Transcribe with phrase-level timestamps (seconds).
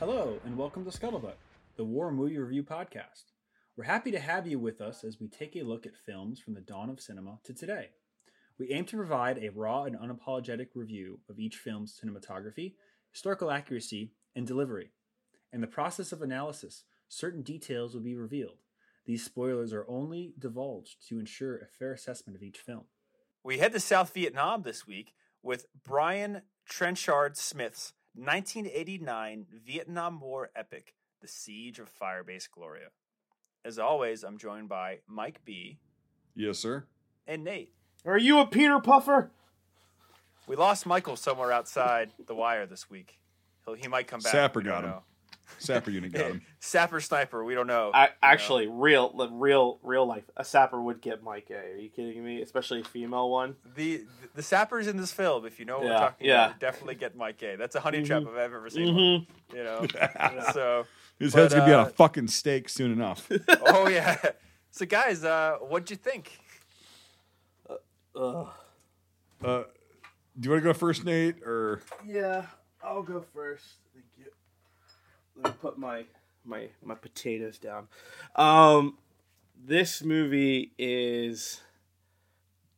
[0.00, 1.34] Hello, and welcome to Scuttlebutt,
[1.74, 3.32] the War Movie Review Podcast.
[3.76, 6.54] We're happy to have you with us as we take a look at films from
[6.54, 7.88] the dawn of cinema to today.
[8.60, 12.74] We aim to provide a raw and unapologetic review of each film's cinematography,
[13.10, 14.92] historical accuracy, and delivery.
[15.52, 18.58] In the process of analysis, certain details will be revealed.
[19.04, 22.84] These spoilers are only divulged to ensure a fair assessment of each film.
[23.42, 30.94] We head to South Vietnam this week with Brian Trenchard Smith's 1989 Vietnam War epic,
[31.20, 32.88] The Siege of Firebase Gloria.
[33.64, 35.78] As always, I'm joined by Mike B.
[36.34, 36.84] Yes, sir.
[37.26, 37.72] and Nate.
[38.04, 39.30] Are you a Peter Puffer?
[40.46, 43.18] We lost Michael somewhere outside the wire this week.
[43.64, 44.32] He'll, he might come back.
[44.32, 44.90] Sapper got him.
[44.90, 45.02] know.
[45.58, 46.42] Sapper unit got him.
[46.60, 47.90] Sapper sniper, we don't know.
[47.92, 48.14] I, you know.
[48.22, 50.24] actually, real, li- real, real life.
[50.36, 51.72] A sapper would get Mike A.
[51.72, 52.42] Are you kidding me?
[52.42, 53.56] Especially a female one.
[53.74, 56.46] the the sappers in this film, if you know what we're talking yeah.
[56.46, 57.56] about, definitely get Mike A.
[57.56, 59.04] That's a honey trap if I've ever seen one.
[59.04, 59.56] Mm-hmm.
[59.56, 59.86] You know,
[60.52, 60.86] so
[61.18, 63.30] His But, head's gonna be on uh, a fucking stake soon enough.
[63.62, 64.16] oh yeah.
[64.70, 66.38] So guys, uh, what'd you think?
[68.14, 68.48] Ugh.
[69.44, 69.62] Uh,
[70.38, 72.46] do you want to go first, Nate, or Yeah,
[72.82, 73.64] I'll go first.
[75.42, 76.04] Let me put my
[76.44, 77.88] my my potatoes down.
[78.34, 78.98] Um,
[79.56, 81.60] this movie is,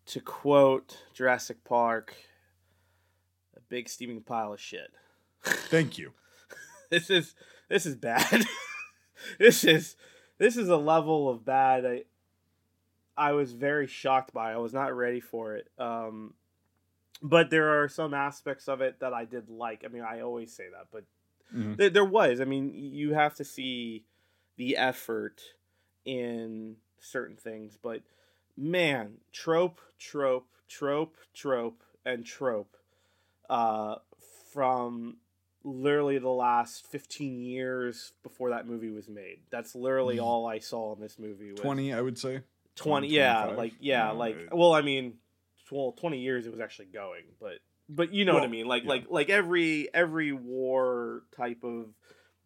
[0.06, 2.14] to quote Jurassic Park,
[3.56, 4.90] a big steaming pile of shit.
[5.42, 6.12] thank you?
[6.90, 7.34] this is
[7.68, 8.44] this is bad.
[9.38, 9.96] this is
[10.38, 12.02] this is a level of bad I
[13.16, 14.52] I was very shocked by.
[14.52, 15.68] I was not ready for it.
[15.78, 16.34] Um
[17.22, 19.84] but there are some aspects of it that I did like.
[19.84, 21.04] I mean, I always say that, but
[21.54, 21.76] Mhm.
[21.76, 22.40] there, there was.
[22.40, 24.04] I mean, you have to see
[24.56, 25.40] the effort
[26.04, 28.02] in certain things, but
[28.56, 32.76] man, trope, trope, trope, trope, and trope
[33.48, 33.96] uh,
[34.52, 35.16] from
[35.62, 39.40] literally the last 15 years before that movie was made.
[39.50, 41.50] That's literally Ye- all I saw in this movie.
[41.52, 42.42] Was Twenty, I would say.
[42.76, 45.18] 20 20, yeah like yeah Yeah, like well i mean
[45.70, 47.58] well 20 years it was actually going but
[47.90, 48.88] but you know what i mean like yeah.
[48.88, 51.86] like like every every war type of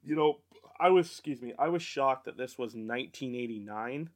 [0.03, 0.39] you know
[0.81, 4.11] i was excuse me i was shocked that this was 1989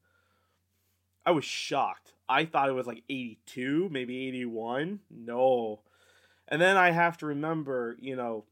[1.26, 2.14] i was shocked.
[2.30, 5.80] I thought it was like 82 maybe 81 no.
[6.48, 8.44] And then i have to remember you know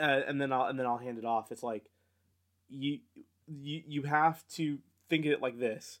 [0.00, 1.50] uh, and then i'll and then i'll hand it off.
[1.50, 1.84] It's like
[2.68, 3.00] you
[3.46, 6.00] you you have to think of it like this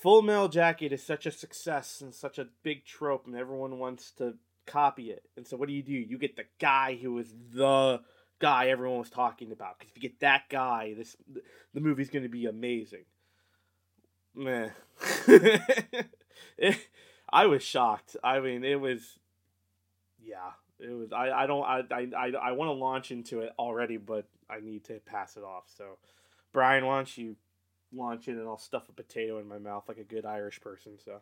[0.00, 4.10] full metal jacket is such a success and such a big trope and everyone wants
[4.12, 4.34] to
[4.66, 5.24] copy it.
[5.36, 5.92] And so what do you do?
[5.92, 8.00] You get the guy who was the
[8.38, 9.78] guy everyone was talking about.
[9.78, 11.16] Because if you get that guy this
[11.74, 13.04] the movie's going to be amazing.
[14.34, 14.68] Meh.
[17.30, 18.16] I was shocked.
[18.22, 19.18] I mean it was
[20.22, 23.52] yeah it was i i don't i i i, I want to launch into it
[23.58, 25.64] already but i need to pass it off.
[25.76, 25.98] So
[26.52, 27.36] brian why don't you
[27.92, 30.98] launch in and I'll stuff a potato in my mouth like a good Irish person.
[31.04, 31.20] So.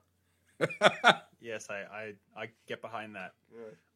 [1.44, 3.34] Yes, I I, I get behind that.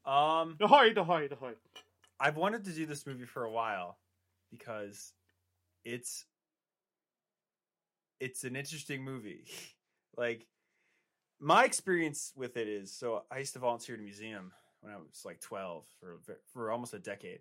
[0.05, 1.53] Um, Ahoy, ahoy, ahoy.
[2.21, 3.97] I've wanted to do this movie for a while
[4.51, 5.15] because
[5.85, 6.27] it's
[8.21, 9.47] it's an interesting movie.
[10.17, 10.47] like
[11.41, 14.53] my experience with it is so I used to volunteer at a museum
[14.83, 16.19] when I was like 12 for
[16.53, 17.41] for almost a decade.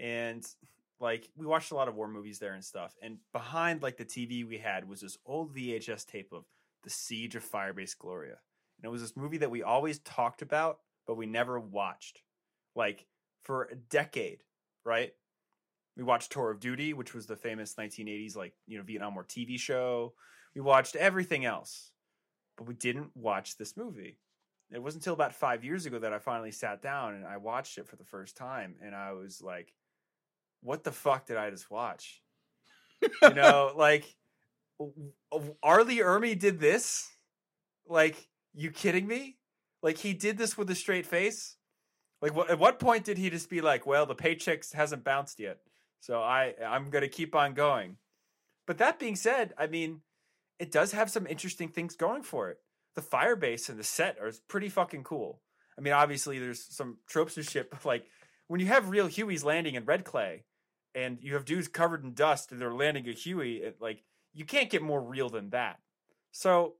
[0.00, 0.44] And
[1.00, 2.94] like we watched a lot of war movies there and stuff.
[3.02, 6.44] And behind like the TV we had was this old VHS tape of
[6.84, 8.38] The Siege of Firebase Gloria.
[8.78, 12.22] And it was this movie that we always talked about but we never watched.
[12.74, 13.06] Like
[13.42, 14.42] for a decade,
[14.84, 15.12] right?
[15.96, 19.24] We watched Tour of Duty, which was the famous 1980s like, you know, Vietnam War
[19.24, 20.12] TV show.
[20.54, 21.92] We watched everything else,
[22.58, 24.18] but we didn't watch this movie.
[24.70, 27.78] It wasn't until about 5 years ago that I finally sat down and I watched
[27.78, 29.72] it for the first time and I was like,
[30.62, 32.22] what the fuck did I just watch?
[33.22, 34.04] you know, like
[35.62, 35.84] R.
[35.84, 37.08] Lee Ermey did this?
[37.88, 39.36] Like, you kidding me?
[39.82, 41.56] Like he did this with a straight face?
[42.22, 45.38] Like what at what point did he just be like, well, the paychecks hasn't bounced
[45.38, 45.58] yet.
[46.00, 47.96] So I I'm going to keep on going.
[48.66, 50.00] But that being said, I mean,
[50.58, 52.58] it does have some interesting things going for it.
[52.94, 55.40] The firebase and the set are pretty fucking cool.
[55.78, 58.06] I mean, obviously there's some tropes and shit, but like
[58.48, 60.44] when you have real Hueys landing in red clay
[60.96, 64.02] and you have dudes covered in dust and they're landing a Huey, it, like
[64.32, 65.78] you can't get more real than that.
[66.32, 66.74] So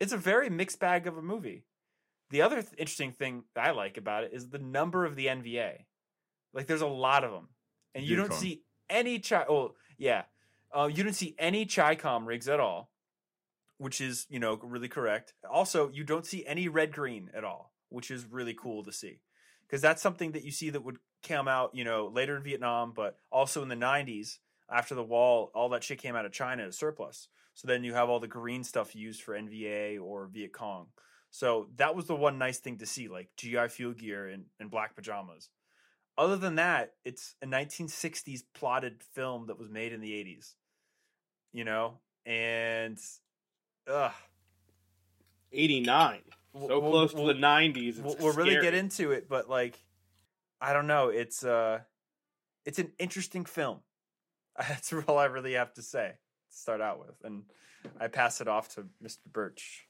[0.00, 1.66] it's a very mixed bag of a movie.
[2.30, 5.84] The other th- interesting thing I like about it is the number of the NVA.
[6.54, 7.48] Like there's a lot of them,
[7.94, 9.44] and you don't see any chi.
[9.48, 10.22] Oh yeah,
[10.74, 12.90] uh, you don't see any Chicom rigs at all,
[13.76, 15.34] which is you know really correct.
[15.50, 19.20] Also, you don't see any red green at all, which is really cool to see,
[19.66, 22.92] because that's something that you see that would come out, you know, later in Vietnam,
[22.94, 24.38] but also in the 90s
[24.70, 27.28] after the wall, all that shit came out of China as surplus.
[27.54, 30.86] So then you have all the green stuff used for NVA or Viet Cong.
[31.30, 34.70] So that was the one nice thing to see, like GI Fuel gear and, and
[34.70, 35.50] black pajamas.
[36.16, 40.54] Other than that, it's a 1960s plotted film that was made in the 80s,
[41.52, 42.98] you know, and
[43.88, 44.12] ugh,
[45.52, 46.20] 89.
[46.54, 47.88] So We'll- close we'll- to the 90s.
[47.90, 49.78] It's we'll, we'll really get into it, but like,
[50.60, 51.08] I don't know.
[51.08, 51.80] It's uh,
[52.64, 53.80] it's an interesting film.
[54.58, 56.12] That's all I really have to say.
[56.50, 57.44] To start out with, and
[58.00, 59.18] I pass it off to Mr.
[59.30, 59.86] Birch.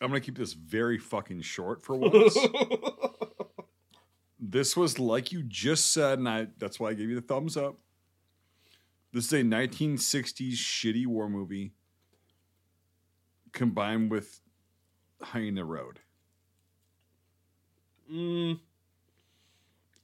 [0.00, 2.38] I'm gonna keep this very fucking short for once.
[4.40, 7.56] this was like you just said, and I that's why I gave you the thumbs
[7.56, 7.76] up.
[9.12, 11.72] This is a 1960s shitty war movie
[13.52, 14.40] combined with
[15.20, 15.98] Hyena Road.
[18.10, 18.60] Mm,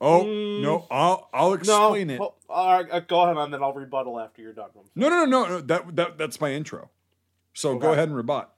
[0.01, 0.61] Oh Mm.
[0.63, 1.55] no, I'll I'll no.
[1.55, 2.21] explain it.
[2.21, 4.69] Well, all right, uh, go ahead, and then I'll rebuttal after you're done.
[4.95, 5.61] No, no, no, no, no.
[5.63, 6.91] That that that's my intro.
[7.55, 8.53] So go ahead and rebut.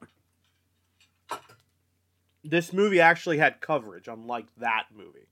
[2.45, 5.27] This movie actually had coverage, unlike that movie.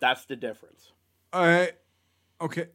[0.00, 0.92] That's the difference.
[1.32, 1.72] I
[2.40, 2.68] okay.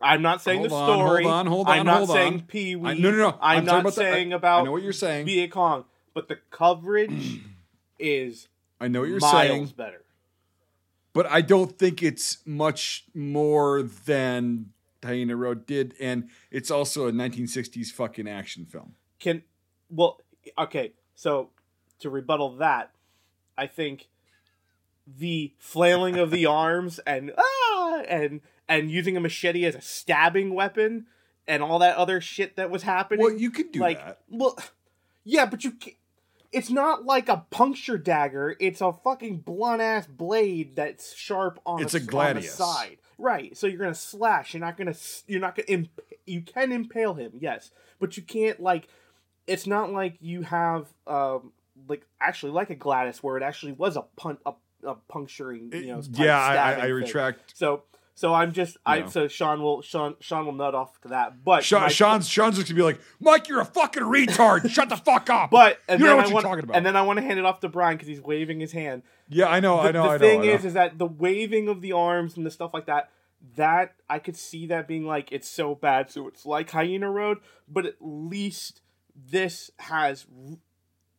[0.00, 1.24] I'm not saying Hold the on, hold story.
[1.26, 1.78] on, hold on.
[1.78, 2.40] I'm not saying on.
[2.42, 2.98] Pee Wee.
[2.98, 3.38] No, no, no.
[3.40, 5.26] I'm, I'm not about the- I- saying I about know what you're saying.
[5.26, 7.40] Viet Cong, but the coverage
[7.98, 8.48] is
[8.80, 10.02] I know what you're miles saying, better.
[11.12, 14.72] But I don't think it's much more than
[15.04, 18.94] Hyena Road did, and it's also a 1960s fucking action film.
[19.18, 19.42] Can
[19.90, 20.20] well,
[20.58, 20.92] okay.
[21.14, 21.50] So
[22.00, 22.92] to rebuttal that,
[23.56, 24.08] I think
[25.06, 30.54] the flailing of the arms and ah and and using a machete as a stabbing
[30.54, 31.06] weapon
[31.46, 33.24] and all that other shit that was happening.
[33.24, 34.20] Well, you could do like, that.
[34.28, 34.58] well,
[35.24, 35.74] yeah, but you.
[36.52, 38.56] It's not like a puncture dagger.
[38.60, 41.82] It's a fucking blunt ass blade that's sharp on.
[41.82, 42.50] It's a, a on the gladius.
[42.50, 43.56] side, right?
[43.56, 44.54] So you're gonna slash.
[44.54, 44.94] You're not gonna.
[45.26, 45.66] You're not gonna.
[45.68, 48.88] Imp- you can impale him, yes, but you can't like.
[49.46, 51.52] It's not like you have um
[51.88, 54.52] like actually like a gladius where it actually was a pun a,
[54.84, 56.02] a puncturing you know.
[56.12, 57.56] yeah, I, I, I retract.
[57.56, 57.82] So
[58.14, 59.06] so I'm just I Yeah.
[59.06, 62.56] so Sean will Sean Sean will nut off to that, but Sean, my- Sean's Sean's
[62.56, 64.68] just gonna be like, Mike, you're a fucking retard.
[64.70, 65.50] Shut the fuck up.
[65.52, 66.76] But and You know what I you're want, talking about.
[66.76, 69.02] And then I want to hand it off to Brian because he's waving his hand.
[69.28, 70.18] yeah, I know, The, I know, the I know.
[70.18, 70.52] thing I know.
[70.52, 73.10] is, is that the waving of the arms and the stuff like that.
[73.56, 77.38] That I could see that being like it's so bad, so it's like Hyena Road.
[77.68, 78.82] But at least
[79.16, 80.26] this has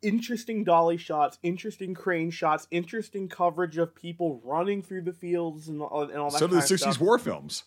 [0.04, 5.82] interesting dolly shots, interesting crane shots, interesting coverage of people running through the fields and
[5.82, 6.40] all, and all that.
[6.40, 7.64] so do the kind of 60s war films.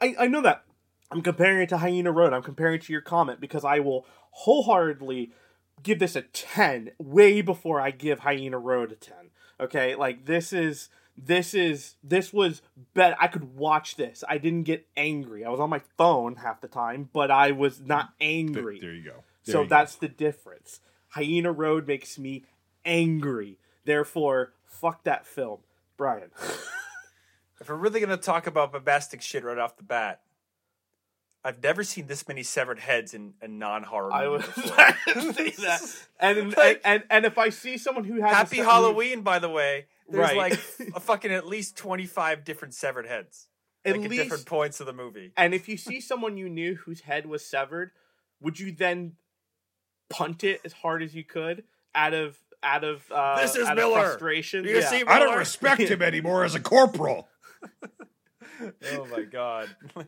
[0.00, 0.64] I, I know that.
[1.10, 2.32] I'm comparing it to Hyena Road.
[2.32, 5.32] I'm comparing it to your comment because I will wholeheartedly
[5.82, 9.14] give this a 10 way before I give Hyena Road a 10.
[9.60, 9.94] Okay?
[9.94, 12.62] Like this is this is this was
[12.94, 14.24] bet I could watch this.
[14.28, 15.44] I didn't get angry.
[15.44, 18.80] I was on my phone half the time, but I was not angry.
[18.80, 19.24] There you go.
[19.44, 19.76] There so you go.
[19.76, 20.80] that's the difference.
[21.14, 22.44] Hyena Road makes me
[22.84, 23.58] angry.
[23.84, 25.60] Therefore, fuck that film.
[25.96, 26.30] Brian.
[27.60, 30.20] If we're really gonna talk about bombastic shit right off the bat,
[31.44, 34.44] I've never seen this many severed heads in a non-horror movie.
[34.76, 35.32] I before.
[35.32, 35.80] say that.
[36.18, 39.48] And, and, Like- and and if I see someone who has Happy Halloween, by the
[39.48, 39.86] way.
[40.08, 40.36] There's Right.
[40.36, 40.52] like
[40.96, 43.46] a fucking at least twenty-five different severed heads,
[43.84, 45.32] at like at different points of the movie.
[45.36, 47.92] and if you see someone you knew whose head was severed,
[48.40, 49.12] would you then
[50.10, 53.72] punt it as hard as you could out of out of uh, This is out
[53.72, 54.00] of Miller.
[54.08, 54.64] frustration?
[54.64, 54.88] You yeah.
[54.88, 57.28] see I don't respect him anymore as a corporal.
[58.62, 59.68] Oh my god.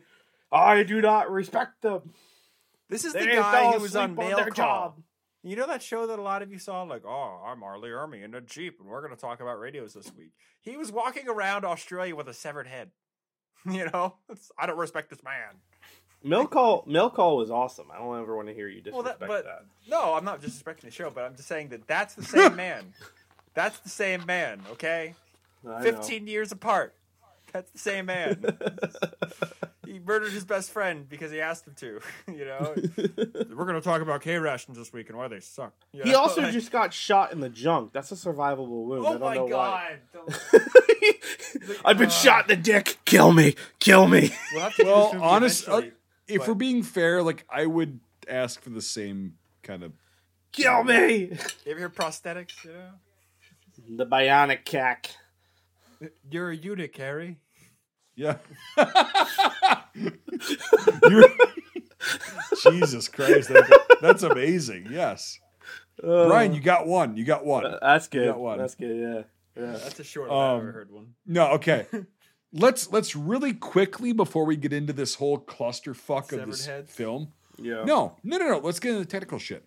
[0.51, 2.13] I do not respect them.
[2.89, 4.55] This is the guy who was on asleep on Mail their Call.
[4.65, 5.03] job.
[5.43, 6.83] You know that show that a lot of you saw?
[6.83, 7.77] Like, oh, I'm R.
[7.77, 10.31] Lee Ermey in a Jeep, and we're going to talk about radios this week.
[10.61, 12.91] He was walking around Australia with a severed head.
[13.69, 14.15] You know?
[14.29, 15.59] It's- I don't respect this man.
[16.23, 17.87] Milk call, milk call was awesome.
[17.93, 19.45] I don't ever want to hear you Well, disrespect that- that.
[19.45, 22.55] but- No, I'm not disrespecting the show, but I'm just saying that that's the same
[22.55, 22.93] man.
[23.53, 25.15] That's the same man, okay?
[25.65, 25.81] I know.
[25.83, 26.93] 15 years apart.
[27.53, 28.43] That's the same man.
[29.85, 32.01] he murdered his best friend because he asked him to.
[32.27, 32.75] You know,
[33.55, 35.73] we're going to talk about K rations this week and why they suck.
[35.93, 36.19] You He know?
[36.19, 37.93] also Like- just got shot in the junk.
[37.93, 39.05] That's a survivable wound.
[39.05, 39.91] I Oh don't my know god!
[40.13, 40.29] why.
[41.85, 42.97] I've been Uh, shot in the dick.
[43.05, 43.55] Kill me.
[43.79, 44.31] Kill me.
[44.51, 45.65] We'll have to do Well, this
[46.29, 48.81] movie honest, uh, eventually, if but- we're being fair, like I would ask for the
[48.81, 49.93] same kind of.
[50.51, 51.15] Kill me.
[51.65, 52.63] You ever hear prosthetics?
[52.65, 55.09] You know, The bionic cack.
[56.31, 57.37] you're a eunuch, Harry.
[58.15, 58.37] Yeah.
[61.09, 61.27] You're-
[62.71, 64.87] Jesus Christ, that- that's amazing.
[64.91, 65.39] Yes,
[66.01, 67.17] Brian, you got one.
[67.17, 67.65] You got one.
[67.65, 68.27] Uh, that's good.
[68.27, 68.57] got one.
[68.57, 68.95] That's good.
[68.95, 69.61] Yeah.
[69.63, 69.71] Yeah.
[69.73, 71.07] That's a short I've Um, ever heard one.
[71.25, 71.87] No, okay.
[72.53, 76.91] let's let's really quickly before we get into this whole clusterfuck of this heads?
[76.93, 77.33] film.
[77.57, 77.83] Yeah.
[77.83, 78.57] No, no, no, no.
[78.59, 79.65] Let's get into the technical shit.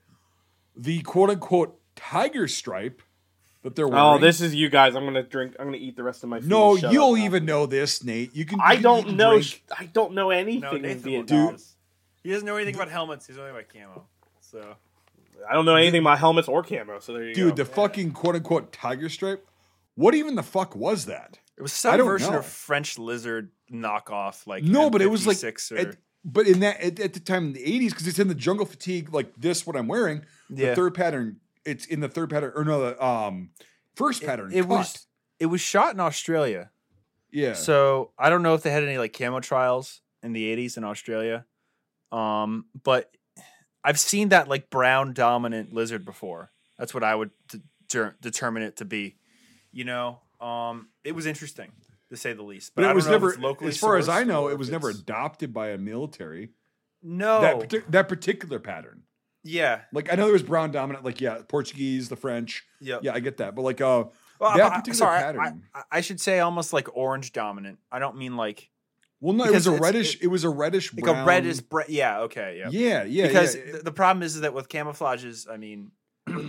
[0.77, 3.03] The quote unquote tiger stripe
[3.63, 4.05] that they're oh, wearing.
[4.05, 4.95] Oh, this is you guys.
[4.95, 5.55] I'm gonna drink.
[5.59, 6.49] I'm gonna eat the rest of my food.
[6.49, 8.35] No, you'll up even know this, Nate.
[8.35, 8.59] You can.
[8.59, 9.33] you I can don't and know.
[9.33, 9.63] drink.
[9.77, 11.47] I don't know anything No, in Nathan will Vietnam.
[11.53, 11.57] know.
[12.23, 13.27] He doesn't know anything about helmets.
[13.27, 14.07] He's only about camo.
[14.41, 14.77] So
[15.49, 17.01] I don't know anything about helmets or camo.
[17.01, 17.65] So there you Dude, go.
[17.65, 19.47] the fucking quote unquote tiger stripe.
[19.95, 21.39] What even the fuck was that?
[21.61, 22.39] It was some version know.
[22.39, 26.61] of French lizard knockoff, like No, but it was like, M56 or, at, but in
[26.61, 29.33] that at, at the time in the eighties, because it's in the jungle fatigue, like
[29.37, 30.25] this, what I'm wearing.
[30.49, 30.75] The Yeah.
[30.75, 33.51] third pattern, it's in the third pattern, or no, the um,
[33.95, 34.51] first pattern.
[34.53, 34.69] it cut.
[34.69, 35.07] was
[35.39, 36.71] it was shot in Australia.
[37.31, 37.53] yeah.
[37.55, 40.85] So I don't know if they had any like camo trials in the '80s in
[40.85, 41.45] Australia,
[42.13, 43.11] um, but
[43.85, 46.51] I've seen that like brown dominant lizard before.
[46.79, 47.31] That's what I would
[47.89, 49.17] de- determine it to be.
[49.73, 51.73] You know, um, it was interesting
[52.11, 52.73] to say the least.
[52.75, 54.49] But, but I it don't was know if never, locally as far as I know,
[54.49, 56.51] it was never adopted by a military.
[57.03, 59.03] No, That partic- that particular pattern.
[59.43, 62.65] yeah, Like I know there was brown dominant, like yeah, Portuguese, the French.
[62.81, 62.99] yeah.
[63.03, 63.55] Yeah, I get that.
[63.55, 64.05] But like uh,
[64.39, 65.63] Well, that I- I- particular sorry, pattern.
[65.75, 67.79] I, I should say almost like orange dominant.
[67.91, 68.69] I don't mean like
[69.23, 70.17] well, no, it was a reddish.
[70.17, 71.25] It, it- was a reddish like brown.
[71.25, 71.61] a reddish.
[71.61, 72.21] Bre- yeah.
[72.21, 72.59] Okay.
[72.59, 72.69] Yeah.
[72.71, 73.27] Yeah, yeah.
[73.29, 73.63] because yeah.
[73.65, 75.91] th- the problem is that with camouflages, I mean,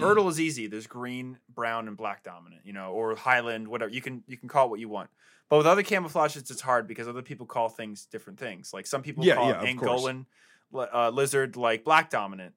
[0.01, 0.67] Erdl is easy.
[0.67, 3.91] There's green, brown, and black dominant, you know, or Highland, whatever.
[3.91, 5.09] You can you can call it what you want.
[5.49, 8.71] But with other camouflages, it's hard because other people call things different things.
[8.73, 9.63] Like some people Yeah, call yeah.
[9.65, 10.25] Angolan
[10.73, 12.53] uh, lizard like black dominant,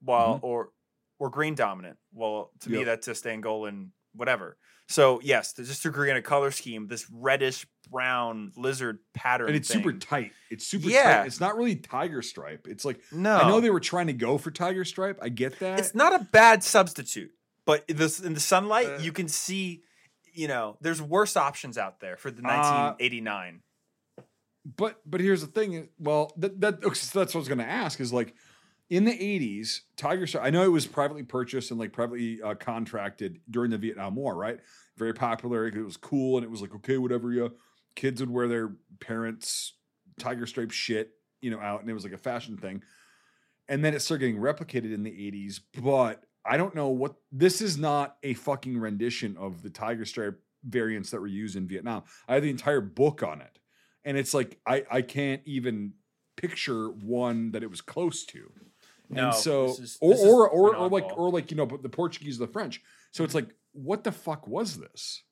[0.00, 0.44] while Mhm.
[0.44, 0.70] or
[1.18, 1.96] or green dominant.
[2.12, 2.86] Well, to me, Yep.
[2.86, 4.56] that's just Angolan, whatever.
[4.88, 6.86] So yes, just agree on a color scheme.
[6.88, 10.32] This reddish brown lizard pattern, and it's super tight.
[10.50, 11.18] It's super Yeah.
[11.18, 11.26] tight.
[11.26, 12.66] It's not really tiger stripe.
[12.68, 15.18] It's like No, I know they were trying to go for tiger stripe.
[15.22, 15.78] I get that.
[15.78, 17.30] it's not a bad substitute,
[17.64, 19.82] but in the, in the sunlight, Uh, you can see,
[20.32, 22.48] you know, there's worse options out there for the Uh,
[22.96, 23.62] 1989.
[24.76, 25.88] but but here's the thing.
[25.98, 28.00] Well, that, that so that's what I was going to ask.
[28.00, 28.34] Is like
[28.90, 30.44] in the '80s, tiger stripe.
[30.44, 34.36] I know it was privately purchased and like privately uh, contracted during the Vietnam War.
[34.36, 34.58] Right,
[34.96, 35.66] very popular.
[35.66, 37.32] It was cool, and it was like okay, whatever.
[37.32, 37.54] You
[37.96, 39.74] kids would wear their parents'
[40.18, 42.82] tiger stripe shit, you know, out, and it was like a fashion thing.
[43.68, 47.60] And then it started getting replicated in the '80s, but I don't know what this
[47.60, 47.78] is.
[47.78, 52.02] Not a fucking rendition of the tiger stripe variants that were used in Vietnam.
[52.28, 53.58] I have the entire book on it,
[54.04, 55.94] and it's like I I can't even
[56.36, 58.50] picture one that it was close to.
[59.10, 61.56] No, and so this is- or this is or or, or like or like you
[61.56, 62.82] know, but the Portuguese, the French.
[63.12, 65.22] So it's like, what the fuck was this?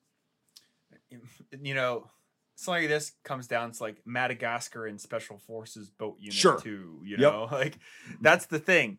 [1.61, 2.09] You know,
[2.55, 6.59] something like this comes down to like Madagascar and Special Forces Boat Unit Sure.
[6.59, 7.01] 2.
[7.03, 7.19] You Yep.
[7.19, 7.77] know, like
[8.21, 8.97] that's the thing.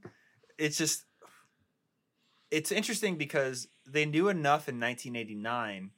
[0.59, 1.05] It's just,
[2.51, 5.91] it's interesting because they knew enough in 1989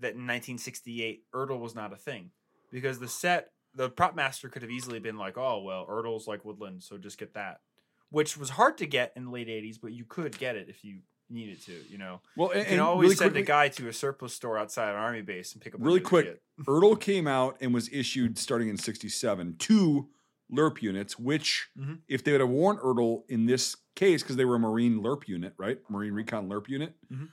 [0.00, 2.30] that in 1968 Erdl was not a thing
[2.70, 6.44] because the set the prop master could have easily been like, oh well, Erdl's like
[6.44, 7.60] Woodland, so just get that,
[8.10, 10.84] which was hard to get in the late 80s, but you could get it if
[10.84, 11.00] you
[11.30, 11.72] needed to.
[11.90, 14.34] You know, Well, and, you can always really send quickly, a guy to a surplus
[14.34, 16.40] store outside an army base and pick up Really quick.
[16.66, 20.08] Erdl came out and was issued starting in '67 two
[20.50, 21.98] LERP units, which Mhm.
[22.08, 25.28] if they would have worn Erdl in this case because they were a Marine LERP
[25.28, 25.78] unit, right?
[25.90, 27.28] Marine Recon LERP unit, Mhm.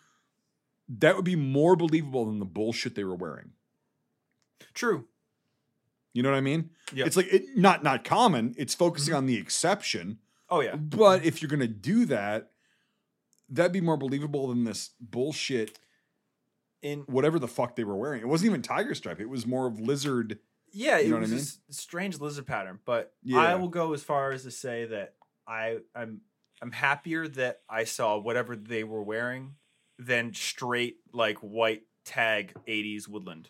[0.89, 3.53] that would be more believable than the bullshit they were wearing.
[4.74, 5.08] True.
[6.13, 6.72] You know what I mean?
[6.94, 7.05] Yeah.
[7.05, 8.53] It's like it, not not common.
[8.58, 9.17] It's focusing Mm-hmm.
[9.17, 10.20] on the exception.
[10.50, 10.75] Oh yeah.
[10.75, 12.52] But if you're gonna do that,
[13.50, 15.80] that'd be more believable than this bullshit.
[16.82, 19.20] In Whatever the fuck they were wearing, it wasn't even tiger stripe.
[19.20, 20.38] It was more of lizard.
[20.72, 21.42] yeah, You it know what was I a mean?
[21.42, 23.40] s- strange lizard pattern, but Yeah.
[23.40, 25.16] I will go as far as to say that
[25.48, 26.22] I I'm
[26.62, 29.56] I'm happier that I saw whatever they were wearing
[29.98, 33.50] than straight like white tag 80s woodland.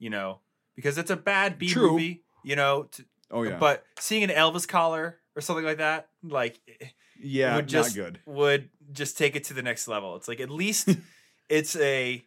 [0.00, 0.40] You know,
[0.74, 1.92] because it's a bad B True.
[1.92, 6.08] movie, you know, to, Oh yeah, but seeing an Elvis collar or something like that,
[6.24, 6.86] like eh,
[7.20, 8.20] yeah, would just not good.
[8.26, 10.16] would just take it to the next level.
[10.16, 10.88] It's like at least
[11.48, 12.24] it's a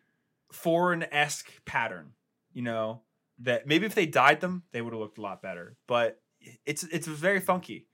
[0.52, 2.14] foreign esque pattern,
[2.54, 3.02] you know,
[3.40, 5.76] that maybe if they dyed them, they would have looked a lot better.
[5.88, 6.22] But
[6.66, 7.88] it's it's very funky,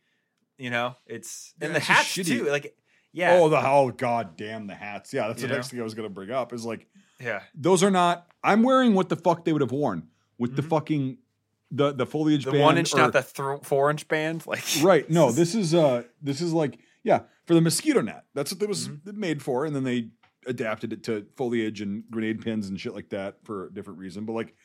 [0.57, 0.95] you know.
[1.07, 2.45] It's and the it's hats too.
[2.49, 2.75] Like
[3.11, 5.13] yeah, Oh the oh god damn the hats.
[5.13, 6.53] Yeah, that's You the next thing I was gonna bring up.
[6.53, 6.87] Is like
[7.19, 8.27] yeah, those are not.
[8.43, 10.69] I'm wearing what the fuck they would have worn with the Mhm.
[10.69, 11.17] fucking
[11.75, 14.43] the the foliage the band one inch, or- not the th- four inch band.
[14.47, 15.09] Like right.
[15.09, 18.23] No, this is uh this is like yeah for the mosquito net.
[18.33, 19.19] That's what it was Mm-hmm.
[19.19, 20.09] made for, and then they
[20.45, 24.25] adapted it to foliage and grenade pins and shit like that for a different reason.
[24.25, 24.55] But like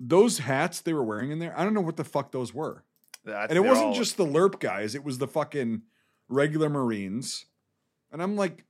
[0.00, 2.84] those hats they were wearing in there, I don't know what the fuck those were.
[3.24, 5.82] That- And it wasn't all- just the lerp guys; it was the fucking
[6.28, 7.46] regular Marines.
[8.12, 8.64] And I'm like,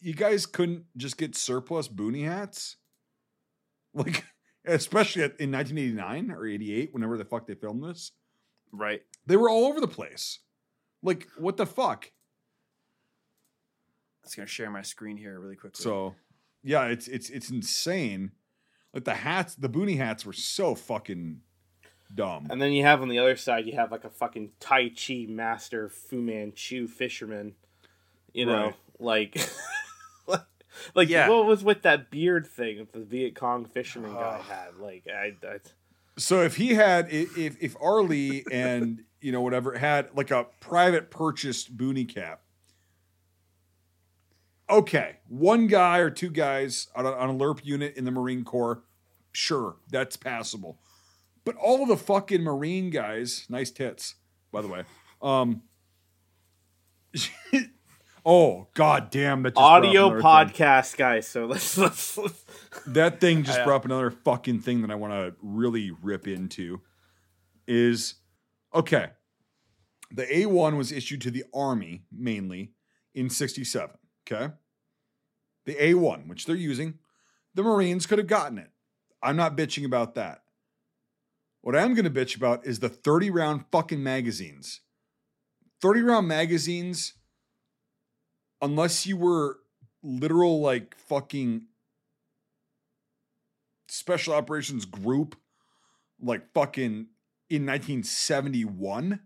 [0.00, 2.76] you guys couldn't just get surplus boonie hats?
[3.94, 4.24] Like,
[4.64, 8.12] especially at, in 1989 or 88, whenever the fuck they filmed this,
[8.72, 9.02] Right.
[9.26, 10.38] they were all over the place.
[11.02, 12.10] Like, what the fuck?
[14.22, 15.82] I'm just gonna share my screen here really quickly.
[15.82, 16.14] So,
[16.62, 18.30] yeah, it's it's it's insane.
[18.94, 21.40] Like the hats, the boonie hats were so fucking
[22.14, 22.46] dumb.
[22.50, 25.26] And then you have on the other side, you have like a fucking Tai Chi
[25.28, 27.54] master Fu Manchu fisherman.
[28.32, 28.74] You know, Right.
[28.98, 29.34] like,
[30.94, 31.28] like Yeah.
[31.28, 34.76] what was with that beard thing that the Viet Cong fisherman guy had?
[34.80, 35.58] Like, I, I
[36.16, 38.02] So if he had, if if R.
[38.02, 42.40] Lee and you know whatever had like a private purchased boonie cap,
[44.68, 48.44] okay, one guy or two guys on a, on a LERP unit in the Marine
[48.44, 48.82] Corps,
[49.32, 50.78] sure, that's passable.
[51.44, 54.14] But all of the fucking Marine guys, nice tits,
[54.52, 54.84] by the way.
[55.20, 55.62] Um,
[58.24, 59.42] oh god damn!
[59.42, 60.24] That just audio another thing.
[60.24, 61.26] podcast guys.
[61.26, 62.16] So let's let's.
[62.18, 62.44] let's
[62.86, 66.80] That thing just brought up another fucking thing that I want to really rip into.
[67.66, 68.14] Is
[68.74, 69.10] okay.
[70.10, 72.72] The A1 was issued to the Army mainly
[73.14, 73.96] in 67.
[74.26, 74.52] Okay.
[75.64, 76.98] The A1, which they're using,
[77.54, 78.70] the Marines could have gotten it.
[79.22, 80.42] I'm not bitching about that.
[81.60, 84.80] What I'm going to bitch about is the 30 round fucking magazines.
[85.80, 87.14] 30 round magazines,
[88.62, 89.58] unless you were
[90.02, 91.66] literal like fucking
[93.88, 95.36] special operations group
[96.20, 97.08] like fucking
[97.50, 99.20] in 1971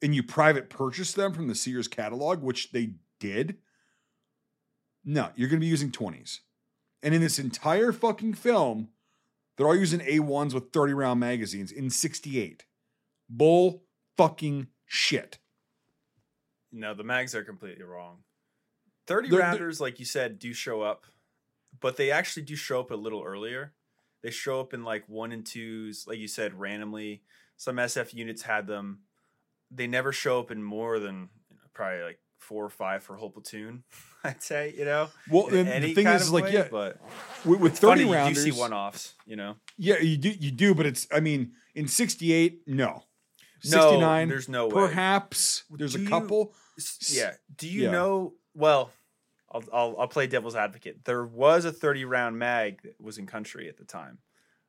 [0.00, 3.58] and you private purchased them from the Sears catalog, which they did,
[5.04, 6.38] no, you're going to be using 20s.
[7.02, 8.88] And in this entire fucking film,
[9.56, 12.64] they're all using A1s with 30 round magazines in 68.
[13.28, 13.84] Bull
[14.16, 15.38] fucking shit.
[16.74, 18.18] No, the mags are completely wrong.
[19.06, 21.06] 30 They're- they're- rounders, like you said, do show up,
[21.80, 23.72] but they actually do show up a little earlier.
[24.22, 27.22] They show up in like one and twos, like you said, randomly.
[27.56, 29.00] Some SF units had them.
[29.70, 33.14] They never show up in more than you know, probably like four or five for
[33.14, 33.84] a whole platoon,
[34.24, 35.10] I'd say, you know?
[35.30, 36.98] Well, and the thing is, like, way, yeah, but
[37.44, 39.56] with, with 30 funny, rounders, you see one offs, you know?
[39.78, 43.04] yeah, you do, you do, but it's, I mean, in 68, no.
[43.66, 44.74] No, 69, there's no way.
[44.74, 46.54] perhaps there's Do a couple.
[47.08, 47.32] Yeah.
[47.56, 47.90] Do you Yeah.
[47.90, 48.34] know?
[48.54, 48.90] Well,
[49.52, 51.04] I'll, I'll I'll play devil's advocate.
[51.04, 54.18] There was a 30 round mag that was in country at the time.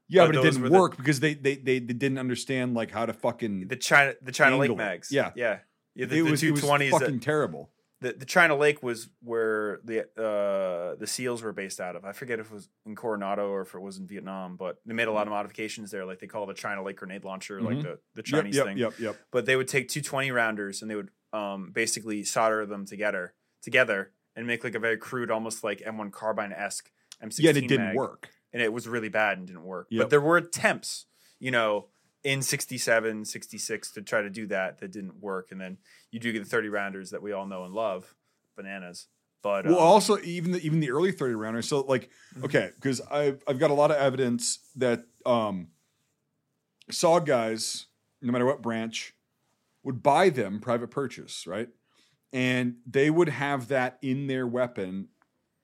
[0.08, 2.74] Yeah, But but, it didn't were the- work because they, they they they didn't understand
[2.76, 3.68] like how to fucking.
[3.68, 5.12] The China the China Lake mags.
[5.12, 5.32] Yeah.
[5.36, 5.60] Yeah.
[5.96, 6.06] Yeah.
[6.06, 7.72] The, it the was it was fucking that, terrible.
[8.02, 12.06] the, the China Lake was where the uh the SEALs were based out of.
[12.06, 14.94] I forget if it was in Coronado or if it was in Vietnam, but they
[14.94, 16.06] made a lot of modifications there.
[16.06, 17.84] Like they call it the China Lake grenade launcher, like Mhm.
[17.84, 18.78] the, the Chinese yep, thing.
[18.78, 19.15] yep, yep.
[19.32, 23.34] but they would take two twenty rounders and they would um, basically solder them together
[23.62, 26.89] together and make like a very crude almost like m1 carbine-esque
[27.24, 28.30] m16 Yeah, and it didn't work.
[28.54, 30.02] and it was really bad and didn't work Yep.
[30.04, 31.08] but there were attempts
[31.39, 31.88] you know
[32.24, 35.78] in 67 66 to try to do that that didn't work and then
[36.12, 38.15] you do get the 30 rounders that we all know and love
[38.56, 39.08] bananas
[39.41, 41.67] but Well, um, also even the, even the early thirty rounders.
[41.67, 42.45] So like, Mhm.
[42.45, 45.67] okay, because I've I've got a lot of evidence that um,
[46.89, 47.86] SOG guys,
[48.24, 49.13] no matter what branch,
[49.86, 51.69] would buy them private purchase, right?
[52.34, 55.08] And they would have that in their weapon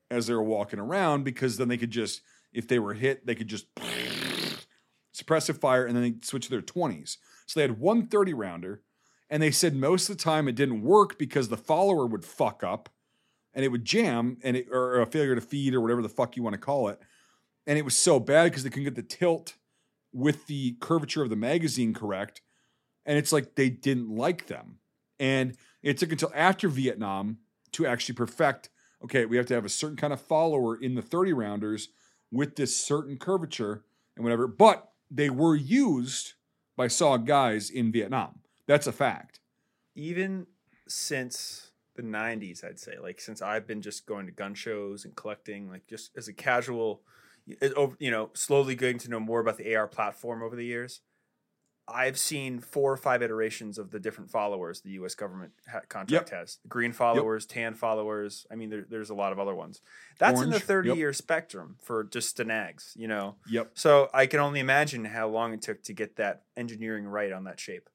[0.09, 2.21] as they were walking around because then they could just,
[2.53, 3.65] if they were hit, they could just
[5.13, 7.17] suppressive fire and then they switch to their 20s.
[7.47, 8.83] So they had one 30 rounder
[9.29, 12.63] and they said most of the time it didn't work because the follower would fuck
[12.63, 12.89] up
[13.55, 16.37] and it would jam and it, or a failure to feed or whatever the fuck
[16.37, 16.99] you want to call it.
[17.65, 19.55] And it was so bad because they couldn't get the tilt
[20.13, 22.41] with the curvature of the magazine correct.
[23.05, 24.77] And it's like they didn't like them.
[25.19, 27.37] And it took until after Vietnam
[27.73, 28.69] to actually perfect
[29.03, 31.89] okay, we have to have a certain kind of follower in the 30 rounders
[32.31, 33.83] with this certain curvature
[34.15, 34.45] and whatever.
[34.47, 36.33] But they were used
[36.77, 38.41] by SOG guys in Vietnam.
[38.67, 39.39] That's a fact.
[39.95, 40.45] even
[40.87, 45.15] since the 90s i'd say like since i've been just going to gun shows and
[45.15, 47.01] collecting like just as a casual
[47.99, 51.01] you know slowly getting to know more about the ar platform over the years
[51.93, 56.29] i've seen four or five iterations of the different followers the us government ha- contract
[56.29, 59.81] has green followers tan followers i mean there, there's a lot of other ones
[60.19, 60.97] that's in the 30 yep.
[60.97, 63.71] year spectrum for just stanags you know Yep.
[63.73, 67.43] so I can only imagine how long it took to get that engineering right on
[67.45, 67.89] that shape,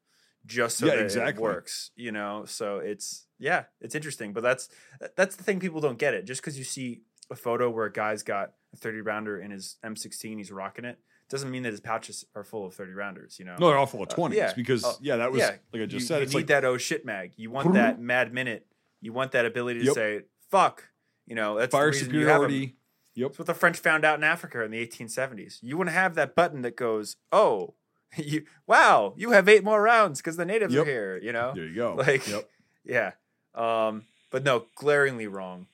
[0.44, 1.40] just so Yeah, that exactly.
[1.40, 1.90] it works.
[1.96, 4.32] You know, so it's yeah, it's interesting.
[4.32, 4.68] But that's
[5.16, 6.24] that's the thing people don't get it.
[6.26, 9.76] Just because you see a photo where a guy's got a thirty rounder in his
[9.84, 13.38] M16, he's rocking it, doesn't mean that his pouches are full of thirty rounders.
[13.38, 14.52] You know, No, they're all full of Uh, 20s yeah.
[14.54, 15.56] because, Uh, yeah, that was, yeah.
[15.72, 17.32] like I just you, said, you it's need like, that oh shit mag.
[17.36, 18.66] You want that mad minute.
[19.00, 19.94] You want that ability to Yep.
[19.94, 20.84] say fuck.
[21.26, 22.48] You know, that's the Fire reason you have 'em.
[22.50, 22.76] superiority.
[23.14, 23.28] Yep.
[23.30, 25.58] That's what the French found out in Africa in the 1870s.
[25.62, 27.74] You want to have that button that goes, "Oh,
[28.16, 30.82] you wow, you have eight more rounds because the natives Yep.
[30.86, 31.94] are here." You know, There you go.
[31.98, 32.48] like yep.
[32.84, 33.12] yeah.
[33.54, 35.66] Um, but no, glaringly wrong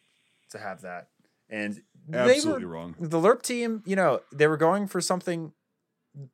[0.51, 1.09] to have that.
[1.51, 2.95] And Absolutely were, wrong.
[2.99, 5.53] the LERP team, you know, they were going for something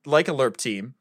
[0.07, 0.95] like a LERP team,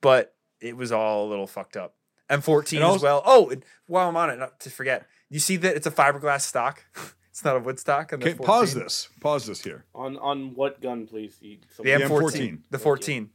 [0.00, 1.94] but it was all a little fucked up.
[2.30, 3.22] M14 And as well.
[3.24, 6.40] Oh, and while I'm on it, not to forget, you see that it's a fiberglass
[6.42, 6.84] stock.
[7.30, 8.12] it's not a wood stock.
[8.12, 9.08] Okay, pause this.
[9.20, 9.84] Pause this here.
[9.94, 11.36] On on what gun, please?
[11.40, 12.50] You- The someone- The M14.
[12.50, 12.62] M14.
[12.70, 13.30] The 14.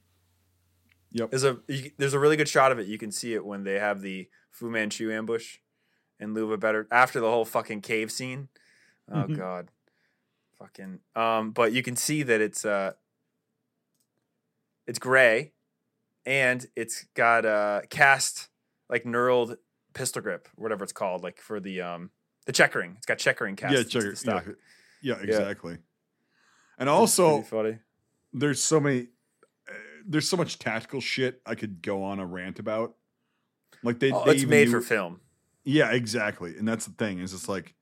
[1.13, 1.29] Yep.
[1.31, 2.87] There's a you, there's a really good shot of it.
[2.87, 5.57] You can see it when they have the Fu Manchu ambush
[6.19, 8.49] and Luva better after the whole fucking cave scene.
[9.09, 9.37] Oh Mhm.
[9.37, 9.71] god.
[10.61, 12.91] Fucking um but you can see that it's uh
[14.87, 15.53] it's gray
[16.25, 18.49] and it's got a cast
[18.89, 19.57] like knurled
[19.93, 22.11] pistol grip, whatever it's called, like for the um
[22.45, 22.93] the checkering.
[22.97, 23.73] It's got checkering cast.
[23.73, 24.17] yeah, into check the it.
[24.17, 24.45] stock.
[25.01, 25.77] Yeah, yeah, exactly.
[26.77, 27.43] And also,
[28.33, 29.07] there's so many,
[29.69, 29.73] uh,
[30.05, 32.95] there's so much tactical shit I could go on a rant about.
[33.83, 35.21] Like they, Oh, they it's made knew- for film.
[35.63, 36.57] Yeah, exactly.
[36.57, 37.75] And that's the thing is it's like,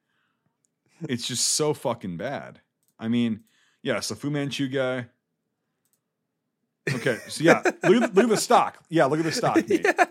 [1.07, 2.59] it's just so fucking bad.
[2.99, 3.41] I mean,
[3.81, 5.07] yeah, so Fu Manchu guy.
[6.93, 8.77] Okay, so yeah, look, at, look at the stock.
[8.89, 9.55] Yeah, look at the stock.
[9.67, 9.85] Nate.
[9.85, 10.05] yeah.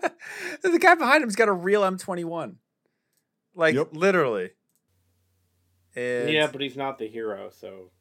[0.63, 2.55] The guy behind him's got a real M21.
[3.53, 3.89] Like Yep.
[3.93, 4.51] literally.
[5.95, 7.91] And yeah, but he's not the hero, so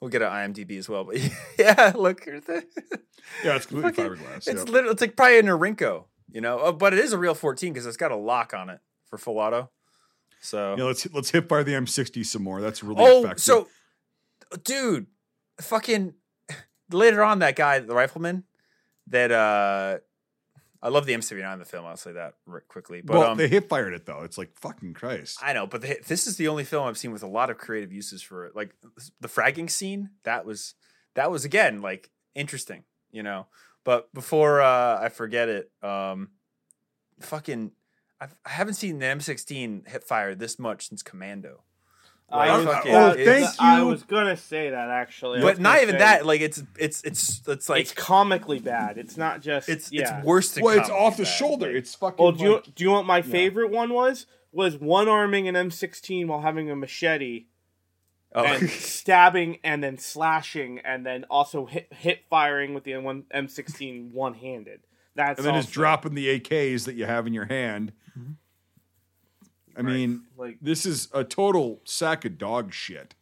[0.00, 1.04] we'll get an IMDb as well.
[1.04, 1.18] But
[1.58, 2.64] yeah, look here's the
[3.44, 4.36] Yeah, it's completely Fucking- fiberglass.
[4.36, 4.68] It's yep.
[4.68, 6.58] literally it's like probably a Norinco, you know.
[6.58, 9.18] Uh, but it is a real 14 because it's got a lock on it for
[9.18, 9.70] full auto.
[10.40, 12.60] So Yeah, let's let's hip fire the M60 some more.
[12.60, 13.40] That's really Oh, effective.
[13.42, 13.68] so
[14.64, 15.06] dude,
[15.60, 16.14] fucking
[16.90, 18.44] later on that guy, the rifleman,
[19.08, 19.98] that uh
[20.82, 22.34] I love the M79 in the film, I'll say that
[22.68, 23.02] quickly.
[23.02, 24.22] But well, um they hip fired it though.
[24.22, 25.38] It's like fucking Christ.
[25.42, 27.58] I know, but the, this is the only film I've seen with a lot of
[27.58, 28.56] creative uses for it.
[28.56, 28.74] Like
[29.20, 30.74] the fragging scene, that was
[31.14, 33.46] that was again like interesting, you know.
[33.84, 36.28] But before uh, I forget it, um,
[37.20, 37.72] fucking,
[38.20, 41.62] I've, I haven't seen the M16 hip fire this much since Commando.
[42.32, 45.82] I Like, was, fucking- oh, it's- thank I was gonna say that actually, But not
[45.82, 46.26] even say that.
[46.26, 48.98] Like it's it's it's it's like it's comically bad.
[48.98, 50.18] It's not just it's yeah.
[50.18, 51.28] it's worse than well, it's off the bad.
[51.28, 51.70] shoulder.
[51.74, 52.22] It's fucking.
[52.22, 56.26] Well, do you do you want my favorite one was was one arming an M16
[56.26, 57.46] while having a machete
[58.34, 58.44] oh.
[58.44, 64.12] and stabbing and then slashing and then also hit hip firing with the one M16
[64.12, 64.80] one handed.
[65.14, 67.92] That's and then just dropping the AKs that you have in your hand.
[68.18, 68.32] Mm-hmm.
[69.76, 69.92] I Right.
[69.94, 73.14] mean, like this is a total sack of dog shit.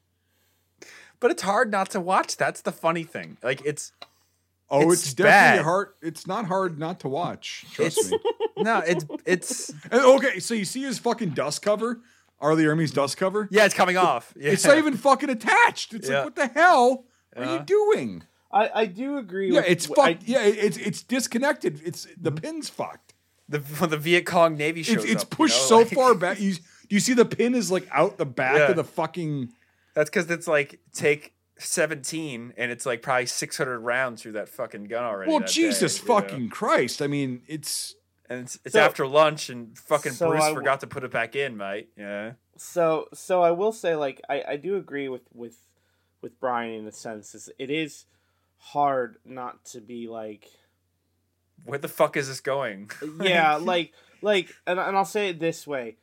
[1.20, 2.36] but it's hard not to watch.
[2.36, 3.38] That's the funny thing.
[3.42, 3.92] Like it's
[4.70, 5.64] Oh, It's it's, definitely bad.
[5.64, 5.88] hard.
[6.02, 7.64] It's not hard not to watch.
[7.72, 8.18] Trust It's- me.
[8.64, 12.02] no, it's it's And, okay, so you see his fucking dust cover,
[12.40, 12.54] R.
[12.54, 13.48] Lee Ermey's dust cover.
[13.50, 14.34] yeah, it's coming off.
[14.36, 14.50] Yeah.
[14.52, 15.94] It's not even fucking attached.
[15.94, 16.16] It's Yeah.
[16.16, 18.24] like, what the hell are you doing?
[18.52, 19.48] I I do agree.
[19.52, 20.22] Yeah, with, it's I- fucked.
[20.28, 21.80] yeah, it's it's disconnected.
[21.84, 22.36] It's the Mm-hmm.
[22.42, 23.14] pin's fucked.
[23.48, 26.14] the the Viet Cong Navy shows It's it's up, you pushed know, so like- far
[26.24, 26.40] back.
[26.40, 26.60] You do
[26.96, 28.68] you see the pin is like out the back Yeah.
[28.70, 29.52] of the fucking.
[29.94, 34.48] That's because it's like take seventeen, and it's like probably six hundred rounds through that
[34.48, 35.30] fucking gun already.
[35.30, 36.20] Well, Jesus day, you know?
[36.20, 37.02] fucking Christ!
[37.02, 37.94] I mean, it's
[38.30, 41.04] And it's, it's So- after lunch, and fucking So Bruce I w- forgot to put
[41.04, 41.88] it back in, mate.
[41.96, 42.32] Yeah.
[42.56, 45.56] so so I will say like I I do agree with with
[46.22, 48.04] with Brian in a sense is it is
[48.58, 50.46] hard not to be like
[51.64, 52.90] Where the fuck is this going?
[53.20, 55.96] yeah like like and, and i'll say it this way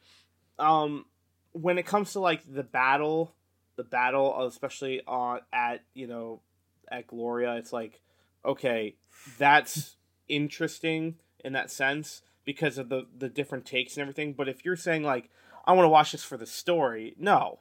[0.57, 1.05] um
[1.51, 3.33] when it comes to like the battle
[3.75, 6.41] the battle especially on at you know
[6.89, 8.01] at gloria it's like
[8.45, 8.95] okay
[9.37, 9.97] that's
[10.29, 14.77] interesting in that sense because of the the different takes and everything but if you're
[14.77, 15.29] saying like
[15.65, 17.59] i want to watch this for the story no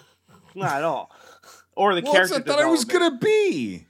[0.54, 1.10] not at all
[1.78, 3.86] or the well, character what I thought I was gonna be.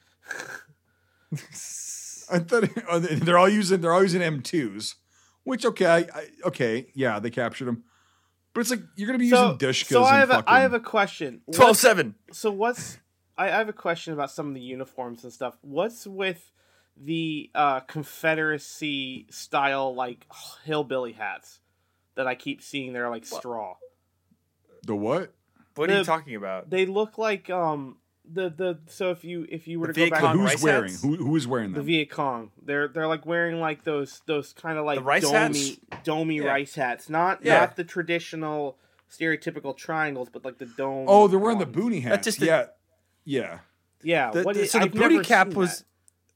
[2.31, 2.69] I thought
[3.03, 4.95] they- they're all using they're all using M2s,
[5.45, 7.85] which okay, I, I, okay, yeah, they captured them,
[8.55, 9.89] but it's like you're gonna be so, using Dushkas.
[9.89, 11.41] so I have a, fucking, I have a question.
[11.47, 12.15] What- 12 7.
[12.33, 12.99] So what's
[13.37, 15.57] I, I have a question about some of the uniforms and stuff.
[15.63, 16.51] What's with
[16.97, 20.27] the uh, Confederacy style like
[20.65, 21.61] hillbilly hats
[22.17, 22.93] that I keep seeing?
[22.93, 23.77] They're like straw.
[24.85, 25.33] the what?
[25.77, 26.69] What are you talking about?
[26.71, 27.99] They look like um
[28.31, 30.63] the the so if you if you were The to go back Cong who's rice
[30.63, 30.91] wearing?
[30.91, 31.03] hats?
[31.03, 31.73] Who who is wearing them?
[31.75, 31.87] the them?
[31.87, 35.79] Viet Cong, they're they're like wearing like those those kind of like The rice domey
[36.05, 36.49] domey Yeah.
[36.49, 37.61] rice hats, not Yeah.
[37.61, 38.77] not the traditional
[39.11, 41.07] stereotypical triangles, but like the dome.
[41.09, 41.77] oh, they're wearing the ones.
[41.77, 42.25] boonie hats.
[42.25, 42.67] just the- yeah,
[43.25, 43.59] yeah.
[44.03, 45.79] Yeah, The- what the- is, so the I've booty never cap seen was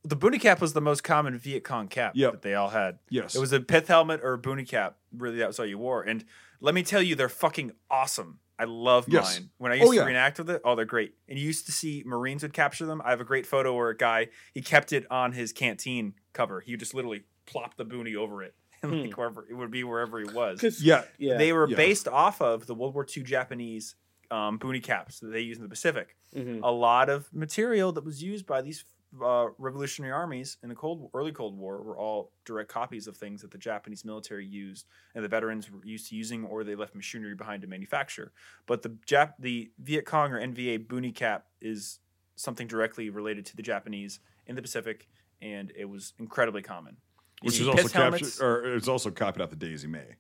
[0.03, 0.09] that.
[0.09, 2.33] the booty cap was the most common Viet Cong cap Yep.
[2.33, 2.99] that they all had.
[3.09, 3.37] Yes.
[3.37, 4.97] It was a pith helmet or a boonie cap.
[5.17, 6.03] Really, that was all you wore.
[6.03, 6.25] And
[6.65, 8.39] Let me tell you, they're fucking awesome.
[8.59, 9.39] I love Yes.
[9.41, 9.51] mine.
[9.59, 10.05] When I used Oh, to yeah.
[10.05, 11.15] reenact with it, oh, they're great.
[11.29, 13.01] And you used to see Marines would capture them.
[13.05, 16.61] I have a great photo where a guy he kept it on his canteen cover.
[16.61, 20.19] He just literally plopped the boonie over it, and like wherever it would be wherever
[20.21, 20.81] he was.
[20.83, 21.77] Yeah, yeah, They were Yeah.
[21.77, 23.97] based off of the World War II Japanese
[24.31, 26.17] um, boonie caps that they used in the Pacific.
[26.35, 26.61] Mhm.
[26.63, 28.83] A lot of material that was used by these
[29.21, 33.43] uh, revolutionary armies in the cold early Cold War were all direct copies of things
[33.43, 36.95] that the Japanese military used and the veterans were used to using, or they left
[36.95, 38.33] machinery behind to manufacture.
[38.67, 41.99] But the Jap- the Viet Cong or NVA boonie cap is
[42.37, 45.09] something directly related to the Japanese in the Pacific,
[45.41, 46.97] and it was incredibly common.
[47.43, 50.17] Which is also captured, or it's also copied out the Daisy May.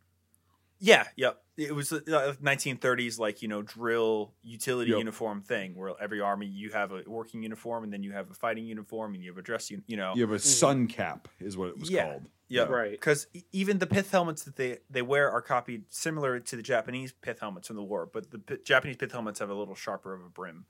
[0.85, 1.41] Yeah, yep.
[1.57, 4.99] It was a 1930s like you know drill utility Yep.
[4.99, 8.35] uniform thing where every army you have a working uniform and then you have a
[8.35, 10.13] fighting uniform and you have a dress un- you know.
[10.17, 12.05] You have a sun cap, is what it was Yeah.
[12.11, 12.29] called.
[12.49, 12.91] Yeah, Right.
[12.91, 17.13] Because even the pith helmets that they they wear are copied similar to the Japanese
[17.13, 20.13] pith helmets from the war, but the p- Japanese pith helmets have a little sharper
[20.13, 20.67] of a brim.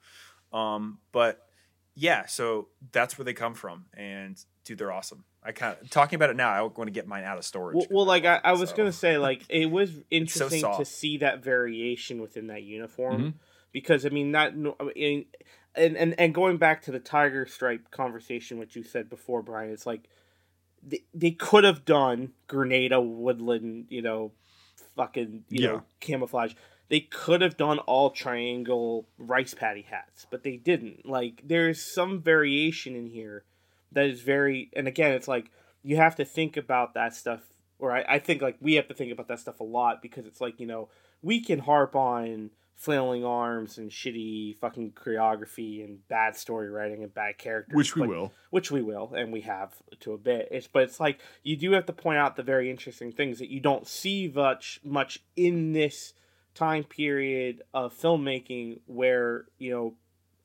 [0.53, 1.48] Um, but
[1.94, 5.24] yeah, so that's where they come from, and dude, they're awesome.
[5.44, 6.50] I kind of talking about it now.
[6.50, 7.74] I want to get mine out of storage.
[7.76, 11.18] Well, well, like I, I was So- gonna say, like it was interesting to see
[11.18, 13.35] that variation within that uniform Mhm.
[13.72, 15.26] because I mean I mean,
[15.74, 19.70] and and and going back to the tiger stripe conversation, which you said before, Brian,
[19.70, 20.09] it's like
[20.85, 24.33] they, they could have done Grenada woodland, you know,
[24.96, 25.68] fucking you Yeah.
[25.72, 26.55] know camouflage.
[26.92, 31.09] They could have done all triangle rice paddy hats, but they didn't.
[31.09, 33.44] Like there's some variation in here
[33.92, 35.50] that is very, and again, it's like
[35.83, 37.40] you have to think about that stuff
[37.78, 40.26] or I, I think like we have to think about that stuff a lot because
[40.26, 40.88] it's like you know
[41.22, 47.14] we can harp on flailing arms and shitty fucking choreography and bad story writing and
[47.14, 48.33] bad characters Which we but- will.
[48.50, 51.72] which we will and we have to a bit it's but it's like you do
[51.72, 55.72] have to point out the very interesting things that you don't see much much in
[55.72, 56.12] this
[56.54, 59.94] time period of filmmaking where you know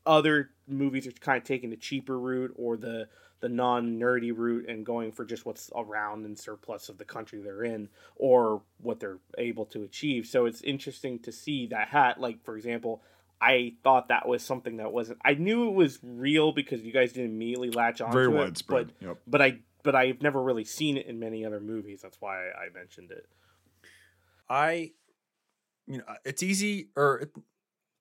[0.05, 3.07] other movies are kind of taking the cheaper route or the
[3.39, 7.39] the non nerdy route and going for just what's around and surplus of the country
[7.39, 10.25] they're in or what they're able to achieve.
[10.25, 12.19] So it's interesting to see that hat.
[12.19, 13.03] Like for example,
[13.39, 15.19] I thought that was something that wasn't.
[15.23, 18.11] I knew it was real because you guys didn't immediately latch on.
[18.11, 18.87] Very to widespread.
[18.89, 19.17] It, but yep.
[19.27, 22.01] but I but I've never really seen it in many other movies.
[22.01, 23.27] That's why I mentioned it.
[24.49, 24.91] I,
[25.87, 27.29] you know, it's easy or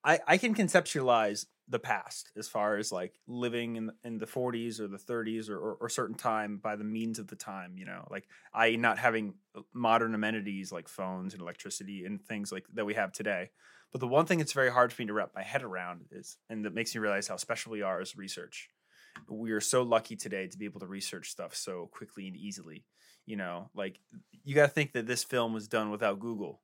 [0.03, 4.79] I I can conceptualize the past as far as like living in in the 40s
[4.79, 7.77] or the 30s or, or or certain time by the means of the time.
[7.77, 12.51] You know, like I not having uh, modern amenities like phones and electricity and things
[12.51, 13.51] like that we have today.
[13.91, 16.37] But the one thing that's very hard for me to wrap my head around is,
[16.49, 18.69] and that makes me realize how special we are is research.
[19.29, 22.85] We are so lucky today to be able to research stuff so quickly and easily.
[23.25, 23.99] You know, like
[24.43, 26.61] you got to think that this film was done without Google.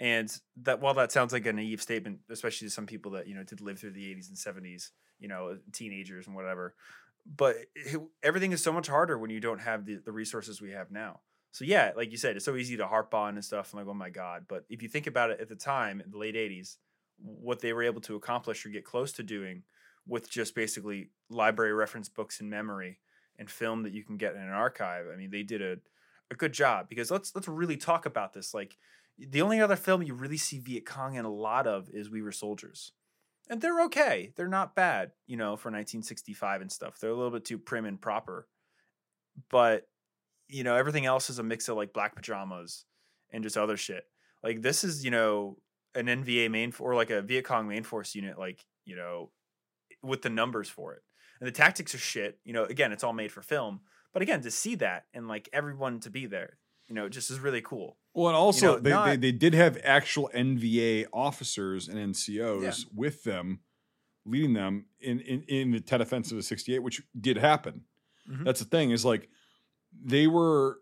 [0.00, 0.30] And
[0.62, 3.44] that while that sounds like a naive statement, especially to some people that you know
[3.44, 6.74] did live through the 80s and 70s, you know, uh, teenagers and whatever,
[7.24, 10.72] but it, everything is so much harder when you don't have the, the resources we
[10.72, 11.20] have now.
[11.52, 13.72] So yeah, like you said, it's so easy to harp on and stuff.
[13.72, 14.46] I'm like, oh my god!
[14.48, 16.76] But if you think about it, at the time in the late 80s,
[17.18, 19.62] what they were able to accomplish or get close to doing
[20.06, 22.98] with just basically library reference books in memory
[23.38, 25.06] and film that you can get in an archive.
[25.12, 25.76] I mean, they did a,
[26.30, 28.54] a good job because let's let's really talk about this.
[28.54, 28.76] Like
[29.18, 32.22] the only other film you really see Viet Cong in a lot of is We
[32.22, 32.92] Were Soldiers.
[33.48, 34.32] And they're okay.
[34.36, 36.98] They're not bad, you know, for 1965 and stuff.
[36.98, 38.48] They're a little bit too prim and proper.
[39.50, 39.86] But,
[40.48, 42.86] you know, everything else is a mix of like black pajamas
[43.32, 44.04] and just other shit.
[44.42, 45.58] Like this is, you know,
[45.94, 49.30] an NVA main or like a Viet Cong main force unit, like, you know,
[50.02, 51.02] with the numbers for it.
[51.40, 52.38] And the tactics are shit.
[52.44, 53.80] You know, again, it's all made for film.
[54.12, 57.40] But again, to see that and like everyone to be there, you know, just is
[57.40, 57.98] really cool.
[58.14, 62.62] Well, and also know, they, they not- they did have actual NVA officers and NCOs
[62.62, 62.72] Yeah.
[62.94, 63.60] with them,
[64.24, 67.82] leading them in, in in the Tet Offensive of '68, which did happen.
[68.30, 68.44] Mhm.
[68.44, 69.28] That's the thing is like
[69.92, 70.78] they were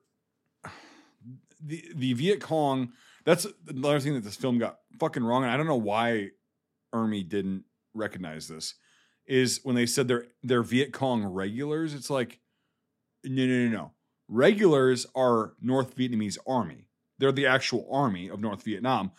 [1.61, 2.93] the the Viet Cong.
[3.25, 6.31] That's another thing that this film got fucking wrong, and I don't know why
[6.95, 7.65] Ermey didn't
[7.95, 8.75] recognize this.
[9.27, 11.95] Is when they said they're they're Viet Cong regulars.
[11.95, 12.41] It's like
[13.25, 13.93] no no no no.
[14.29, 16.89] Regulars are North Vietnamese army.
[17.23, 19.13] They're the actual army of North Vietnam.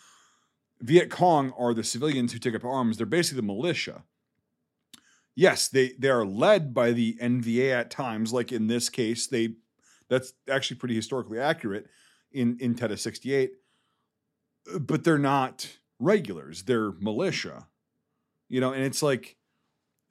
[0.81, 2.97] Viet Cong are the civilians who take up arms.
[2.97, 4.03] They're basically the militia.
[5.35, 8.33] Yes, they they are led by the NVA at times.
[8.33, 9.55] Like in this case, they
[10.09, 11.87] that's actually pretty historically accurate
[12.29, 13.53] in in Tet '68.
[14.81, 16.63] But they're not regulars.
[16.63, 17.67] They're militia.
[18.49, 19.37] You know, and it's like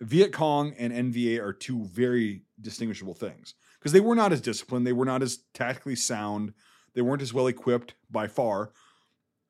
[0.01, 4.87] Viet Cong and NVA are two very distinguishable things because they were not as disciplined.
[4.87, 6.55] They were not as tactically sound.
[6.95, 8.73] They weren't as well equipped by far.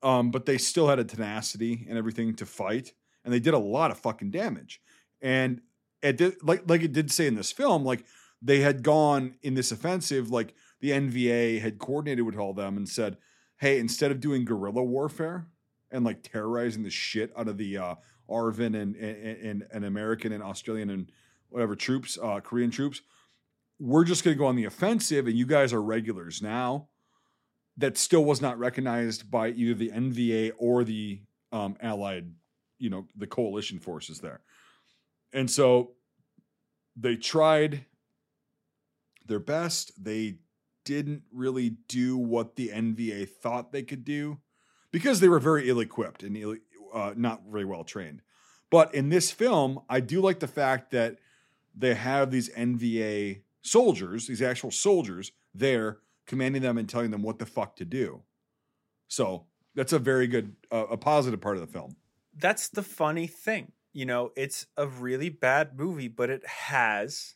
[0.02, 2.92] um, but they still had a tenacity and everything to fight,
[3.24, 4.80] and they did a lot of fucking damage.
[5.20, 5.60] And
[6.02, 8.04] it did, like like it did say in this film, like
[8.40, 12.88] they had gone in this offensive, like the NVA had coordinated with all them and
[12.88, 13.16] said,
[13.58, 15.46] "Hey, instead of doing guerrilla warfare
[15.92, 17.94] and like terrorizing the shit out of the uh,
[18.28, 21.12] ARVN and, and and and American and Australian and
[21.50, 23.02] whatever troops, uh, Korean troops,
[23.78, 26.88] we're just going to go on the offensive, and you guys are regulars now."
[27.76, 31.20] That still was not recognized by either the NVA or the
[31.52, 32.32] um, Allied,
[32.78, 34.40] you know, the coalition forces there.
[35.32, 35.92] And so
[36.96, 37.86] they tried
[39.26, 39.92] their best.
[40.02, 40.36] They
[40.84, 44.38] didn't really do what the NVA thought they could do
[44.90, 46.56] because they were very ill equipped and Ill,
[46.92, 48.22] uh, not very well trained.
[48.70, 51.16] But in this film, I do like the fact that
[51.74, 57.38] they have these NVA soldiers, these actual soldiers, there commanding them and telling them what
[57.38, 58.22] the fuck to do.
[59.08, 61.96] So that's a very good, uh, a positive part of the film.
[62.36, 63.72] That's the funny thing.
[63.92, 67.34] You know, it's a really bad movie, but it has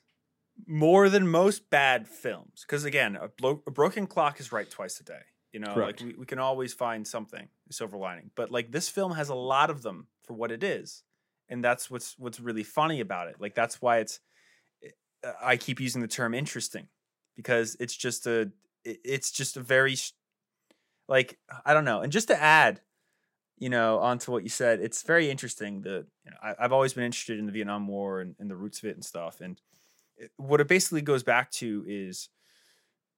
[0.67, 2.65] more than most bad films.
[2.67, 5.21] Because again, a, blo- a, broken clock is right twice a day.
[5.53, 6.01] You know, Correct.
[6.01, 8.31] like we, we can always find something silver lining.
[8.35, 11.03] But like this film has a lot of them for what it is,
[11.49, 13.37] and that's what's what's really funny about it.
[13.39, 14.21] Like that's why it's.
[14.85, 16.89] Eh, I keep using the term interesting
[17.37, 18.51] because it's just a
[18.87, 19.97] it's just a very
[21.09, 22.01] like I don't know.
[22.01, 22.81] And just to add,
[23.59, 25.83] you know, onto what you said, it's very interesting.
[25.83, 28.57] that you know, I, have always been interested in the Vietnam War and, and the
[28.57, 29.41] roots of it and stuff.
[29.41, 29.61] And
[30.17, 32.29] it, what it basically goes back to is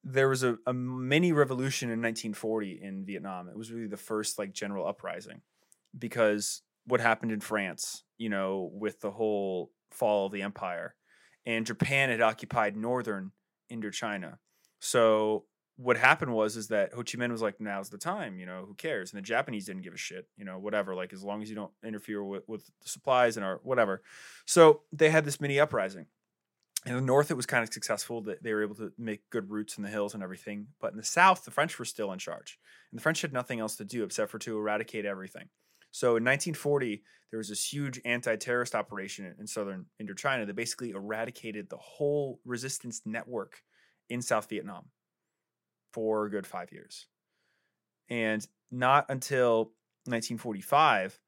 [0.05, 3.49] there was a, a mini revolution in 1940 in Vietnam.
[3.49, 5.43] It was really the first like general uprising
[5.99, 10.95] because what happened in France, you know, with the whole fall of the empire,
[11.45, 13.33] and Japan had occupied northern
[13.73, 14.39] Indochina.
[14.81, 15.45] So
[15.79, 18.65] what happened was is that Ho Chi Minh was like, now's the time, you know,
[18.67, 19.13] who cares?
[19.13, 21.55] And the Japanese didn't give a shit, you know, whatever, like as long as you
[21.55, 24.03] don't interfere with, with the supplies and our whatever.
[24.45, 26.07] So they had this mini uprising.
[26.85, 29.51] In the north, it was kind of successful that they were able to make good
[29.51, 30.67] routes in the hills and everything.
[30.81, 32.59] But in the south, the French were still in charge.
[32.91, 35.49] And the French had nothing else to do except for to eradicate everything.
[35.93, 40.91] So in 1940, there was this huge anti terrorist operation in southern Indochina that basically
[40.91, 43.63] eradicated the whole resistance network
[44.09, 44.87] in South Vietnam
[45.93, 47.07] for a good five years.
[48.09, 49.73] And not until
[50.05, 51.21] 1945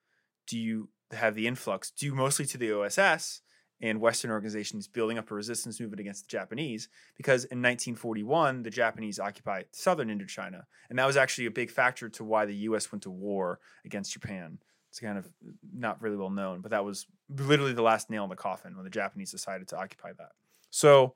[0.47, 3.43] do you have the influx, due mostly to the OSS
[3.83, 8.71] and Western organizations building up a resistance movement against the Japanese, because in 1941, the
[8.71, 10.65] Japanese occupied southern Indochina.
[10.89, 14.13] And that was actually a big factor to why the US went to war against
[14.13, 14.59] Japan.
[14.91, 15.29] It's kind of
[15.73, 18.85] not really well known, but that was literally the last nail in the coffin when
[18.85, 20.33] the Japanese decided to occupy that.
[20.71, 21.15] So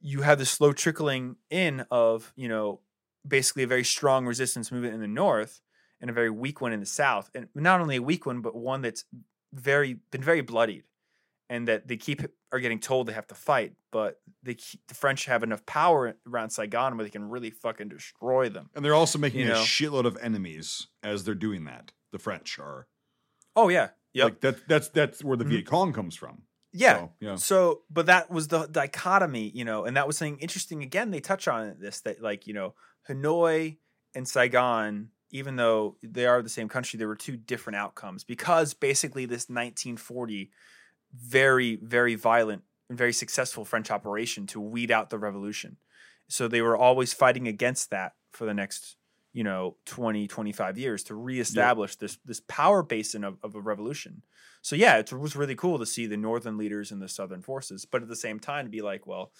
[0.00, 2.80] you have this slow trickling in of you know
[3.26, 5.60] basically a very strong resistance movement in the north
[6.00, 8.54] and a very weak one in the south and not only a weak one but
[8.54, 9.04] one that's
[9.52, 10.84] very been very bloodied
[11.48, 14.94] and that they keep are getting told they have to fight but they keep, the
[14.94, 18.94] french have enough power around saigon where they can really fucking destroy them and they're
[18.94, 21.92] also making you a shitload of enemies as they're doing that.
[22.12, 22.86] The french are.
[23.54, 23.90] Oh yeah.
[24.12, 25.52] Yeah like that, that's that's where the mm-hmm.
[25.52, 26.94] viet cong comes from yeah.
[26.94, 27.34] So, yeah.
[27.36, 30.82] So, but that was the dichotomy, you know, and that was something interesting.
[30.82, 32.74] Again, they touch on this that, like, you know,
[33.08, 33.78] Hanoi
[34.14, 38.74] and Saigon, even though they are the same country, there were two different outcomes because
[38.74, 40.50] basically this 1940
[41.14, 45.76] very, very violent and very successful French operation to weed out the revolution.
[46.28, 48.96] So they were always fighting against that for the next
[49.32, 54.22] you know 20 25 years to reestablish this this power basin of, of a revolution
[54.62, 57.84] so yeah it was really cool to see the northern leaders and the southern forces
[57.84, 59.32] but at the same time to be like well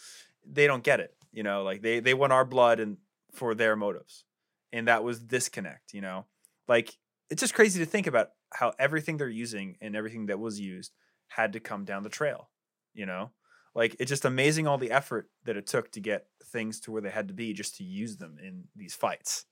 [0.46, 2.96] they don't get it you know like they they want our blood and
[3.32, 4.24] for their motives
[4.72, 6.26] and that was disconnect you know?
[6.68, 6.96] Like
[7.28, 10.92] it's just crazy to think about how everything they're using and everything that was used
[11.28, 12.50] had to come down the trail
[12.94, 13.30] you know?
[13.74, 17.02] Like it's just amazing all the effort that it took to get things to where
[17.02, 19.46] they had to be just to use them in these fights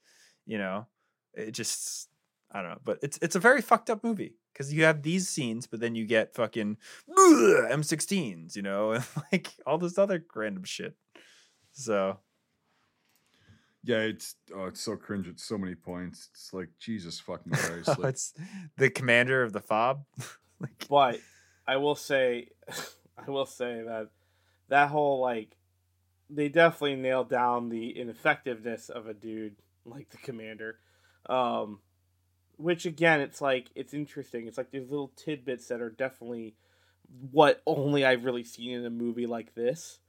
[0.47, 0.87] you know?
[1.35, 2.09] It just
[2.51, 5.29] i don't know but it's it's a very fucked up movie because you have these
[5.29, 6.77] scenes but then you get fucking
[7.17, 10.95] m16s you know and like all this other random shit.
[11.73, 12.19] So.
[13.85, 16.29] Yeah it's oh it's so cringe at so many points.
[16.33, 18.35] It's like jesus fucking christ like, it's
[18.77, 20.05] the commander of the fob?
[20.61, 21.21] Like, but
[21.69, 22.49] i will say
[23.17, 24.09] i will say that
[24.69, 25.57] that whole like
[26.31, 30.79] they definitely nailed down the ineffectiveness of a dude like the commander.
[31.27, 31.81] Um,
[32.59, 34.47] which again, it's like it's interesting.
[34.47, 36.55] It's like these little tidbits that are definitely
[37.31, 40.01] what only I've really seen in a movie like this.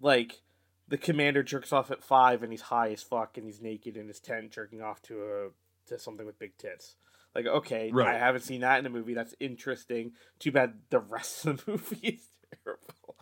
[0.00, 0.40] Like
[0.88, 4.08] the commander jerks off at five and he's high as fuck and he's naked in
[4.08, 5.48] his tent jerking off to a
[5.88, 6.96] to something with big tits.
[7.34, 8.14] Like, okay, Right.
[8.14, 9.14] I haven't seen that in a movie.
[9.14, 10.12] That's interesting.
[10.38, 12.28] Too bad the rest of the movie is
[12.64, 13.16] terrible.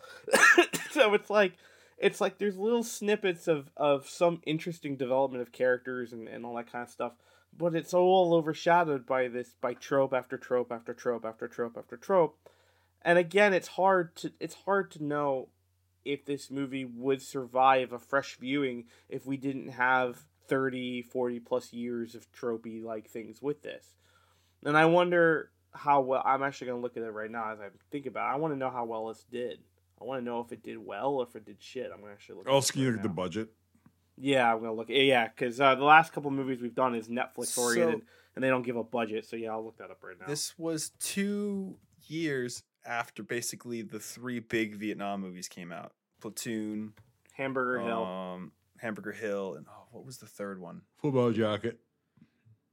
[0.91, 1.53] so it's like
[1.97, 6.55] it's like there's little snippets of of some interesting development of characters and, and all
[6.55, 7.13] that kind of stuff
[7.55, 11.97] but it's all overshadowed by this by trope after trope after trope after trope after
[11.97, 12.37] trope.
[13.01, 15.49] And again it's hard to it's hard to know
[16.05, 21.73] if this movie would survive a fresh viewing if we didn't have 30 40 plus
[21.73, 23.95] years of tropey like things with this.
[24.65, 27.59] And i wonder how well i'm actually going to look at it right now as
[27.59, 28.33] i think about it.
[28.33, 29.59] I want to know how well this did.
[30.01, 31.91] I want to know if it did well or if it did shit.
[31.93, 33.49] I'm going to actually look Also, at can you it look right at the budget?
[34.21, 34.87] Yeah, I'm gonna look.
[34.89, 38.01] Yeah, because uh, the last couple movies we've done is Netflix So- oriented,
[38.35, 39.25] and they don't give a budget.
[39.25, 40.27] So yeah, I'll look that up right now.
[40.27, 46.93] This was two years after basically the three big Vietnam movies came out: Platoon,
[47.33, 48.03] Hamburger Hill.
[48.03, 50.81] um, Hamburger Hill, and oh, what was the third one?
[50.97, 51.79] Full Metal Jacket.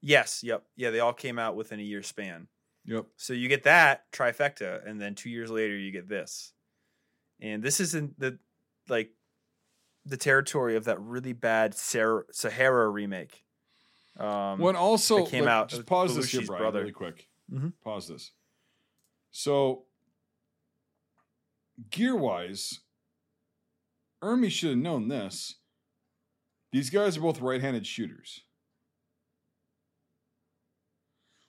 [0.00, 2.48] Yes, yep, yeah, they all came out within a year span.
[2.84, 3.06] Yep.
[3.16, 6.52] So you get that trifecta, and then two years later you get this,
[7.40, 8.38] and this isn't the
[8.88, 9.10] like
[10.06, 13.44] the territory of that really bad Sahara, Sahara remake.
[14.16, 16.80] Um, When also that came like, out Just pause this here, Brian, brother.
[16.80, 17.28] really quick.
[17.52, 17.72] Mhm.
[17.82, 18.32] Pause this.
[19.32, 19.84] So,
[21.90, 22.80] gear wise,
[24.22, 25.56] Ermey should have known this.
[26.72, 28.42] These guys are both right-handed shooters.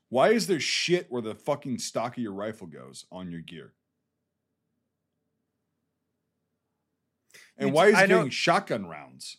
[0.10, 3.74] Why is there shit where the fucking stock of your rifle goes on your gear?
[7.58, 9.38] And why d- is I it know- getting shotgun rounds?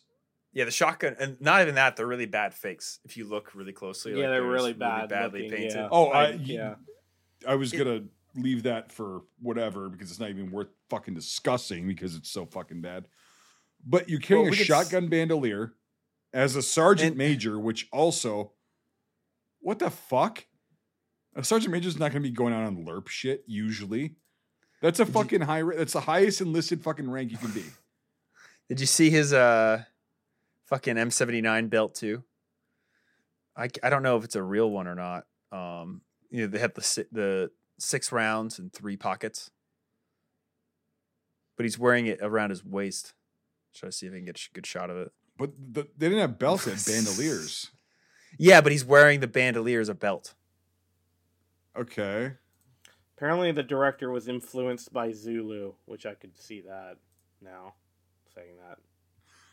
[0.51, 2.99] yeah, the shotgun, and not even that, they're really bad fakes.
[3.05, 5.09] If you look really closely, yeah, like, they're they're really just bad.
[5.09, 5.75] badly looking, painted.
[5.75, 5.87] Yeah.
[5.91, 6.75] Oh, I- I, yeah.
[7.47, 8.03] I was It- gonna
[8.35, 12.81] leave that for whatever because it's not even worth fucking discussing because it's so fucking
[12.81, 13.07] bad.
[13.85, 15.73] But you're carrying Well, a we could s- shotgun bandolier
[16.33, 18.53] as a sergeant And- major, which also,
[19.61, 20.45] what the fuck?
[21.35, 24.15] A sergeant major is not gonna be going out on lerp shit usually.
[24.81, 25.61] That's a fucking high.
[25.61, 27.63] ra- That's the highest enlisted fucking rank you can be.
[28.69, 29.83] Did you see his uh
[30.65, 32.23] fucking M79 belt too?
[33.57, 35.25] I, I don't know if it's a real one or not.
[35.51, 39.51] Um, you know they have the the six rounds and three pockets,
[41.57, 43.13] but he's wearing it around his waist.
[43.73, 45.11] Try to see if I can get a good shot of it.
[45.37, 47.71] But the, they didn't have belts; they had bandoliers.
[48.37, 50.35] Yeah, but he's wearing the bandolier as a belt.
[51.75, 52.33] Okay.
[53.17, 56.97] Apparently, the director was influenced by Zulu, which I could see that
[57.41, 57.73] now.
[58.39, 58.77] Saying that.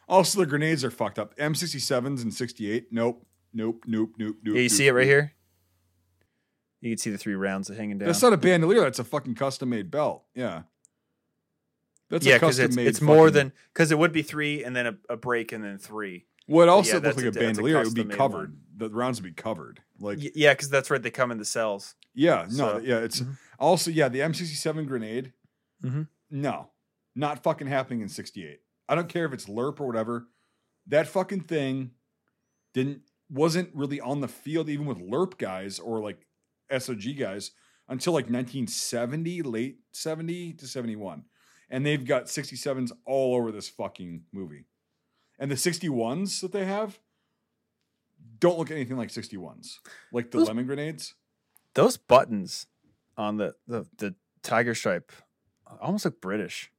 [0.09, 1.37] Also, the grenades are fucked up.
[1.37, 2.89] M67s and 68.
[2.93, 3.27] Nope.
[3.53, 3.85] Nope.
[3.87, 4.13] Nope.
[4.19, 4.37] Nope.
[4.37, 4.37] Nope.
[4.45, 5.09] Yeah, you nope, see it right nope.
[5.09, 5.33] here.
[6.81, 8.07] You can see the three rounds hanging down.
[8.07, 8.83] That's not a bandolier.
[8.83, 10.25] That's a fucking custom made belt.
[10.35, 10.63] Yeah.
[12.11, 12.87] That's yeah, a because custom it's made.
[12.87, 15.79] it's more than because it would be three and then a, a break and then
[15.79, 16.27] three.
[16.47, 17.81] Well, it yeah, also looked that's like a a di- that's a bandolier.
[17.83, 18.51] It would be covered.
[18.51, 18.61] one.
[18.77, 19.81] The rounds would be covered.
[19.99, 21.03] Like, Y- yeah, because that's right.
[21.03, 21.97] They come in the cells.
[22.15, 22.99] yeah, no, So- yeah.
[22.99, 23.37] It's Mhm.
[23.59, 24.09] also yeah.
[24.09, 25.33] The M67 grenade.
[25.83, 26.07] Mhm.
[26.31, 26.71] No,
[27.17, 28.61] not fucking happening in 68.
[28.89, 30.27] I don't care if it's lerp or whatever.
[30.87, 31.93] That fucking thing
[32.75, 36.27] didn't wasn't really on the field even with lerp guys or like
[36.71, 37.51] SOG guys
[37.89, 41.25] until like 1970, late 70 to 71.
[41.69, 44.67] And they've got 67s all over this fucking movie.
[45.39, 47.01] And the 61s that they have
[48.39, 49.79] don't look anything like 61s.
[50.13, 51.15] Like the Those- lemon grenades.
[51.75, 52.67] Those buttons
[53.19, 55.13] on the the, the tiger stripe
[55.81, 56.71] almost look British.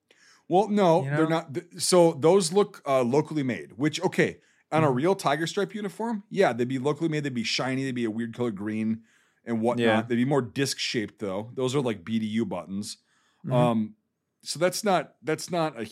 [0.49, 1.57] Well, no, You they're not.
[1.77, 3.73] So those look uh, locally made.
[3.77, 4.39] Which okay,
[4.71, 4.95] on a Mhm.
[4.95, 7.23] real tiger stripe uniform, yeah, they'd be locally made.
[7.23, 7.83] They'd be shiny.
[7.83, 9.03] They'd be a weird color green
[9.45, 9.85] and whatnot.
[9.85, 10.01] Yeah.
[10.03, 11.51] They'd be more disc shaped though.
[11.55, 12.97] Those are like BDU buttons.
[13.45, 13.53] Mhm.
[13.53, 13.95] Um,
[14.41, 15.89] so that's not that's not a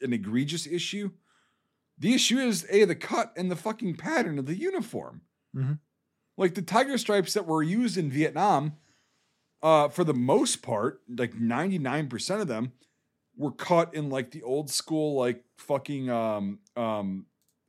[0.00, 1.10] an egregious issue.
[1.98, 5.22] The issue is a the cut and the fucking pattern of the uniform.
[5.54, 5.80] Mhm.
[6.36, 8.76] Like the tiger stripes that were used in Vietnam,
[9.60, 12.72] uh, for the most part, like ninety nine percent of them
[13.38, 17.24] were cut in like the old school like fucking um um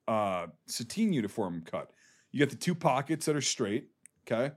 [0.08, 1.92] uh sateen uniform cut.
[2.32, 3.88] You get the two pockets that are straight,
[4.28, 4.54] okay?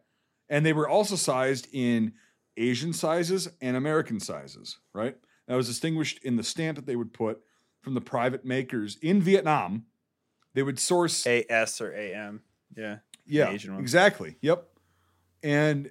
[0.49, 2.15] And they were also sized in
[2.57, 5.17] Asian sizes and American sizes, right?
[5.47, 7.41] That was distinguished in the stamp that they would put
[7.81, 9.87] from the private makers in Vietnam.
[10.55, 12.43] They would source AS or AM.
[12.77, 12.99] Yeah.
[13.27, 14.37] yeah, Asian exactly.
[14.41, 14.67] Yep.
[15.43, 15.91] And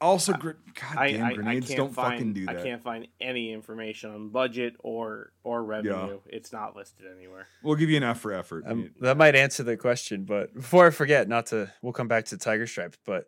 [0.00, 2.58] also, gr- God I, I, I grenades can't don't find, fucking do that.
[2.58, 6.20] I can't find any information on budget or or revenue.
[6.26, 7.46] It's not listed anywhere.
[7.62, 8.64] We'll give you an F for effort.
[8.66, 12.24] Um, that might answer the question, but before I forget, not to, we'll come back
[12.26, 13.26] to Tiger Stripes, but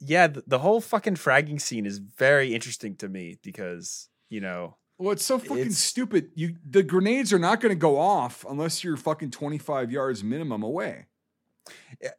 [0.00, 4.76] yeah, the, the whole fucking fragging scene is very interesting to me because you know,
[4.98, 6.30] Well, it's so fucking It's- stupid.
[6.34, 10.62] You the grenades are not going to go off unless you're fucking 25 yards minimum
[10.62, 11.06] away.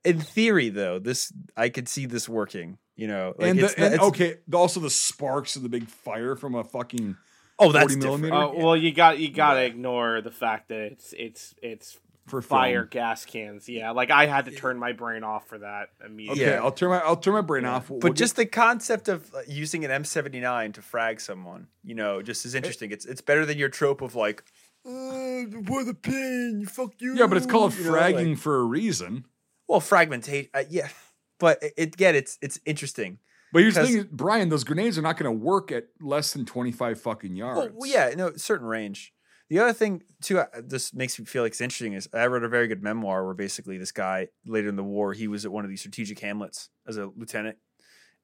[0.05, 2.77] In theory, though, this I could see this working.
[2.95, 5.87] You know, like and, it's the, and it's- okay, also the sparks and the big
[5.87, 7.17] fire from a fucking
[7.57, 8.21] oh, that's 40 different.
[8.21, 8.35] millimeter?
[8.59, 9.65] Oh well, you got you got to Yeah.
[9.67, 12.89] ignore the fact that it's it's it's for fire film.
[12.91, 13.67] gas cans.
[13.67, 16.43] Yeah, like I had to turn my brain off for that immediately.
[16.45, 16.61] Okay, Yeah.
[16.63, 17.75] I'll turn my I'll turn my brain Yeah.
[17.77, 17.89] off.
[17.89, 21.95] We'll But get- just the concept of uh, using an M79 to frag someone, you
[21.95, 22.91] know, just is interesting.
[22.91, 24.43] It's it's better than your trope of like,
[24.85, 24.91] uh,
[25.65, 27.15] for the pin, fuck you.
[27.15, 29.25] yeah, but it's called you know, like- fragging for a reason.
[29.68, 30.49] Well, fragmentation.
[30.53, 30.89] Uh, yeah,
[31.39, 33.20] but it, again, it's it's interesting.
[33.51, 36.43] But here's the thing, Brian, those grenades are not going to work at less than
[36.43, 37.59] 25 fucking yards.
[37.59, 39.14] Well, well, yeah, no, certain range.
[39.49, 42.43] The other thing too, uh, this makes me feel like it's interesting is I wrote
[42.43, 45.51] a very good memoir where basically this guy later in the war he was at
[45.51, 47.57] one of these strategic hamlets as a lieutenant,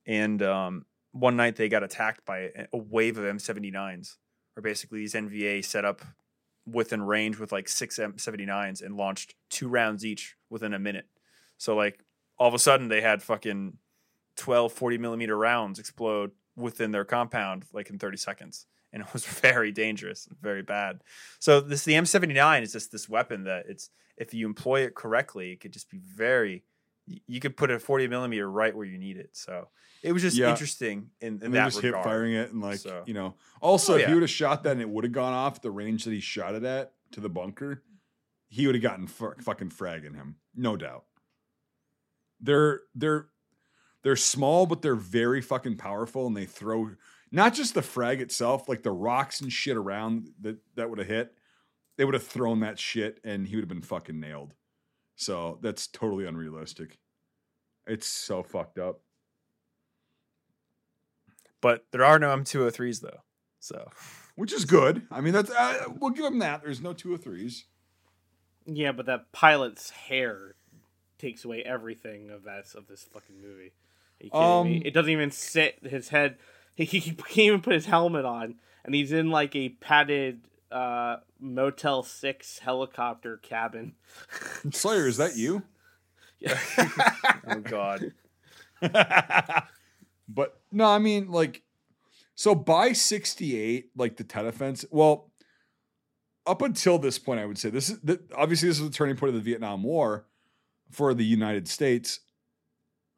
[0.08, 4.16] and um, one night they got attacked by a, a wave of M79s,
[4.58, 6.02] or basically these NVA set up
[6.66, 11.06] within range with like six M79s and launched two rounds each within a minute.
[11.60, 12.00] So like
[12.40, 13.78] all of a sudden they had fucking
[14.38, 19.26] 12 40 millimeter rounds explode within their compound like in 30 seconds and it was
[19.42, 21.02] very dangerous very bad
[21.40, 25.52] so this the m79 is just this weapon that it's if you employ it correctly
[25.52, 26.64] it could just be very
[27.28, 29.68] you could put a 40 millimeter right where you need it so
[30.02, 30.50] it was just Yeah.
[30.52, 31.96] interesting in, in and that just regard.
[31.96, 33.36] hip firing it and like So- you know.
[33.60, 34.08] Also, Oh, if yeah.
[34.08, 36.22] he would have shot that and it would have gone off the range that he
[36.22, 37.84] shot it at to the bunker,
[38.48, 41.04] he would have gotten fu- fucking fragging him, no doubt.
[42.42, 43.28] They're they're
[44.04, 46.92] they're small, but they're very fucking powerful, and they throw
[47.32, 51.08] not just the frag itself, like the rocks and shit around that that would have
[51.08, 51.34] hit.
[51.98, 54.56] They would have thrown that shit, and he would have been fucking nailed.
[55.16, 56.98] So that's totally unrealistic.
[57.86, 59.02] It's so fucked up.
[61.62, 63.22] but there are no m203s though
[63.60, 63.90] so
[64.36, 65.06] which is good.
[65.12, 66.64] I mean, that's uh, we'll give him that.
[66.64, 67.66] There's no two or threes.
[68.66, 70.56] Yeah, but that pilot's hair
[71.20, 73.72] takes away everything of that of this fucking movie.
[74.22, 74.78] Are you kidding me?
[74.78, 76.38] Um, It doesn't even sit his head.
[76.76, 80.42] He, he can't even put his helmet on, and he's in like a padded
[80.72, 83.94] uh, Motel Six helicopter cabin.
[84.72, 85.64] Slayer, is that you?
[86.40, 86.58] Yeah.
[87.48, 88.14] oh god
[88.82, 91.64] but no, I mean, like,
[92.36, 94.90] so by '68, like the Tet Offensive.
[94.92, 95.32] Well,
[96.46, 99.16] up until this point, I would say this is th- obviously this is the turning
[99.16, 100.26] point of the Vietnam War
[100.92, 102.20] for the United States.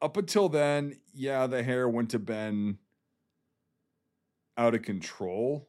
[0.00, 2.78] Up until then, yeah, the hair went to have been
[4.58, 5.68] out of control,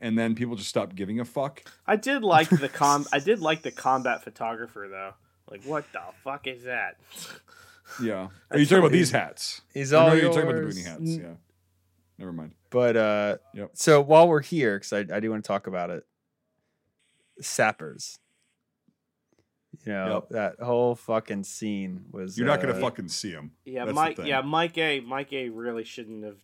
[0.00, 1.62] and then people just stopped giving a fuck.
[1.86, 3.06] I did like the com.
[3.12, 5.12] I did like the combat photographer though.
[5.50, 6.96] Like, what the fuck is that?
[8.02, 9.62] Yeah, are you talking about these hats?
[9.72, 10.74] he's Or no, all you're talking about the yours.
[10.76, 11.00] boonie hats.
[11.02, 11.22] Mm.
[11.22, 11.34] Yeah,
[12.18, 12.54] never mind.
[12.70, 13.70] But uh Yep.
[13.74, 16.04] so while we're here, because I, I do want to talk about it,
[17.40, 18.18] sappers.
[19.86, 20.28] You know, Yep.
[20.30, 23.52] that whole fucking scene was You're not gonna uh, fucking see him.
[23.64, 24.18] Yeah, That's Mike.
[24.24, 25.00] Yeah, Mike A.
[25.00, 25.48] Mike A.
[25.48, 26.36] really shouldn't have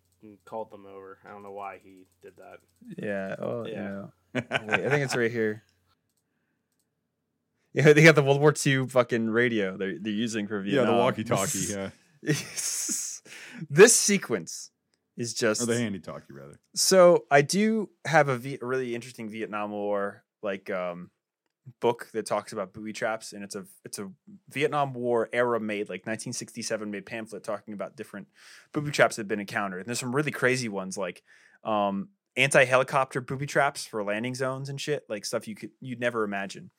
[0.44, 1.18] called them over.
[1.26, 2.58] I don't know why he did that.
[2.96, 3.88] Yeah, well, you Yeah.
[3.88, 4.12] know.
[4.34, 5.62] Wait, I think it's right here.
[7.74, 10.86] Yeah, they got the World War II fucking radio they're they're using for Vietnam.
[10.86, 11.58] yeah, the walkie-talkie.
[11.70, 11.90] Yeah,
[13.70, 14.70] this sequence
[15.16, 16.58] is just or the handy-talkie rather.
[16.74, 21.10] So I do have a, v- a really interesting Vietnam War like um,
[21.80, 24.10] book that talks about booby traps, and it's a it's a
[24.48, 28.28] Vietnam War era made like 1967 made pamphlet talking about different
[28.72, 29.80] booby traps that have been encountered.
[29.80, 31.22] And there's some really crazy ones like
[31.64, 36.00] um, anti helicopter booby traps for landing zones and shit, like stuff you could you'd
[36.00, 36.70] never imagine.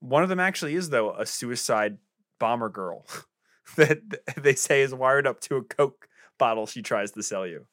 [0.00, 1.98] One of them actually is though a suicide
[2.38, 3.06] bomber girl
[3.76, 4.00] that
[4.36, 7.66] they say is wired up to a coke bottle she tries to sell you.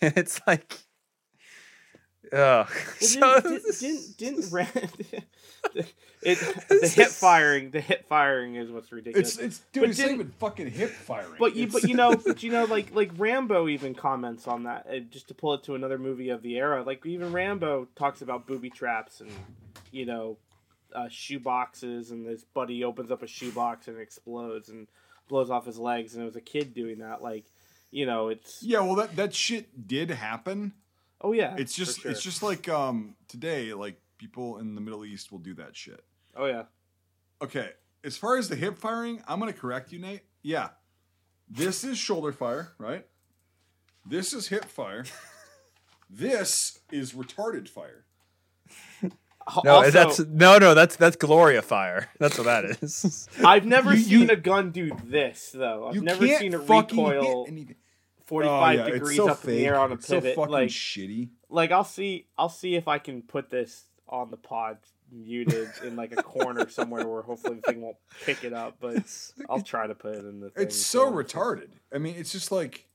[0.00, 0.78] And it's like,
[2.32, 2.36] ugh.
[2.36, 2.68] Well,
[3.00, 4.68] So- didn't, didn't, didn't, didn't Ram-
[6.22, 9.34] it, the hip firing, the hip firing is what's ridiculous.
[9.36, 11.36] It's it's dude, But it's not didn't- even fucking hip firing.
[11.38, 14.64] but you, It's- but you know, but you know, like like Rambo even comments on
[14.64, 14.86] that.
[14.90, 18.22] uh, just to pull it to another movie of the era, like even Rambo talks
[18.22, 19.30] about booby traps and
[19.92, 20.36] you know,
[20.94, 24.88] uh, shoe boxes, and this buddy opens up a shoe box and explodes and
[25.28, 27.22] blows off his legs, and it was a kid doing that.
[27.22, 27.44] Like,
[27.90, 30.72] you know, it's yeah, well that that shit did happen.
[31.26, 32.10] Oh yeah, It's just sure.
[32.10, 36.02] it's just like um today, like people in the Middle East will do that shit.
[36.36, 36.64] oh yeah.
[37.42, 37.70] Okay,
[38.04, 40.22] as far as the hip firing, I'm gonna correct you, Nate.
[40.42, 40.68] Yeah,
[41.50, 43.04] this is shoulder fire, right?
[44.08, 45.04] This is hip fire.
[46.08, 48.04] this is retarded fire.
[49.02, 49.10] no,
[49.70, 52.08] Also- that's no, no, that's that's Gloria fire.
[52.18, 53.28] That's what that is.
[53.44, 55.88] I've never You- seen you- a gun do this though.
[55.88, 57.46] I've never seen a fucking recoil
[58.28, 58.48] hit anything.
[58.48, 60.36] forty Oh, five yeah, degrees so up in the air on a It's so pivot.
[60.36, 61.28] fucking like shitty.
[61.48, 64.78] like I'll see I'll see if I can put this on the pod
[65.12, 68.76] muted in like a corner somewhere where hopefully the thing won't pick it up.
[68.80, 69.04] But
[69.48, 70.50] I'll try to put it in the.
[70.50, 71.68] Thing, It's so retarded.
[71.94, 72.86] I mean, it's just like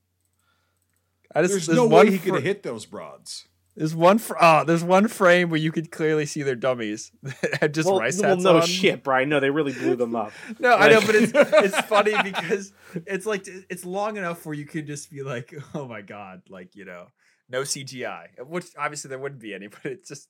[1.34, 3.46] I just, there's, there's no way he could have hit those broads.
[3.74, 7.56] There's one fr- oh, there's one frame where you could clearly see their dummies that
[7.60, 8.66] had just well, rice well, hats no on.
[8.66, 9.30] shit, Brian.
[9.30, 10.32] No, they really blew them up.
[10.58, 12.72] No, I know, but it's it's funny because
[13.06, 16.76] it's like it's long enough where you can just be like, oh my god, like
[16.76, 17.06] you know,
[17.48, 20.28] no CGI, which obviously there wouldn't be any, but it's just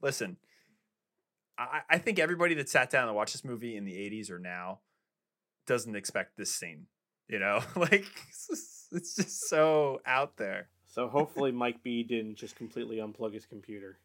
[0.00, 0.36] listen.
[1.58, 4.38] I, I think everybody that sat down and watched this movie in the '80s or
[4.38, 4.80] now
[5.66, 6.86] doesn't expect this scene.
[7.28, 8.06] You know, like
[8.92, 10.68] it's just so out there.
[10.90, 13.98] So hopefully Mike B didn't just completely unplug his computer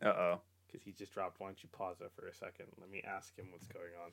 [0.00, 0.40] Uh oh.
[0.66, 1.40] because he just dropped.
[1.40, 2.66] Why don't you pause that for a second?
[2.80, 4.12] Let me ask him what's going on.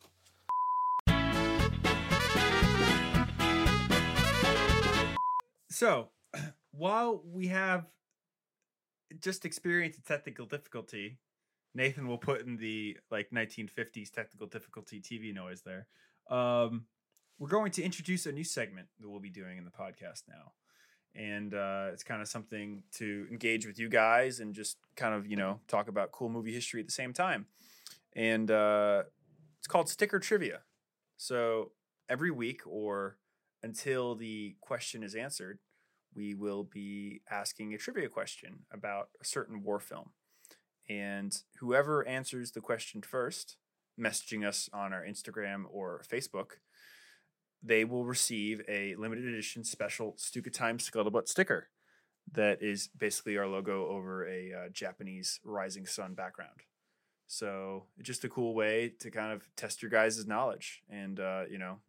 [5.69, 6.09] So,
[6.71, 7.85] while we have
[9.19, 11.19] just experienced a technical difficulty,
[11.75, 15.87] Nathan will put in the like 1950s technical difficulty TV noise there.
[16.35, 16.85] Um,
[17.39, 20.53] we're going to introduce a new segment that we'll be doing in the podcast now.
[21.15, 25.25] And uh, it's kind of something to engage with you guys and just kind of,
[25.25, 27.45] you know, talk about cool movie history at the same time.
[28.13, 29.03] And uh,
[29.59, 30.59] it's called Sticker Trivia.
[31.17, 31.71] So
[32.09, 33.17] every week or
[33.63, 35.59] until the question is answered,
[36.13, 40.11] we will be asking a trivia question about a certain war film.
[40.89, 43.57] And whoever answers the question first,
[43.99, 46.59] messaging us on our Instagram or Facebook,
[47.63, 51.69] they will receive a limited edition special Stuka Time Scuttlebutt sticker
[52.31, 56.61] that is basically our logo over a uh, Japanese rising sun background.
[57.27, 61.43] So it's just a cool way to kind of test your guys' knowledge and, uh,
[61.49, 61.79] you know,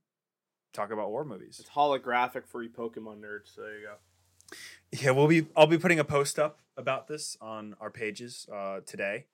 [0.72, 1.58] talk about war movies.
[1.60, 3.54] It's holographic for you Pokemon nerds.
[3.54, 4.56] So there you go.
[4.92, 5.46] Yeah, we'll be.
[5.56, 9.26] I'll be putting a post up about this on our pages uh, today.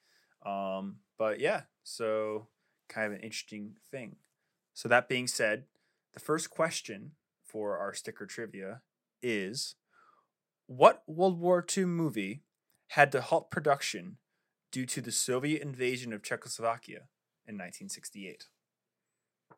[0.46, 2.46] Um, but yeah, so
[2.88, 4.16] kind of an interesting thing.
[4.74, 5.64] So that being said,
[6.12, 7.12] the first question
[7.44, 8.82] for our sticker trivia
[9.22, 9.76] is:
[10.66, 12.42] What World War II movie
[12.88, 14.18] had to halt production
[14.70, 17.08] due to the Soviet invasion of Czechoslovakia
[17.46, 18.46] in 1968?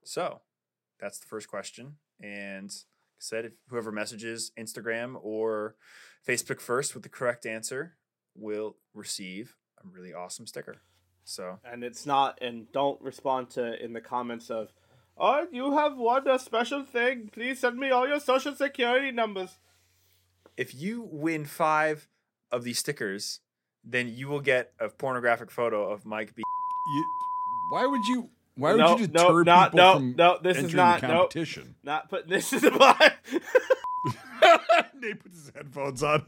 [0.03, 0.43] So
[1.01, 5.77] that's the first question, and like I said if whoever messages Instagram or
[6.27, 7.97] Facebook first with the correct answer
[8.35, 10.77] will receive a really awesome sticker.
[11.25, 12.39] So And it's not.
[12.43, 14.73] And don't respond to in the comments of,
[15.17, 17.29] "Oh, you have won a special thing.
[17.33, 19.59] Please send me all your social security numbers."
[20.57, 22.09] if you win five
[22.53, 23.41] of these stickers,
[23.83, 26.43] then you will get a pornographic photo of Mike B.
[26.95, 27.05] You,
[27.73, 28.31] why would you?
[28.57, 30.39] Why would no, you no, deter not, people no, from no.
[30.43, 31.01] This entering is not.
[31.01, 31.75] the No, competition?
[31.83, 33.11] not put this in the box.
[35.01, 36.21] Nate puts his headphones on.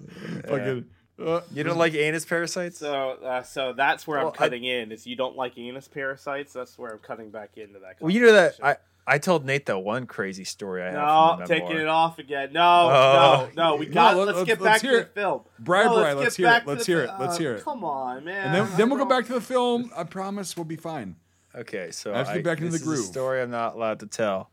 [0.49, 0.87] Fucking.
[1.19, 2.79] Uh, You don't like anus parasites?
[2.79, 4.93] so, uh, so that's where Well, I'm I- cutting in.
[4.93, 6.53] Is you don't like anus parasites?
[6.53, 7.97] That's where I'm cutting back into that.
[8.01, 8.55] well, you know that.
[8.63, 8.77] I
[9.09, 10.95] I told Nate that one crazy story I have.
[10.95, 11.83] No, from the taking memoir.
[11.85, 12.53] it off again.
[12.53, 12.61] No,
[12.91, 13.49] Oh.
[13.55, 13.77] no, no.
[13.77, 14.17] We No, got.
[14.17, 15.15] let- let's, let's- get let's back hear to it.
[15.15, 15.41] the film.
[15.61, 16.51] Brian, No, Brian, get let's hear it.
[16.51, 17.07] back to Let's the hear it.
[17.07, 17.63] fi- Let's uh, hear it.
[17.65, 18.47] Come on, man.
[18.47, 19.93] And then, then we'll go back to the film.
[19.97, 21.15] I promise we'll be fine.
[21.55, 23.07] Okay, so I have to get I- back into this the is a groove.
[23.07, 24.51] story I'm not allowed to tell,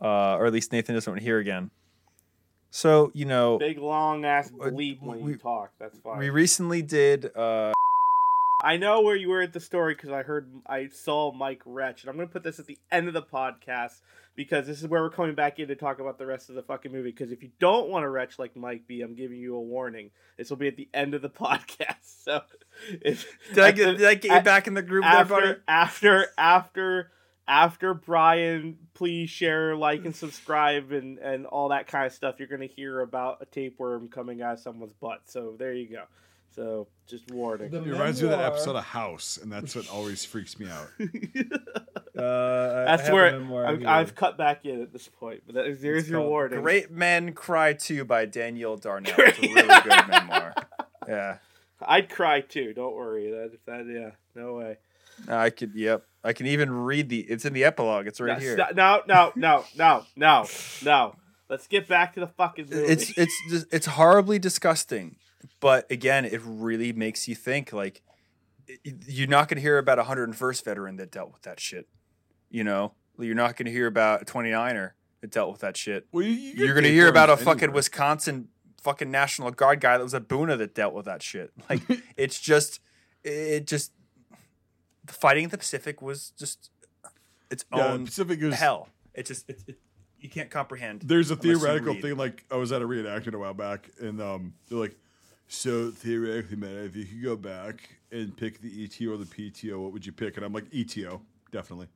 [0.00, 1.70] uh, or at least Nathan doesn't want to hear again.
[2.70, 5.72] So you know, Big long ass Uh, bleep when we- you talk.
[5.78, 6.18] That's fine.
[6.18, 7.34] we recently did.
[7.36, 7.72] Uh,
[8.62, 12.02] I know where you were at the story because I heard I saw Mike Retch,
[12.02, 14.00] and I'm gonna put this at the end of the podcast
[14.36, 16.62] because this is where we're coming back in to talk about the rest of the
[16.62, 17.10] fucking movie.
[17.10, 20.10] Because if you don't want to retch like Mike B, I'm giving you a warning.
[20.36, 21.96] This will be at the end of the podcast.
[22.24, 22.42] So,
[23.02, 25.24] if did I get the- did I get you at- back in the groove there,
[25.24, 25.54] buddy?
[25.66, 27.10] after after
[27.46, 32.36] after after Brian, please share, like, and subscribe, and and all that kind of stuff.
[32.38, 35.22] You're gonna hear about a tapeworm coming out of someone's butt.
[35.26, 36.04] So there you go.
[36.54, 37.72] So just warning.
[37.72, 40.88] It reminds me of that episode of House, and that's what always freaks me out.
[42.18, 43.34] Uh, That's where
[43.66, 45.42] I've, I've cut back in at this point.
[45.46, 46.60] But that is, there's your warning.
[46.60, 49.14] Great Men Cry Too by Daniel Darnell.
[49.16, 50.54] It's a really good memoir.
[51.08, 51.38] Yeah.
[51.80, 52.74] I'd cry too.
[52.74, 53.30] Don't worry.
[53.30, 54.78] That that yeah, no way.
[55.28, 56.04] I could yep.
[56.22, 58.06] I can even read the it's in the epilogue.
[58.06, 58.56] It's right no, here.
[58.56, 60.46] st- no, no, no, no, no,
[60.82, 61.14] no.
[61.48, 62.92] Let's get back to the fucking movie.
[62.92, 65.16] It's it's just, it's horribly disgusting.
[65.60, 68.02] But again, it really makes you think like
[68.84, 71.88] you're not going to hear about a 101st veteran that dealt with that shit.
[72.50, 76.06] You know, you're not going to hear about a 29er that dealt with that shit.
[76.12, 77.72] Well, you, you're going to hear about a tapeworms fucking.
[77.72, 78.48] Wisconsin
[78.82, 81.52] fucking National Guard guy that was a Buna that dealt with that shit.
[81.68, 81.82] Like
[82.16, 82.80] it's just
[83.22, 83.92] it just
[85.06, 86.70] fighting in the Pacific was just
[87.50, 88.88] its Yeah, own Pacific is hell.
[89.14, 89.78] It just it, it,
[90.20, 91.02] you can't comprehend.
[91.02, 92.16] There's a theoretical thing.
[92.16, 94.96] Like I was at a reenactment a while back, and um, they're like,
[95.48, 99.80] So theoretically, man, if you could go back and pick the ETO or the PTO,
[99.82, 100.36] what would you pick?
[100.36, 101.20] And I'm like ETO,
[101.50, 101.88] definitely,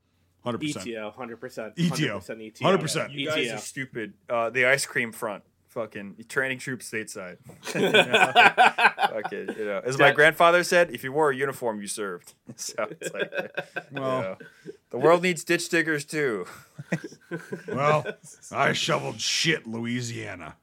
[0.42, 0.86] hundred percent.
[0.86, 1.76] ETO, hundred percent.
[1.76, 2.20] ETO.
[2.20, 2.80] 100%.
[2.80, 3.12] 100%.
[3.12, 3.55] You guys ETO.
[3.55, 4.14] are stupid.
[4.28, 5.44] Uh, the ice cream front,
[5.75, 7.37] fucking training troops stateside.
[7.64, 12.33] Fucking, you know, as my grandfather said, if you wore a uniform, you served.
[12.57, 13.33] So it's like,
[13.93, 14.37] Well, you know,
[14.91, 16.47] the world needs ditch diggers too.
[17.68, 18.07] well,
[18.53, 20.57] I shoveled shit, Louisiana.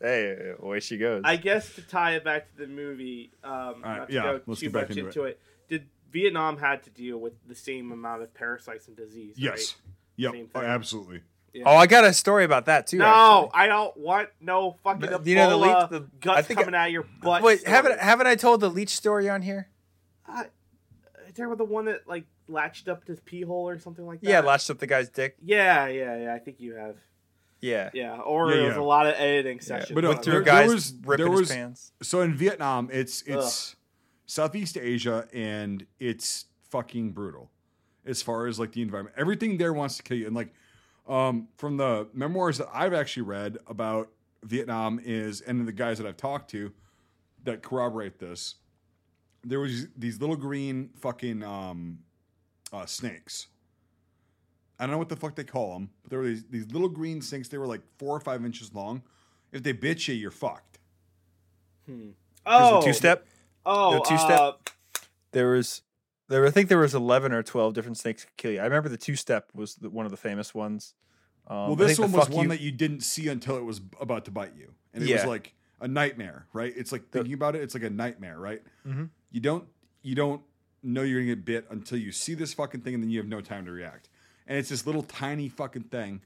[0.00, 1.22] hey, away she goes.
[1.24, 4.40] I guess to tie it back to the movie, um, right, not to yeah, go
[4.46, 5.40] let's too get back much into into it.
[5.68, 9.34] Did Vietnam had to deal with the same amount of parasites and disease?
[9.38, 9.76] Yes.
[10.16, 10.32] Yep.
[10.32, 10.68] Same Oh, thing.
[10.68, 11.20] absolutely.
[11.54, 11.62] Right?
[11.66, 12.98] oh, I got a story about that too.
[12.98, 16.58] no, I don't want no fucking But, you know, the leech- the- I guts think
[16.58, 17.36] I- coming out of your butt.
[17.36, 17.46] actually.
[17.56, 19.68] Wait, haven't haven't I told the leech story on here?
[20.28, 20.44] Uh,
[21.28, 24.28] is there the one that like latched up his pee hole or something like that?
[24.28, 25.36] Yeah, latched up the guy's dick.
[25.44, 26.34] Yeah, yeah, yeah.
[26.34, 26.96] I think you have.
[27.60, 28.80] Yeah, Yeah, or Yeah, it was yeah.
[28.80, 29.92] a lot of editing sessions.
[29.94, 31.92] But no, went there- guy's there was- ripping there his was- pants.
[32.02, 33.76] So in Vietnam, it's it's
[34.26, 37.50] Southeast Asia, and it's fucking brutal
[38.04, 39.14] as far as like the environment.
[39.18, 40.52] Everything there wants to kill you, and like
[41.06, 44.08] um, from the memoirs that I've actually read about
[44.42, 46.72] Vietnam is, and the guys that I've talked to
[47.44, 48.56] that corroborate this,
[49.42, 51.98] there was these little green fucking um,
[52.72, 53.48] uh, snakes.
[54.78, 56.88] I don't know what the fuck they call them, but there were these, these little
[56.88, 57.48] green snakes.
[57.48, 59.02] They were like four or five inches long.
[59.52, 60.78] If they bit you, you're fucked.
[61.86, 61.98] Hmm.
[62.00, 62.12] There's
[62.46, 63.26] Oh, two step.
[63.64, 64.52] Oh, the two-step- uh,
[65.32, 65.82] There was
[66.34, 66.46] there.
[66.46, 68.60] I think there was eleven or twelve different snakes could kill you.
[68.60, 70.94] I remember the two step was the, one of the famous ones.
[71.46, 74.24] Um, Well, this one was one you- that you didn't see until it was about
[74.26, 75.16] to bite you, and it Yeah.
[75.16, 76.72] was like a nightmare, right?
[76.76, 78.62] It's like The- thinking about it, it's like a nightmare, right?
[78.86, 79.10] Mhm.
[79.30, 79.68] You don't
[80.02, 80.42] you don't
[80.82, 83.28] know you're gonna get bit until you see this fucking thing, and then you have
[83.28, 84.08] no time to react.
[84.46, 86.20] And it's this little tiny fucking thing,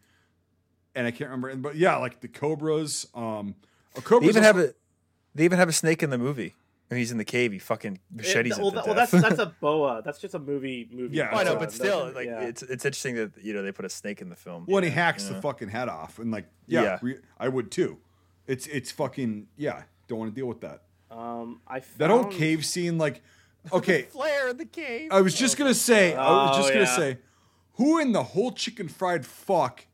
[0.95, 1.55] and I can't remember.
[1.57, 3.07] But yeah, like the cobras.
[3.15, 3.55] Um,
[3.97, 4.27] a cobra.
[4.27, 4.75] They even have a.
[5.35, 6.55] They even have a snake in the movie.
[6.89, 9.11] When he's in the cave, he fucking machetes it, it well, to that- well, that's
[9.13, 10.01] that's a boa.
[10.05, 10.89] That's just a movie.
[10.91, 11.17] Movie.
[11.19, 12.41] Yeah, Oh, I know, but still, like yeah.
[12.41, 14.65] it's it's interesting that you know they put a snake in the film.
[14.67, 16.99] When he hacks you the fucking head off, and like, yeah, Yeah.
[17.03, 17.99] re- I would too.
[18.47, 19.83] It's it's fucking yeah.
[20.09, 20.83] Don't want to deal with that.
[21.11, 23.23] Um, I found, That old cave scene, like,
[23.71, 25.11] okay, flare in the cave.
[25.13, 26.97] I was just gonna say, I was Oh, just gonna yeah.
[26.97, 27.19] say,
[27.75, 29.87] who in the whole chicken fried fuck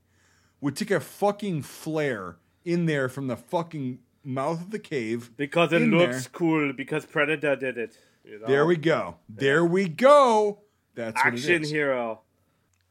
[0.60, 5.30] would take a fucking flare in there from the fucking mouth of the cave?
[5.36, 6.30] because it looks there.
[6.32, 7.98] cool because Predator did it.
[8.24, 8.46] You know?
[8.46, 9.16] There we go.
[9.28, 10.60] There we go.
[10.94, 11.70] That's Action what it is.
[11.70, 12.20] hero.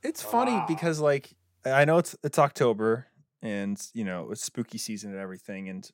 [0.03, 0.65] It's funny Wow.
[0.67, 1.33] because like
[1.65, 3.07] I know it's it's October
[3.41, 5.89] and you know it's spooky season and everything, and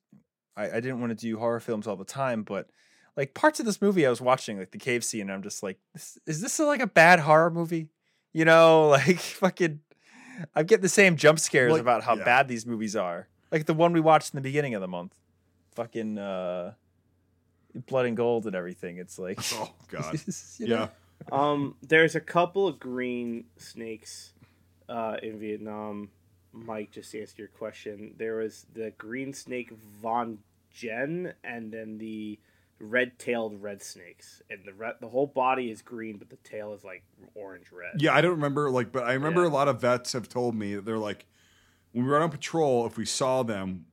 [0.58, 2.70] I, I didn't want to do horror films all the time, but
[3.16, 5.62] like parts of this movie I was watching, like the cave scene, and I'm just
[5.64, 7.90] like, this, is this like a bad horror movie?
[8.34, 9.80] You know, like fucking,
[10.56, 12.24] I'm getting the same jump scares Like, about how yeah.
[12.24, 15.14] bad these movies are, like the one we watched in the beginning of the month,
[15.80, 16.74] fucking uh,
[17.88, 18.98] Blood and Gold and everything.
[18.98, 20.20] It's like, Oh god.
[20.58, 20.90] you know?
[21.32, 21.32] Yeah.
[21.32, 24.34] Um, there's a couple of green snakes
[24.90, 26.10] uh, in Vietnam.
[26.52, 29.72] Mike, just to answer your question, there was the green snake
[30.02, 30.40] Von
[30.72, 32.40] Jen, and then the
[32.80, 36.84] red-tailed red snakes, and the red, the whole body is green, but the tail is
[36.84, 37.04] like
[37.36, 38.02] orange red.
[38.02, 39.50] Yeah, I don't remember like, but I remember Yeah.
[39.50, 41.26] a lot of vets have told me that they're like,
[41.92, 43.86] when we were on patrol, if we saw them,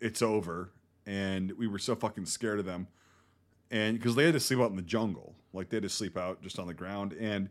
[0.00, 0.72] it's over,
[1.06, 2.88] and we were so fucking scared of them,
[3.70, 6.16] and because they had to sleep out in the jungle, like they had to sleep
[6.16, 7.48] out just on the ground, and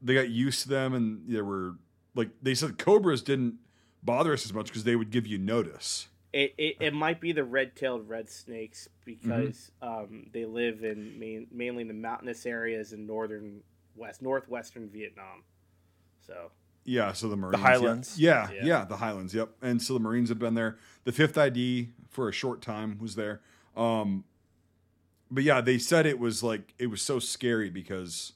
[0.00, 1.74] they got used to them, and there were
[2.14, 3.54] like they said cobras didn't
[4.02, 6.08] bother us as much because they would give you notice.
[6.32, 11.46] It, it, it might be the red-tailed red snakes because um, they live in main,
[11.50, 13.62] mainly in the mountainous areas in northern
[13.96, 15.42] west northwestern Vietnam.
[16.26, 16.50] So
[16.88, 17.66] Yeah, so the Marines, yeah.
[17.68, 18.18] Highlands.
[18.18, 18.84] Yeah, yeah, Yeah.
[18.86, 19.34] the Highlands.
[19.34, 20.78] Yep, and so the Marines have been there.
[21.04, 23.42] The Fifth ID for a short time was there.
[23.76, 24.24] Um,
[25.30, 28.32] but yeah, they said it was like it was so scary because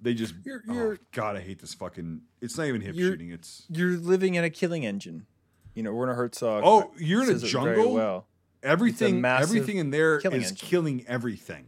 [0.00, 0.34] they just.
[0.44, 2.20] You're- oh, you're- God, I hate this fucking.
[2.42, 3.30] It's not even hip shooting.
[3.30, 5.26] It's you're living in a killing engine.
[5.74, 6.62] You know, we're in Werner Herzog.
[6.64, 7.94] oh, you're in a says it very jungle.
[7.94, 8.26] Well,
[8.62, 10.56] Everything, everything in there is killing engine.
[10.56, 11.66] killing everything.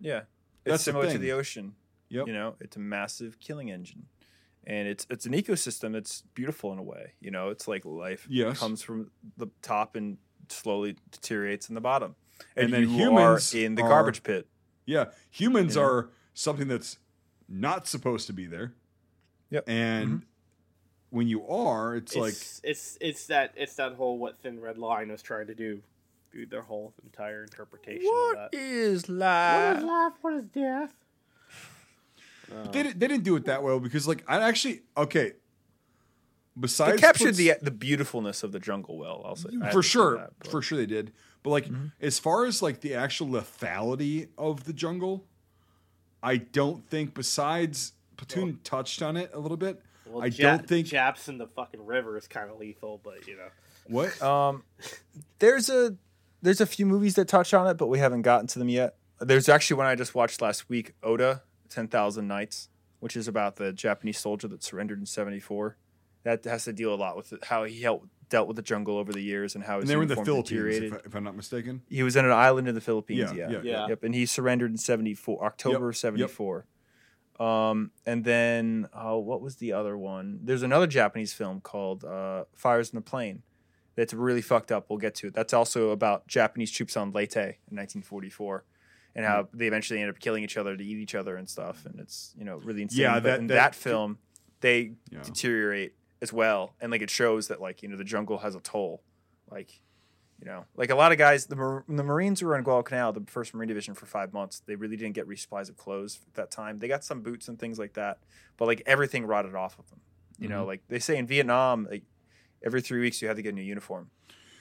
[0.00, 0.26] yeah, it's
[0.64, 1.74] That's the similar to the ocean.
[2.10, 2.26] Yep.
[2.26, 4.06] You know, it's a massive killing engine,
[4.66, 7.12] and it's it's an ecosystem that's beautiful in a way.
[7.20, 8.58] You know, it's like life Yes.
[8.58, 12.14] comes from the top and slowly deteriorates in the bottom,
[12.56, 14.46] And and, then you humans are in the are- garbage pit.
[14.86, 15.86] Yeah, humans You know?
[15.88, 16.98] are something that's
[17.48, 18.74] not supposed to be there.
[19.50, 19.64] Yep.
[19.68, 20.16] And mm-hmm.
[21.10, 24.78] when you are, it's, like it's it's it's that it's that whole what Thin Red
[24.78, 25.82] Line was trying to do
[26.30, 28.58] through their whole entire interpretation What of that.
[28.58, 29.76] is life?
[29.76, 30.12] What is life?
[30.20, 30.94] What is death?
[32.52, 35.32] Uh, They, they didn't do it that well because, like, I actually okay.
[36.58, 39.22] Besides, They captured puts- the the beautifulness of the jungle well.
[39.24, 41.06] I'll say for to say sure, that, for sure they did.
[41.06, 41.92] But But like Mhm.
[42.00, 45.24] as far as like the actual lethality of the jungle,
[46.22, 49.80] I don't think besides Platoon touched on it a little bit.
[50.04, 53.26] Well, I Ja- don't think- Japs in the fucking river is kind of lethal, but
[53.28, 53.48] you know.
[53.86, 54.20] What?
[54.22, 54.64] Um,
[55.38, 55.96] there's a
[56.42, 58.96] there's a few movies that touch on it, but we haven't gotten to them yet.
[59.20, 62.68] There's actually one I just watched last week, Onoda, Ten Thousand Nights,
[63.00, 65.76] which is about the Japanese soldier that surrendered in '74.
[66.24, 69.12] That has to deal a lot with how he helped dealt with the jungle over
[69.12, 71.14] the years and how his and they were in the uniform Philippines, if, I, if
[71.14, 71.82] I'm not mistaken.
[71.88, 73.32] He was in an island in the Philippines.
[73.32, 73.88] Yeah, Yeah, yeah, Yeah.
[73.88, 76.66] Yep, and he surrendered in '74, October Yep, '74.
[77.40, 80.40] Um, and then oh, what was the other one?
[80.42, 83.42] There's another Japanese film called uh, Fires in the Plain.
[83.94, 84.86] That's really fucked up.
[84.88, 85.34] We'll get to it.
[85.34, 88.64] That's also about Japanese troops on Leyte in 1944,
[89.18, 91.84] and how they eventually end up killing each other to eat each other and stuff.
[91.84, 93.00] And it's you know really insane.
[93.02, 94.18] Yeah, but that- in that- that film,
[94.60, 95.22] they Yeah.
[95.22, 98.60] deteriorate as well, and like it shows that like you know the jungle has a
[98.60, 99.02] toll,
[99.50, 99.72] like
[100.40, 103.24] you know, like a lot of guys, the Mar- the Marines were in Guadalcanal, the
[103.26, 104.60] first Marine Division for five months.
[104.60, 106.78] They really didn't get resupplies of clothes at that time.
[106.78, 108.20] They got some boots and things like that,
[108.56, 110.00] but like everything rotted off of them.
[110.38, 110.66] You know, Mhm.
[110.68, 112.04] like they say in Vietnam, like
[112.64, 114.10] every three weeks you had to get a new uniform.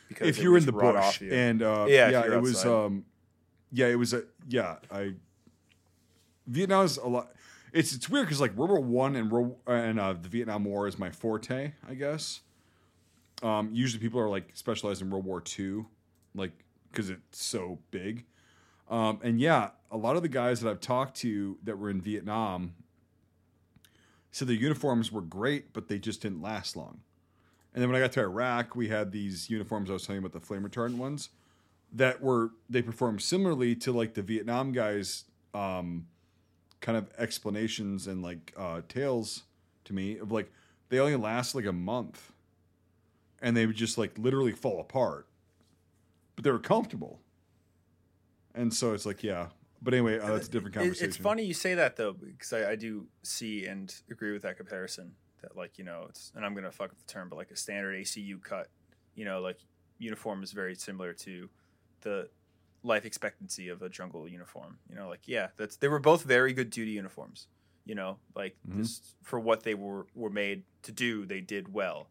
[0.08, 1.32] Because if you're in the bush off you.
[1.32, 3.06] and uh, Yeah, yeah, it was um,
[3.72, 4.78] yeah, it was a yeah.
[4.92, 5.14] I
[6.46, 7.32] Vietnam is a lot.
[7.74, 10.98] It's it's weird because like World War One and and uh, the Vietnam War is
[10.98, 12.42] my forte, I guess.
[13.44, 15.88] Um, usually people are like specialized in World War Two,
[16.34, 16.52] like
[16.92, 18.26] because it's so big.
[18.90, 22.02] Um, and yeah, a lot of the guys that I've talked to that were in
[22.02, 22.74] Vietnam
[24.32, 27.02] said their uniforms were great, but they just didn't last long.
[27.74, 30.26] And then when I got to Iraq, we had these uniforms I was telling you
[30.26, 31.30] about the flame retardant ones
[31.94, 36.06] that were they performed similarly to like the Vietnam guys um
[36.82, 39.44] kind of explanations and like uh tales
[39.86, 40.52] to me of like
[40.90, 42.32] they only last like a month
[43.42, 45.28] and they would just like literally fall apart.
[46.36, 47.20] But they were comfortable.
[48.54, 49.48] And so it's like, yeah.
[49.82, 51.08] But anyway, uh, that's a different conversation.
[51.08, 54.58] It's funny you say that though, because I, I do see and agree with that
[54.58, 55.12] comparison.
[55.42, 57.56] That like you know, it's and I'm gonna fuck up the term, but like a
[57.56, 58.70] standard ACU cut,
[59.14, 59.60] you know, like
[60.00, 61.48] uniform is very similar to
[62.02, 62.30] the
[62.84, 64.78] life expectancy of a jungle uniform.
[64.90, 67.48] You know, like yeah, that's they were both very good duty uniforms.
[67.86, 68.78] You know, like Mhm.
[68.80, 72.08] this for what they were were made to do, they did well.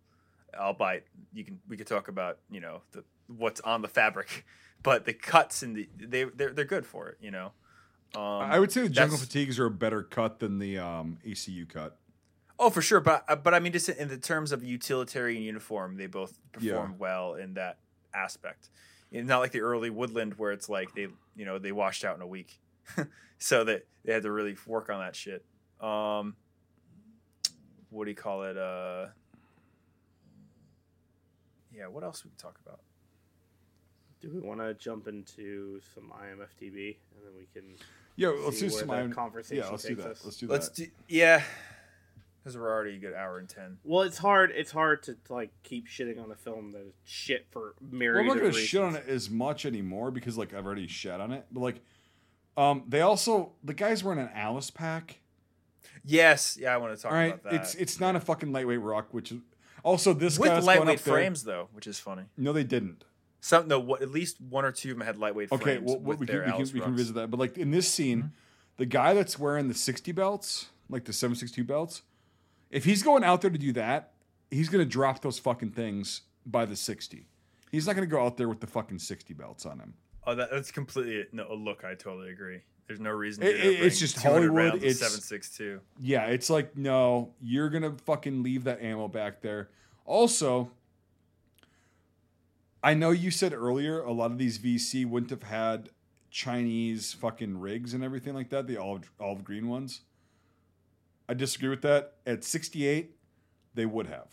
[0.54, 4.44] Albeit you can we could talk about you know the what's on the fabric,
[4.82, 7.18] but the cuts and the they they're they're good for it.
[7.20, 7.52] You know.
[8.14, 11.68] Um, I would say the jungle fatigues are a better cut than the um, ACU
[11.68, 11.98] cut.
[12.58, 16.06] Oh, for sure, but but I mean, just in the terms of utilitarian uniform, they
[16.06, 16.88] both Yeah.
[16.98, 17.78] well in that
[18.14, 18.70] aspect.
[19.12, 22.16] It's not like the early Woodland where it's like they you know they washed out
[22.16, 22.58] in a week,
[23.38, 25.44] so that they had to really work on that shit.
[25.80, 26.36] Um,
[27.90, 28.56] what do you call it?
[28.56, 29.06] Uh,
[31.76, 32.80] yeah, what else we can talk about?
[34.20, 37.74] Do we want to jump into some IMFDB and then we can
[38.16, 38.88] Yeah, let's do some.
[38.88, 40.06] the conversation yeah, let's do that.
[40.12, 40.24] us?
[40.24, 41.42] Let's do Let's do yeah,
[42.46, 43.78] because we're already a good hour and ten.
[43.82, 44.52] Well, it's hard.
[44.54, 48.26] It's hard to like keep shitting on a film that is shit for Well, I'm
[48.26, 48.66] not gonna reasons.
[48.66, 51.44] shit on it as much anymore because like I've already shat on it.
[51.50, 51.80] But like,
[52.56, 55.18] um, they also the guys wearing an Alice pack.
[56.04, 57.54] Yes, yeah, I want to talk All right, about that.
[57.54, 59.40] it's it's not a fucking lightweight rock, which is
[59.82, 62.22] also this with guy's going lightweight up there- frames though, which is funny.
[62.36, 63.04] No, they didn't.
[63.40, 65.98] Some no, what, at least one or two of them had lightweight Okay, frames well,
[66.16, 67.30] we their can, we can, we can visit that.
[67.30, 68.28] But like in this scene, Mm-hmm.
[68.76, 72.02] the guy that's wearing the 60 belts, like the 762 belts,
[72.70, 74.12] if he's going out there to do that,
[74.50, 77.26] he's gonna drop those fucking things by the 60.
[77.70, 79.94] He's not gonna go out there with the fucking 60 belts on him.
[80.26, 81.84] Oh, that, that's completely no, a look.
[81.84, 82.60] I totally agree.
[82.86, 83.42] There's no reason.
[83.44, 85.80] To it- it's just Hollywood, it's- seven six two.
[86.00, 89.70] Yeah, it's like no, you're gonna fucking leave that ammo back there.
[90.04, 90.70] Also,
[92.82, 95.90] I know you said earlier a lot of these VC wouldn't have had
[96.30, 100.02] Chinese fucking rigs and everything like that, the olive olive green ones.
[101.28, 102.14] I disagree with that.
[102.26, 103.16] At 68,
[103.74, 104.28] they would have.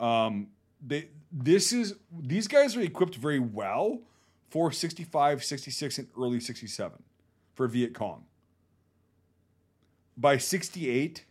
[0.00, 0.48] Um,
[0.84, 4.00] they this is these guys are equipped very well
[4.48, 7.02] for 65, 66, and early 67
[7.54, 8.24] for Viet Cong.
[10.16, 11.24] By 68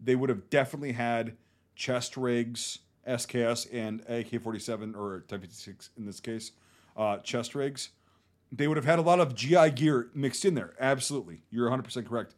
[0.00, 1.36] they would have definitely had
[1.74, 6.52] chest rigs sks and ak-47 or type 56 in this case
[6.96, 7.90] uh, chest rigs.
[8.52, 10.74] They would have had a lot of gi gear mixed in there.
[10.80, 11.42] Absolutely.
[11.50, 12.34] You're 100% correct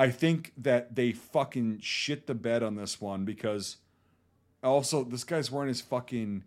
[0.00, 3.76] i think that they fucking shit the bed on this one because
[4.62, 6.42] also this guy's wearing his fucking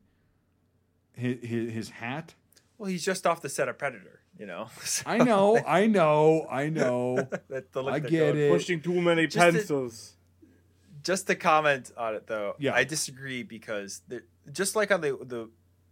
[1.13, 2.33] his, his, his hat
[2.77, 4.19] Well, he's just off the set of Predator.
[4.39, 4.67] You know.
[5.05, 7.15] i know i know i know
[7.49, 8.51] That- the look I they're get it.
[8.51, 10.13] Pushing too many Just to- pencils.
[11.03, 12.73] just to comment on it though Yeah.
[12.73, 15.49] i disagree because there- just like on the the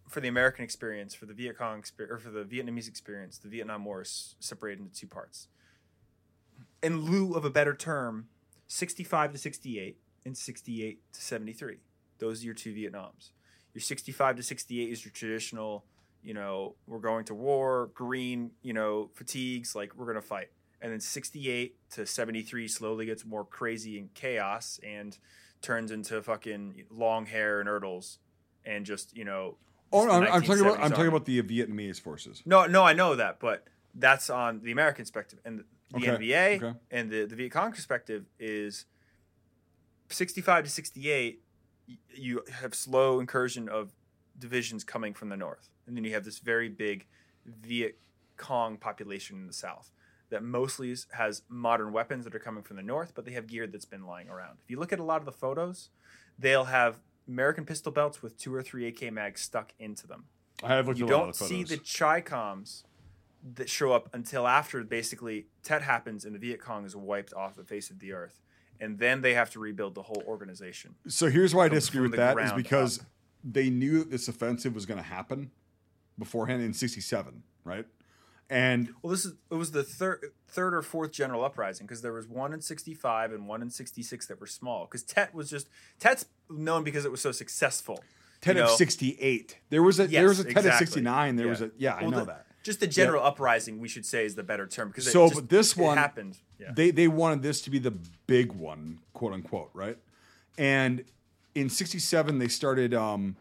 [0.10, 3.48] for the American experience, for the Viet Cong experience, or for the Vietnamese experience, the
[3.48, 5.48] Vietnam War is separated into two parts.
[6.82, 8.28] In lieu of a better term,
[8.68, 11.78] 65 to 68 and 68 to 73.
[12.20, 13.32] Those are your two Vietnams.
[13.74, 15.86] Your 65 to 68 is your traditional,
[16.24, 20.50] you know, we're going to war, green, you know, fatigues, like we're going to fight.
[20.82, 25.18] And then 68 to 73 slowly gets more crazy and chaos and
[25.62, 28.18] turns into fucking long hair and urdles
[28.66, 29.58] and just, you know,
[29.94, 32.42] Oh, just I'm, I'm talking about I'm talking about the Vietnamese forces.
[32.46, 36.64] No, no, I know that, but that's on the American perspective, and the, Okay, NVA
[36.64, 36.80] okay.
[36.90, 38.86] and the the Viet Cong perspective is
[40.10, 41.42] sixty-five to sixty-eight.
[42.14, 43.92] You have slow incursion of
[44.38, 47.06] divisions coming from the north, and then you have this very big
[47.46, 47.98] Viet
[48.38, 49.92] Cong population in the south
[50.30, 53.68] that mostly has modern weapons that are coming from the north, but they have gear
[53.68, 54.58] that's been lying around.
[54.64, 55.90] If you look at a lot of the photos,
[56.40, 60.26] they'll have American pistol belts with two or three AK mags stuck into them
[60.64, 62.84] I have looked you at a lot don't of see the Chi-Coms
[63.56, 67.56] that show up until after basically Tet happens and the Viet Cong is wiped off
[67.56, 68.40] the face of the earth.
[68.80, 70.96] And then they have to rebuild the whole organization.
[71.08, 73.06] So here's why I disagree with that is because up.
[73.44, 75.52] they knew that this offensive was going to happen
[76.18, 77.86] beforehand in '67, right?
[78.50, 82.12] And Well, this is it was the third third or fourth general uprising because there
[82.12, 85.70] was one in 65 and one in 66 that were small because Tet was just
[86.00, 88.04] Tet's known because it was so successful.
[88.42, 91.36] Tet you of '68, there was a there was a Tet of '69.
[91.36, 91.50] There Yeah.
[91.52, 92.46] was a yeah, I know the- that.
[92.64, 95.42] Just the general uprising, we should say, is the better term because So, it just,
[95.42, 96.38] but this one- happened.
[96.60, 96.72] Yeah.
[96.76, 97.92] They they wanted this to be the
[98.28, 99.98] big one, quote unquote, right?
[100.58, 101.04] And
[101.56, 103.36] in '67 they started um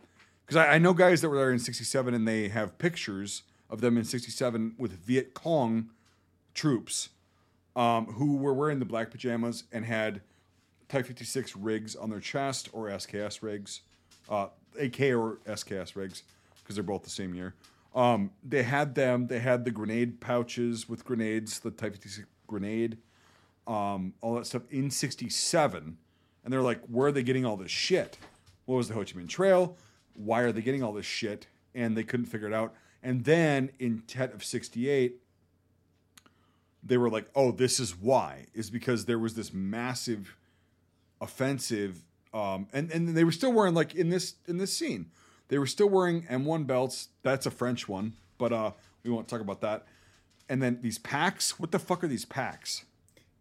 [0.47, 3.81] because I, I know guys that were there in '67 and they have pictures of
[3.83, 5.91] them in '67 with Viet Cong
[6.55, 7.11] troops
[7.77, 10.23] um, who were wearing the black pajamas and had
[10.89, 13.83] Type 56 rigs on their chest or SKS rigs,
[14.29, 16.25] uh, AK or SKS rigs,
[16.63, 17.55] because they're both the same year.
[17.95, 19.27] Um, they had them.
[19.27, 22.99] They had the grenade pouches with grenades, the Type 56 grenade,
[23.67, 25.97] um, all that stuff in '67.
[26.43, 28.17] And they're like, where are they getting all this shit?
[28.65, 29.77] What was the Ho Chi Minh Trail?
[30.15, 31.47] Why are they getting all this shit?
[31.75, 32.75] And they couldn't figure it out.
[33.03, 35.17] And then in Tet of '68,
[36.83, 40.37] they were like, "Oh, this is why." Is because there was this massive
[41.21, 45.11] offensive, um, and and they were still wearing like in this in this scene,
[45.51, 47.09] they were still wearing M1 belts.
[47.23, 48.71] That's a French one, but uh,
[49.03, 49.85] we won't talk about that.
[50.49, 51.61] And then these packs.
[51.61, 52.85] What the fuck are these packs?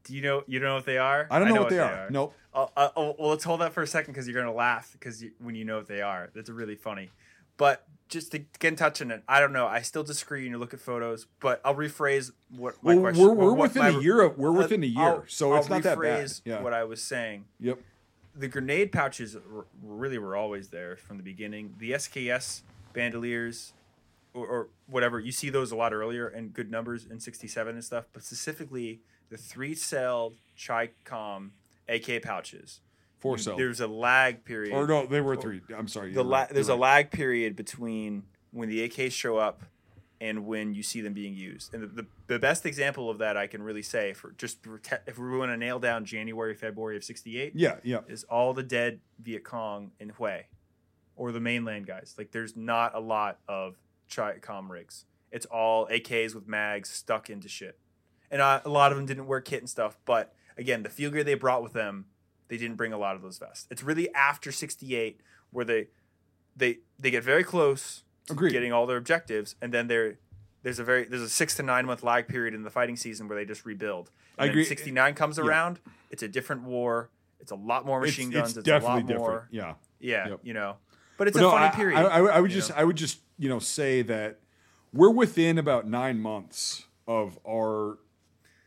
[0.04, 1.28] Do you know you don't know what they are?
[1.30, 2.10] I don't know, what, they, are.
[2.10, 2.34] Nope.
[2.54, 5.22] Oh, uh, oh, well, let's hold that for a second because you're gonna laugh because
[5.24, 7.12] you, when you know what they are, that's really funny.
[7.58, 9.68] But just to get in touch on it, I don't know.
[9.68, 13.24] I still disagree when you look at photos, but I'll rephrase what my Well, question.
[13.24, 14.22] we're, we're what within my- a year.
[14.22, 16.32] Of, we're within a year, I'll- so I'll it's not that bad.
[16.44, 16.62] Yeah.
[16.62, 17.80] What I was saying, yep.
[18.40, 21.76] The grenade pouches r- really were always there from the beginning.
[21.78, 22.62] The SKS
[22.94, 23.74] bandoliers
[24.34, 27.84] or, or whatever, you see those a lot earlier and good numbers in 67 and
[27.84, 30.34] stuff, but specifically the three cell
[30.66, 31.52] Chi-Com
[31.88, 32.82] AK pouches.
[33.18, 33.58] Four cell.
[33.58, 34.74] There's a lag period.
[34.74, 35.60] Or no, they were three.
[35.78, 36.14] I'm sorry.
[36.14, 36.96] the la- right, there's you're a right.
[36.96, 39.64] lag period between when the AKs show up
[40.22, 41.74] and when you see them being used.
[41.74, 44.78] And the, the, the best example of that I can really say for just for
[44.78, 48.00] te- if we want to nail down January, February of 68, Yeah, yeah.
[48.08, 50.42] is all the dead Viet Cong in Hue
[51.16, 52.16] or the mainland guys.
[52.18, 53.76] Like there's not a lot of
[54.14, 55.06] Chi-Com rigs.
[55.32, 57.78] It's all AKs with mags stuck into shit.
[58.32, 61.14] And uh, a lot of them didn't wear kit and stuff, but again, the field
[61.14, 62.06] gear they brought with them,
[62.48, 63.68] they didn't bring a lot of those vests.
[63.72, 65.88] It's really after 68 where they
[66.56, 68.52] they they get very close Agreed.
[68.52, 70.18] getting all their objectives and then there
[70.64, 73.28] there's a very there's a 6 to 9 month lag period in the fighting season
[73.28, 74.12] where they just rebuild.
[74.38, 74.66] I And then agree.
[74.66, 75.46] 69 comes Yeah.
[75.46, 77.10] around, it's a different war.
[77.40, 78.58] It's a lot more machine it's guns.
[78.58, 79.20] It's, definitely a lot different.
[79.28, 79.48] more.
[79.52, 79.74] Yeah.
[80.02, 80.40] Yeah, Yep.
[80.44, 80.78] you know.
[81.18, 81.98] But it's But a no, funny I, period.
[81.98, 82.76] I, I, I would just, know?
[82.78, 84.40] I would just, you know, say that
[84.94, 87.98] we're within about nine months of our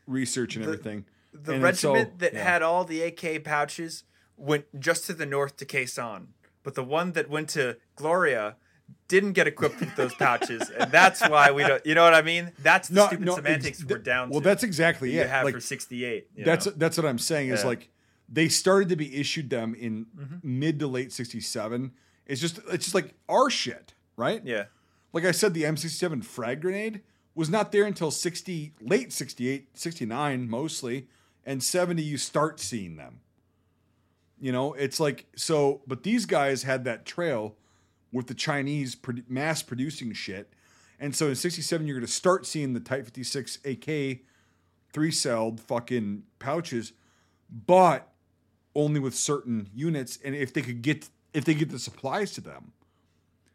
[0.07, 1.05] research and The- everything.
[1.33, 2.43] the and it's so- regiment that yeah.
[2.43, 4.03] had all the AK pouches
[4.37, 6.27] went just to the north to Quezon,
[6.63, 8.57] but the one that went to Gloria
[9.07, 11.85] didn't get equipped with those pouches, and that's why we don't.
[11.85, 12.51] You know what I mean?
[12.59, 14.29] That's the No, stupid no, semantics ex- we're down.
[14.29, 15.29] Well, to that's exactly that you it.
[15.29, 16.43] have Like for '68.
[16.45, 17.67] that's that's what I'm saying is Yeah.
[17.67, 17.89] like
[18.29, 20.59] they started to be issued them in Mm-hmm.
[20.59, 21.91] mid to late '67.
[22.25, 24.41] It's just it's just like our shit, right?
[24.45, 24.65] yeah.
[25.11, 27.01] Like I said, the M67 frag grenade
[27.35, 31.07] was not there until 60, late 68, 69 mostly,
[31.45, 33.19] and 70 you start seeing them.
[34.39, 37.55] You know, it's like so, but these guys had that trail
[38.13, 38.95] with the Chinese
[39.27, 40.53] mass producing shit.
[40.99, 44.19] And so in 67 you're going to start seeing the Type 56 AK
[44.93, 46.93] three-celled fucking pouches,
[47.49, 48.13] but
[48.75, 52.41] only with certain units and if they could get if they get the supplies to
[52.41, 52.71] them.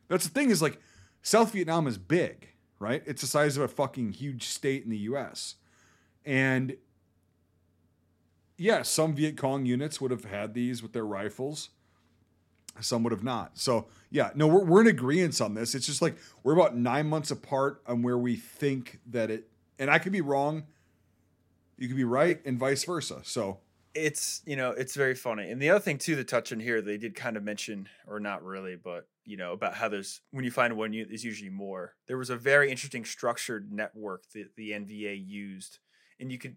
[0.08, 0.80] That's the thing is like
[1.22, 2.48] South Vietnam is big,
[2.78, 3.02] right?
[3.06, 5.54] It's the size of a fucking huge state in the US.
[6.24, 6.76] And
[8.56, 11.70] yeah, some Viet Cong units would have had these with their rifles.
[12.80, 13.58] Some would have not.
[13.58, 15.74] So yeah, no, we're, we're in agreement on this.
[15.74, 19.48] It's just like we're about nine months apart on where we think that it,
[19.78, 20.64] and I could be wrong.
[21.76, 23.20] You could be right, and vice versa.
[23.22, 23.58] So
[23.94, 26.80] it's you know it's very funny and the other thing too to touch on here
[26.80, 30.44] they did kind of mention or not really but you know about how there's when
[30.44, 34.70] you find one there's usually more there was a very interesting structured network that the
[34.72, 35.78] nva used
[36.20, 36.56] and you could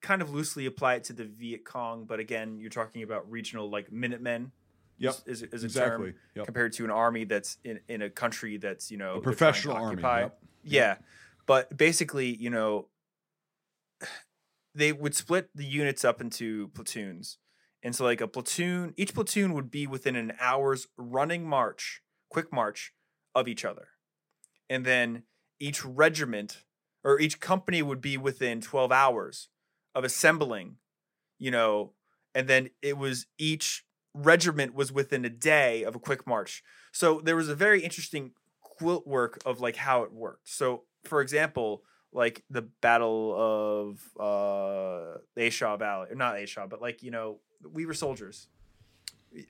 [0.00, 3.70] kind of loosely apply it to the viet cong but again you're talking about regional
[3.70, 4.52] like minutemen
[4.98, 6.12] Yep, is, is, a exactly.
[6.12, 6.44] term Yep.
[6.46, 9.22] compared to an army that's in, in a country that's you know A they're trying
[9.22, 10.02] to professional army.
[10.02, 10.38] Yep.
[10.62, 10.96] Yeah.
[11.46, 12.88] But basically, you know,
[14.74, 17.38] they would split the units up into platoons.
[17.82, 22.52] And so like a platoon, each platoon would be within an hour's running march, quick
[22.52, 22.94] march
[23.34, 23.88] of each other.
[24.70, 25.24] And then
[25.60, 26.64] each regiment
[27.04, 29.50] or each company would be within 12 hours
[29.94, 30.76] of assembling,
[31.38, 31.92] you know,
[32.34, 33.84] and then it was each
[34.14, 36.62] regiment was within a day of a quick march.
[36.92, 40.48] So there was a very interesting quilt work of like how it worked.
[40.48, 46.66] So for example, like the Battle of uh A Shau Valley, or not A Shau,
[46.66, 47.38] but like you know
[47.70, 48.48] we were soldiers.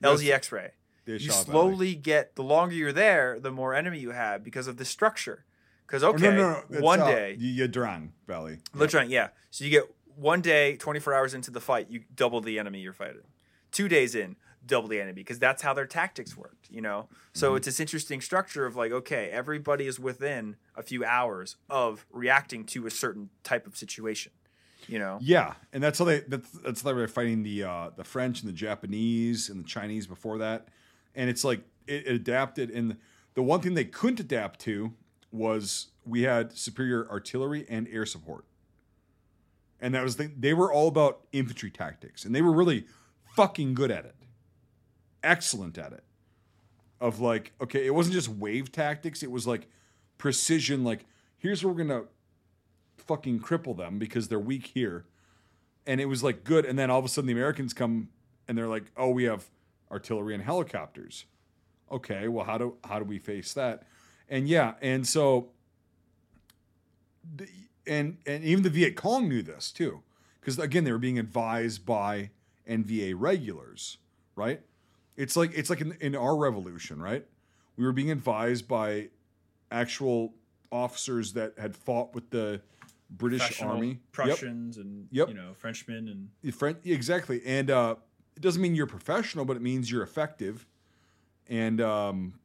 [0.01, 0.71] LZ X-ray.
[1.05, 1.45] You shot Valley.
[1.45, 5.45] slowly get the longer you're there, the more enemy you have because of the structure.
[5.85, 6.79] Because Oh, okay, no, no, no.
[6.81, 8.57] one uh, day, Ia Drang Valley.
[8.73, 9.11] Let's run.
[9.11, 9.27] Yeah.
[9.51, 9.83] So you get
[10.15, 13.21] one day, 24 hours into the fight, you double the enemy you're fighting.
[13.71, 14.35] Two days in,
[14.65, 17.07] double the enemy because that's how their tactics worked, you know?
[17.33, 17.57] So Mm-hmm.
[17.57, 22.65] it's this interesting structure of like, okay, everybody is within a few hours of reacting
[22.65, 24.31] to a certain type of situation,
[24.87, 25.19] you know?
[25.21, 28.41] Yeah, and that's how they that's that's how they were fighting the uh, the French
[28.41, 30.67] and the Japanese and the Chinese before that,
[31.13, 32.69] and it's like it, it adapted.
[32.71, 32.97] And
[33.33, 34.93] the one thing they couldn't adapt to
[35.31, 38.45] was we had superior artillery and air support,
[39.81, 42.85] and that was the, they were all about infantry tactics, and they were really
[43.35, 44.15] fucking good at it,
[45.25, 46.03] excellent at it.
[47.01, 49.67] Of like, okay, it wasn't just wave tactics; it was like
[50.17, 50.83] precision.
[50.83, 51.05] Like,
[51.37, 52.03] here's where we're gonna
[52.97, 55.05] fucking cripple them because they're weak here.
[55.85, 56.65] And it was like good.
[56.65, 58.09] And then all of a sudden the Americans come
[58.47, 59.45] and they're like, oh, we have
[59.91, 61.25] artillery and helicopters.
[61.91, 63.83] Okay, well, how do how do we face that?
[64.27, 65.49] And yeah, and so
[67.85, 70.01] and and even the Viet Cong knew this too.
[70.39, 72.31] Because again, they were being advised by
[72.67, 73.97] NVA regulars,
[74.35, 74.61] right?
[75.17, 77.25] It's like it's like in, in our revolution, right?
[77.77, 79.09] We were being advised by
[79.71, 80.33] actual
[80.71, 82.61] officers that had fought with the
[83.09, 83.87] British Army.
[83.87, 83.97] Yep.
[84.11, 85.29] Prussians and Yep.
[85.29, 87.41] you know Frenchmen and friend, exactly.
[87.45, 87.95] And uh,
[88.35, 90.65] it doesn't mean you're professional, but it means you're effective.
[91.47, 92.39] And um,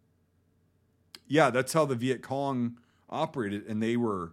[1.27, 2.77] yeah, that's how the Viet Cong
[3.09, 4.33] operated, and they were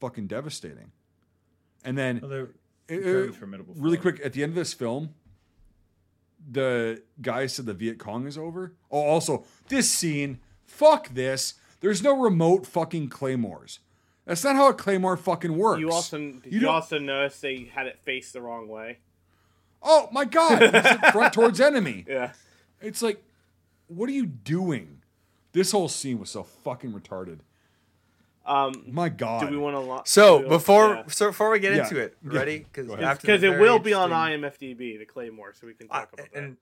[0.00, 0.92] fucking devastating.
[1.84, 2.48] And then well,
[2.88, 3.74] very formidable.
[3.76, 5.14] really quick at the end of this film
[6.48, 8.72] the guy said the viet cong is over.
[8.90, 11.54] Oh also this scene fuck this.
[11.80, 13.80] There's no remote fucking claymores.
[14.24, 15.80] That's not how a claymore fucking works.
[15.80, 18.98] You also You you, also notice they had it faced the wrong way.
[19.82, 21.10] oh my god.
[21.12, 22.04] Front towards enemy.
[22.08, 22.32] Yeah.
[22.80, 23.22] it's like
[23.88, 25.02] what are you doing?
[25.52, 27.38] This whole scene was so fucking retarded
[28.46, 29.80] Um, my god do we want to?
[29.80, 31.02] Lo- So we- before yeah.
[31.08, 31.82] so before we get Yeah.
[31.82, 32.58] into it, ready?
[32.60, 32.86] Because
[33.20, 36.38] because it will be on IMFDB, the Claymore, so we can talk about that.
[36.38, 36.56] and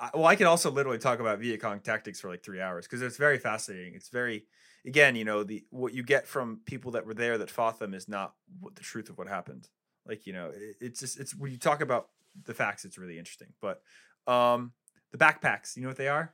[0.00, 2.86] I, well, I can also literally talk about Viet Cong tactics for like three hours
[2.86, 3.94] because it's very fascinating.
[3.96, 4.44] It's very,
[4.86, 7.94] again, you know, the what you get from people that were there that fought them
[7.94, 9.68] is not what the truth of what happened.
[10.06, 12.10] Like, you know, it, it's just it's when you talk about
[12.44, 13.48] the facts, it's really interesting.
[13.60, 13.82] But
[14.26, 14.72] um
[15.10, 16.32] the backpacks, you know what they are?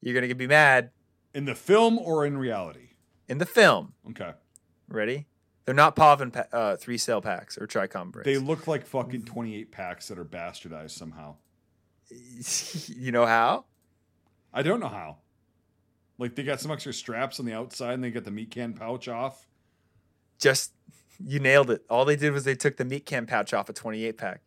[0.00, 0.90] You're gonna get me mad
[1.34, 2.87] in the film or in reality
[3.28, 3.94] in the film.
[4.10, 4.32] okay
[4.88, 5.26] Ready?
[5.64, 8.24] They're not Pavin pa- uh, three cell packs or Tricom bricks.
[8.26, 11.36] they look like fucking 28 packs that are bastardized somehow
[12.88, 13.66] you know how?
[14.52, 15.18] I don't know how.
[16.16, 18.72] Like they got some extra straps on the outside and they got the meat can
[18.72, 19.46] pouch off.
[20.38, 20.72] Just
[21.24, 21.84] you nailed it.
[21.90, 24.40] All they did was they took the meat can pouch off a 28 pack.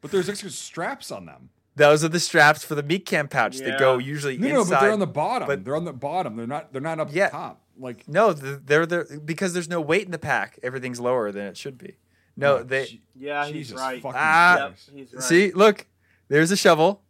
[0.00, 1.50] But there's extra straps on them.
[1.76, 3.58] Those are the straps for the meat can pouch.
[3.58, 5.46] They go usually No, no, but they're on the bottom.
[5.48, 6.36] but- they're on the bottom.
[6.36, 7.30] They're not they're not up Yeah.
[7.30, 7.60] top.
[7.78, 10.58] Like no, th- they're there because there's no weight in the pack.
[10.62, 11.96] Everything's lower than it should be.
[12.36, 14.00] No, oh, they Je- yeah, he's right.
[14.02, 14.56] fucking Ah.
[14.56, 15.22] Yep, he's right.
[15.22, 15.50] see.
[15.52, 15.86] Look,
[16.28, 17.02] there's a shovel,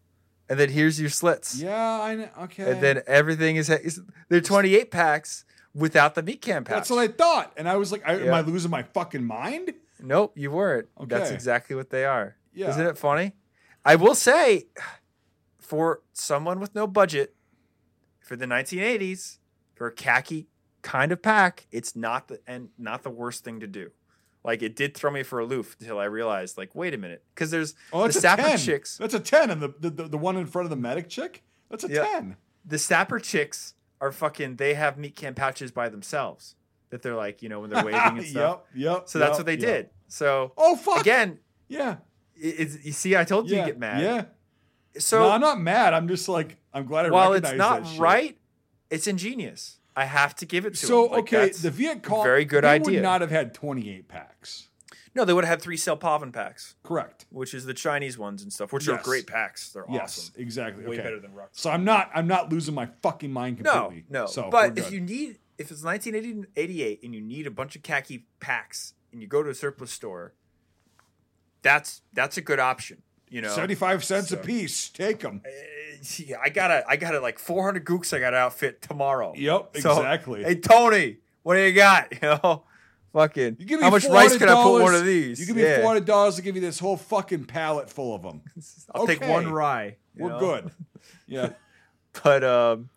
[0.49, 2.29] and then here's your slits, Yeah, I know.
[2.45, 2.71] Okay.
[2.73, 6.75] and then everything is, is they're 28 packs without the meat can pouch.
[6.77, 7.53] That's what I thought.
[7.57, 9.73] And I was like, I, am I losing my fucking mind?
[10.01, 10.89] Nope, you weren't.
[10.99, 11.07] Okay.
[11.09, 12.37] That's exactly what they are.
[12.55, 12.69] Yeah.
[12.71, 13.33] Isn't it funny?
[13.85, 14.67] I will say,
[15.59, 17.35] for someone with no budget,
[18.21, 19.39] for the 1980s,
[19.75, 20.47] for a khaki
[20.83, 23.91] kind of pack, it's not the and not the worst thing to do.
[24.43, 27.23] Like it did throw me for a loop until I realized, like, wait a minute,
[27.35, 28.59] because there's Oh, the Sapper 10.
[28.59, 28.99] chicks.
[28.99, 29.51] That's a 10.
[29.51, 32.05] And the, the, the, one in front of the medic chick, that's a Yeah.
[32.05, 32.37] 10.
[32.65, 34.57] the Sapper chicks are fucking.
[34.57, 36.57] They have meat can pouches by themselves
[36.91, 38.61] that they're like, you know, when they're waving and stuff.
[38.75, 39.09] yep, yep.
[39.09, 39.61] So that's yep, what they yep.
[39.61, 39.91] did.
[40.09, 41.01] So Oh, fuck.
[41.01, 41.39] again,
[41.69, 41.97] Yeah.
[42.37, 43.65] It- it's, you see, I told you yeah.
[43.65, 44.03] to get mad.
[44.03, 44.25] Yeah.
[45.01, 45.93] So no, I'm not mad.
[45.95, 48.37] I'm just like, I'm glad I while it's not right,
[48.91, 49.79] it's ingenious.
[49.97, 51.13] I have to give it to So, them.
[51.13, 52.25] Like, okay, the Viet Cong.
[52.25, 52.95] very good idea.
[52.95, 54.69] would not have had 28 packs.
[55.15, 57.27] no, they would have had three cell Pavin packs, Correct.
[57.31, 59.73] which is the Chinese ones and stuff, which are great packs.
[59.73, 60.35] They're Yes, awesome.
[60.43, 60.85] exactly.
[60.85, 61.03] Way okay.
[61.03, 61.49] better than Rux.
[61.53, 64.05] So I'm not I'm not losing my fucking mind completely.
[64.11, 64.27] no.
[64.27, 68.27] So but if you need, if it's 1988 and you need a bunch of khaki
[68.41, 70.35] packs and you go to a surplus store,
[71.65, 73.03] that's that's a good option.
[73.29, 75.43] You know, 75 cents So- a piece, take them.
[75.45, 75.51] Uh,
[76.19, 78.15] yeah, I gotta, I gotta like 400 gooks.
[78.15, 79.33] I gotta outfit tomorrow.
[79.35, 80.45] Yep, So, exactly.
[80.45, 82.13] Hey Tony, what do you got?
[82.23, 82.63] You know,
[83.13, 83.57] fucking.
[83.59, 85.41] You give me how much rice can I put one $400 of these?
[85.41, 85.79] You give me Yeah.
[85.81, 88.43] four hundred dollars to give you this whole fucking pallet full of them.
[88.95, 89.97] I'll take one rye.
[90.17, 90.39] We're know?
[90.41, 90.71] good.
[91.27, 91.51] Yeah.
[92.23, 92.91] But um,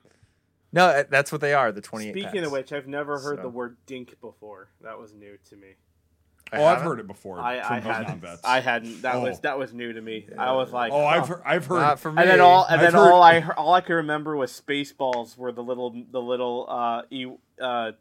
[0.72, 1.72] no, that's what they are.
[1.72, 2.12] The 28.
[2.12, 2.46] Speaking packs.
[2.46, 3.42] of which, I've never heard So.
[3.44, 4.70] the word dink before.
[4.82, 5.76] That was new to me.
[6.52, 7.40] I oh, I've heard it before.
[7.42, 8.08] I, from I those hadn't.
[8.08, 8.42] non-vets.
[8.46, 9.02] I hadn't.
[9.02, 9.40] That was Oh.
[9.44, 10.28] that was new to me.
[10.38, 11.26] I was like, Oh, I've huh.
[11.36, 11.80] heard, I've heard.
[11.82, 12.22] Not for me.
[12.22, 14.52] And then all, and I've then heard- all I heard, all I can remember was
[14.52, 17.26] Spaceballs, were the little, the little, uh, e,
[17.62, 17.92] uh,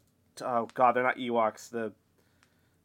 [0.41, 1.69] oh god, they're not Ewoks.
[1.69, 1.91] The,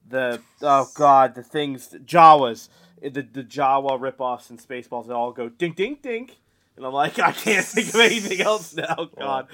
[0.08, 2.68] the, oh god, the things, Jawas,
[3.00, 5.06] the the Jawa ripoffs and Spaceballs.
[5.06, 6.38] They all go dink, dink, dink,
[6.76, 9.08] and I'm like, I can't think of anything else now.
[9.16, 9.46] God,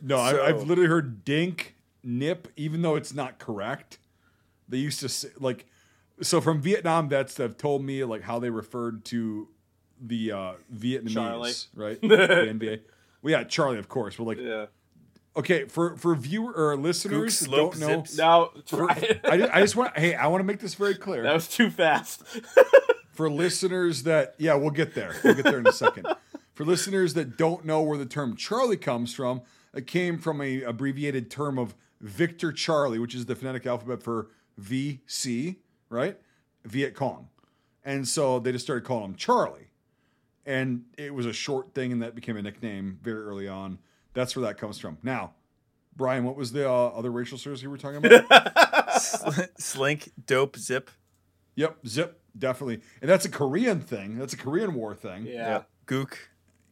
[0.00, 3.98] no, I, I've literally heard dink, nip, even though it's not correct.
[4.68, 5.66] They used to say like,
[6.22, 9.48] so from Vietnam vets that have told me like how they referred to
[10.00, 11.52] the uh, Vietnamese, Charlie.
[11.74, 12.00] right?
[12.02, 12.80] the NVA.
[13.22, 14.16] Well, yeah, Charlie, of course.
[14.16, 14.66] But like, yeah.
[15.36, 18.18] okay, for for viewer or listeners that slope, don't know, zips.
[18.18, 19.96] No, for- I, I just want.
[19.98, 21.22] Hey, I want to make this very clear.
[21.22, 22.22] that was too fast.
[23.16, 26.06] for listeners that yeah we'll get there we'll get there in a second
[26.52, 29.40] for listeners that don't know where the term charlie comes from
[29.74, 34.28] it came from a abbreviated term of victor charlie which is the phonetic alphabet for
[34.60, 35.56] vc
[35.88, 36.18] right?
[36.64, 37.28] Viet cong.
[37.84, 39.68] And so they just started calling him charlie.
[40.44, 43.78] And it was a short thing and that became a nickname very early on.
[44.14, 44.98] That's where that comes from.
[45.02, 45.32] Now
[45.96, 49.00] brian what was the uh, other racial slurs you were talking about?
[49.00, 50.90] Sl- Slink, dope, zip.
[51.54, 52.80] yep zip definitely.
[53.00, 54.18] And that's a korean thing.
[54.18, 55.26] That's a korean war thing.
[55.26, 55.62] Yeah.
[55.86, 56.14] Gook.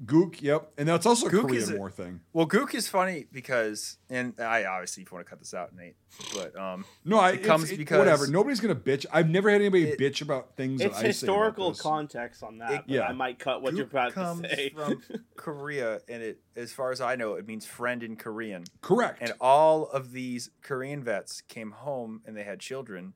[0.05, 0.73] Gook, yep.
[0.77, 2.21] And that's also a Gook Korean is a- War thing.
[2.33, 5.75] Well, Gook is funny because, and I obviously if you want to cut this out,
[5.75, 5.97] Nate,
[6.35, 8.27] but um, No, I, It comes it- because- whatever.
[8.27, 9.07] Nobody's gonna bitch.
[9.13, 10.81] I've never had anybody It- bitch about things.
[10.81, 11.83] It's that I historical say about this.
[11.83, 12.71] context on that.
[12.73, 13.03] It- but yeah.
[13.03, 14.71] I might cut what you're about comes to say.
[14.71, 15.01] from
[15.37, 18.65] Korea, and it, as far as I know, it means friend in Korean.
[18.81, 19.19] Correct.
[19.23, 23.15] And all of these Korean vets came home and they had children,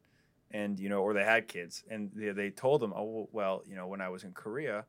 [0.51, 3.75] and you know, or they had kids, and they, they told them, oh well, you
[3.75, 4.85] know, when I was in Korea,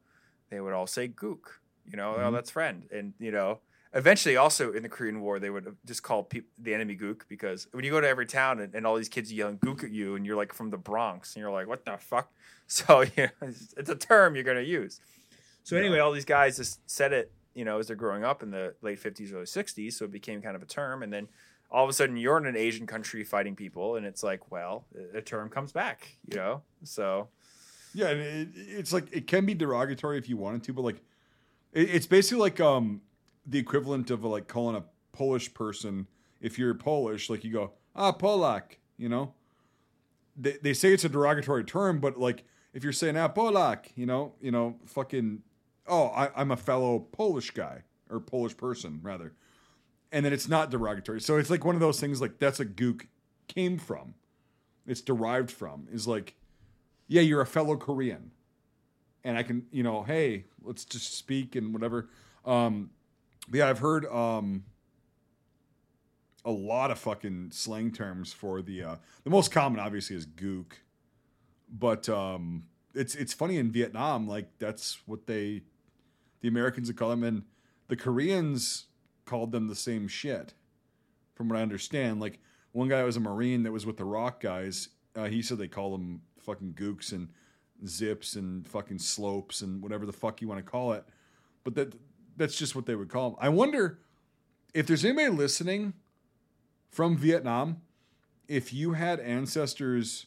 [0.50, 2.34] they would all say "gook," you know, oh Mhm.
[2.34, 3.60] that's friend, and you know,
[3.94, 7.84] eventually also in the Korean War they would just call the enemy "gook" because when
[7.84, 10.26] you go to every town and, and all these kids yelling "gook" at you, and
[10.26, 12.32] you're like from the Bronx, and you're like, what the fuck?
[12.72, 15.00] So yeah, it's, it's a term you're gonna use.
[15.64, 15.82] So Yeah.
[15.82, 18.76] anyway, all these guys just said it, you know, as they're growing up in the
[18.84, 19.94] late 50s, early 60s.
[19.94, 21.02] So it became kind of a term.
[21.02, 21.28] And then
[21.72, 23.96] all of a sudden you're in an Asian country fighting people.
[23.96, 24.86] And it's like, well,
[25.16, 26.62] a term comes back, you know?
[26.84, 27.30] So
[27.94, 31.02] yeah, and it, it's like it can be derogatory if you wanted to, but like
[31.74, 33.02] it, it's basically like um
[33.46, 36.08] the equivalent of like calling a Polish person
[36.40, 39.34] if you're Polish, like you go ah Polak, you know.
[40.36, 44.06] They they say it's a derogatory term, but like if you're saying ah Polak, you
[44.06, 45.42] know, you know, fucking
[45.88, 49.34] oh I, I'm a fellow Polish guy or Polish person rather,
[50.12, 51.22] and then it's not derogatory.
[51.22, 53.08] So it's like one of those things like that's a gook
[53.48, 54.14] came from,
[54.86, 56.36] it's derived from is like
[57.08, 58.32] yeah, you're a fellow Korean.
[59.24, 62.10] And I can, you know, hey, let's just speak and whatever.
[62.46, 62.92] Um,
[63.52, 64.64] yeah, I've heard um,
[66.46, 70.74] a lot of fucking slang terms for the uh, the most common obviously is gook.
[71.72, 72.64] But um,
[72.94, 75.64] it's it's funny in Vietnam, like that's what they
[76.42, 77.44] the Americans would call them and
[77.88, 78.86] the Koreans
[79.26, 80.54] called them the same shit.
[81.36, 82.40] From what I understand, like
[82.72, 84.90] one guy was a Marine that was with the ROK guys.
[85.16, 87.30] Uh, he said they call them fucking gooks and
[87.88, 91.06] zips and fucking slopes and whatever the fuck you want to call it.
[91.64, 91.94] But that
[92.38, 93.40] that's just what they would call them.
[93.42, 94.00] I wonder
[94.74, 95.94] if there's anybody listening
[96.90, 97.82] from Vietnam,
[98.48, 100.26] if you had ancestors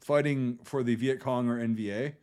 [0.00, 2.14] fighting for the Viet Cong or NVA,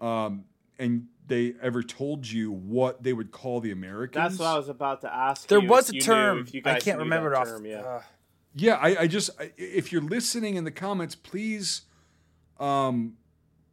[0.00, 0.44] um,
[0.78, 4.36] and they ever told you what they would call the Americans.
[4.36, 5.46] That's what I was about to ask.
[5.46, 6.46] There you, was a you knew- term.
[6.52, 7.46] you I can't remember it off.
[7.46, 7.80] term, yeah.
[7.80, 8.02] uh,
[8.54, 11.82] Yeah, I, I just I, if you're listening in the comments, please
[12.58, 13.16] um,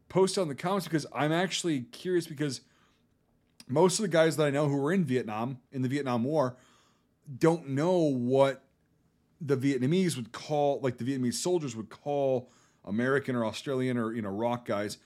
[0.09, 2.61] post on the comments because I'm actually curious because
[3.67, 6.55] most of the guys that I know who were in Vietnam in the Vietnam War
[7.37, 8.63] don't know what
[9.41, 12.49] the Vietnamese would call like the Vietnamese soldiers would call
[12.85, 14.97] American or Australian or you know ROK guys.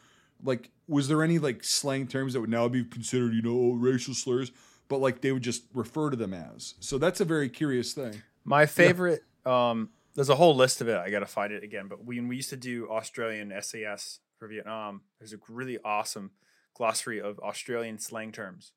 [0.43, 4.13] Like, was there any like slang terms that would now be considered you know racial
[4.13, 4.51] slurs?
[4.87, 6.75] But like they would just refer to them as.
[6.79, 8.21] So that's a very curious thing.
[8.43, 10.97] My favorite, um, there's a whole list of it.
[10.97, 11.87] I got to find it again.
[11.87, 16.31] But when we used to do Australian SAS for Vietnam, there's a really awesome
[16.73, 18.71] glossary of Australian slang terms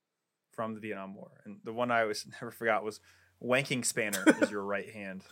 [0.53, 1.31] from the Vietnam War.
[1.47, 3.01] And the one I always never forgot was
[3.43, 5.23] wanking spanner is your right hand.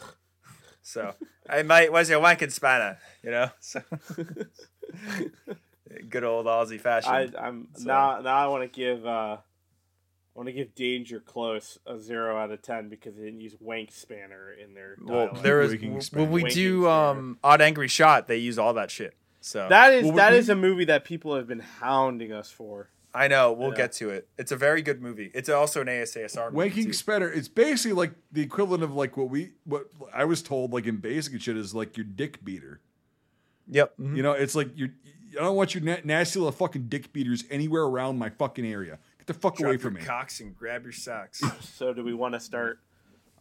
[0.80, 1.12] So,
[1.48, 2.96] I might was your wanking spanner?
[3.22, 3.50] You know?
[3.60, 3.82] So,
[6.09, 7.12] good old Aussie fashion.
[7.12, 8.20] I, I'm So- now.
[8.22, 9.04] Now I want to give.
[9.06, 9.36] uh
[10.34, 13.54] I want to give Danger Close a zero out of ten because they didn't use
[13.60, 14.96] Wank Spanner in their.
[15.04, 15.42] well, dialogue.
[15.42, 19.14] there is Waking when we do um, Odd Angry Shot, they use all that shit.
[19.43, 22.51] So That is Well, that we- is a movie that people have been hounding us
[22.51, 22.89] for.
[23.14, 23.77] I know we'll Yeah.
[23.77, 24.27] get to it.
[24.39, 25.31] It's a very good movie.
[25.35, 26.56] It's also an ASASR movie.
[26.56, 27.24] Waking too.
[27.35, 30.97] It's basically like the equivalent of like what we what I was told like in
[30.97, 32.81] basic and shit is like your dick beater.
[33.69, 33.94] Yep.
[34.01, 34.16] mhm.
[34.16, 34.90] You know, it's like you
[35.32, 38.98] I don't want your na- nasty little fucking dick beaters anywhere around my fucking area.
[39.19, 40.06] Get the fuck away Drop from your me.
[40.06, 41.43] cocks and grab your socks.
[41.60, 42.78] So do we want to start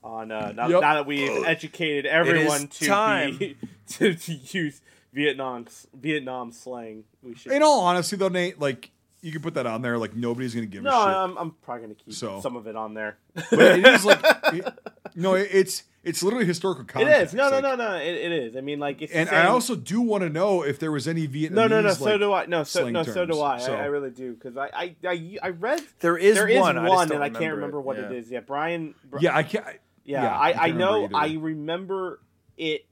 [0.03, 0.81] on uh, now, Yep.
[0.81, 3.37] now that we've educated everyone to time.
[3.37, 3.55] be,
[3.89, 4.81] to, to use
[5.13, 7.03] Vietnam Vietnam slang?
[7.21, 7.51] We should.
[7.51, 10.65] In all honesty though, Nate, like you can put that on there like nobody's gonna
[10.67, 11.15] give no, a shit.
[11.15, 13.17] I'm, I'm probably gonna keep So- some of it on there.
[13.35, 14.19] but it is like
[14.53, 14.73] it,
[15.15, 17.27] no, it, it's it's literally historical it context.
[17.27, 17.33] is.
[17.35, 17.95] No, no, like- no, no.
[17.97, 18.55] It, it is.
[18.55, 19.13] I mean, like it's.
[19.13, 21.51] And I also do want to know if there was any Vietnamese.
[21.51, 21.93] No, no, no.
[21.93, 22.45] so like- do I.
[22.47, 23.39] No, so slang no, so do.
[23.41, 23.59] I.
[23.59, 23.81] So- I.
[23.83, 26.85] I really do because I, I, I, I read There is there is one, one,
[26.85, 27.81] I just don't and I can't remember it.
[27.81, 28.05] what Yeah.
[28.05, 28.31] it is.
[28.31, 28.95] Yeah, Brian.
[29.05, 29.65] Br- Yeah, I can't.
[30.03, 30.93] Yeah, Yeah, I I, I, know.
[31.03, 32.19] remember I remember
[32.57, 32.85] it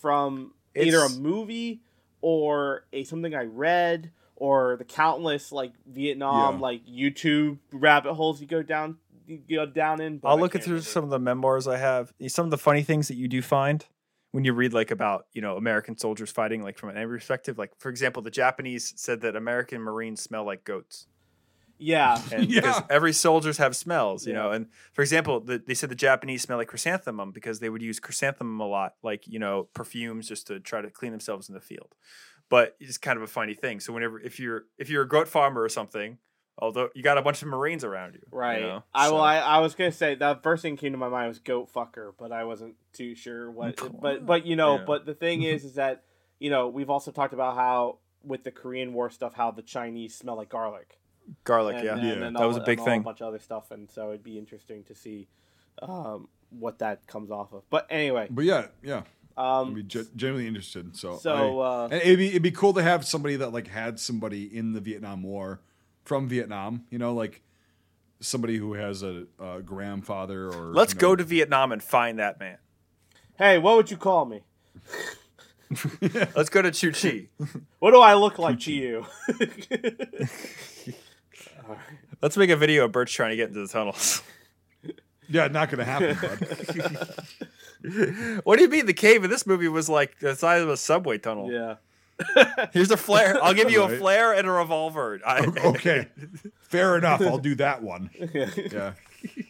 [0.00, 0.52] from
[0.86, 1.80] either a movie
[2.20, 6.60] or a something I read or the countless like Vietnam Yeah.
[6.60, 10.20] like YouTube rabbit holes you go down you go down in.
[10.24, 12.12] I'll I look through some of the memoirs I have.
[12.28, 13.84] Some of the funny things that you do find
[14.30, 17.58] when you read like about you know American soldiers fighting, like from an perspective.
[17.58, 21.06] Like for example, the Japanese said that American Marines smell like goats.
[21.78, 22.86] Yeah, and because Yeah.
[22.90, 24.40] every soldiers have smells, you Yeah.
[24.42, 24.50] know.
[24.52, 28.00] And for example, the, they said the Japanese smell like chrysanthemum because they would use
[28.00, 31.60] chrysanthemum a lot, like you know, perfumes just to try to clean themselves in the
[31.60, 31.94] field.
[32.50, 33.78] But it's kind of a funny thing.
[33.80, 36.18] So whenever if you're if you're a goat farmer or something,
[36.56, 38.60] although you got a bunch of Marines around you, you right.
[38.62, 41.28] know, I well, I, I was gonna say that first thing came to my mind
[41.28, 43.78] was goat fucker, but I wasn't too sure what.
[44.00, 44.84] But but you know, Yeah.
[44.86, 46.04] but the thing is, is that
[46.40, 50.16] you know we've also talked about how with the Korean War stuff, how the Chinese
[50.16, 50.98] smell like garlic.
[51.44, 51.92] Garlic, and, yeah.
[51.94, 52.12] and, Yeah.
[52.26, 53.00] and That all- was a big thing.
[53.00, 55.28] A bunch of other stuff, and so it'd be interesting to see
[55.82, 57.62] um, what that comes off of.
[57.70, 59.02] But anyway, But yeah, yeah,
[59.36, 60.96] I'd um, be ge- genuinely interested.
[60.96, 63.68] So, so I- uh, and it'd be it'd be cool to have somebody that like
[63.68, 65.60] had somebody in the Vietnam War
[66.04, 66.84] from Vietnam.
[66.90, 67.42] You know, like
[68.20, 70.72] somebody who has a, a grandfather or.
[70.74, 72.58] Let's you go to Vietnam and find that man.
[73.38, 74.42] hey, what would you call me?
[76.34, 77.28] Let's go to Cu Chi.
[77.78, 79.04] What do I look like to you?
[81.68, 81.84] All right.
[82.22, 84.22] Let's make a video of Birch trying to get into the tunnels.
[85.30, 86.40] Yeah, not gonna happen, bud.
[88.44, 90.76] what do you mean the cave in this movie was like the size of a
[90.78, 91.52] subway tunnel?
[91.52, 91.74] Yeah.
[92.72, 93.36] Here's a flare.
[93.44, 95.20] I'll give you a flare and a revolver.
[95.26, 96.08] I, okay,
[96.62, 97.20] fair enough.
[97.20, 98.08] I'll do that one.
[98.56, 98.94] Yeah,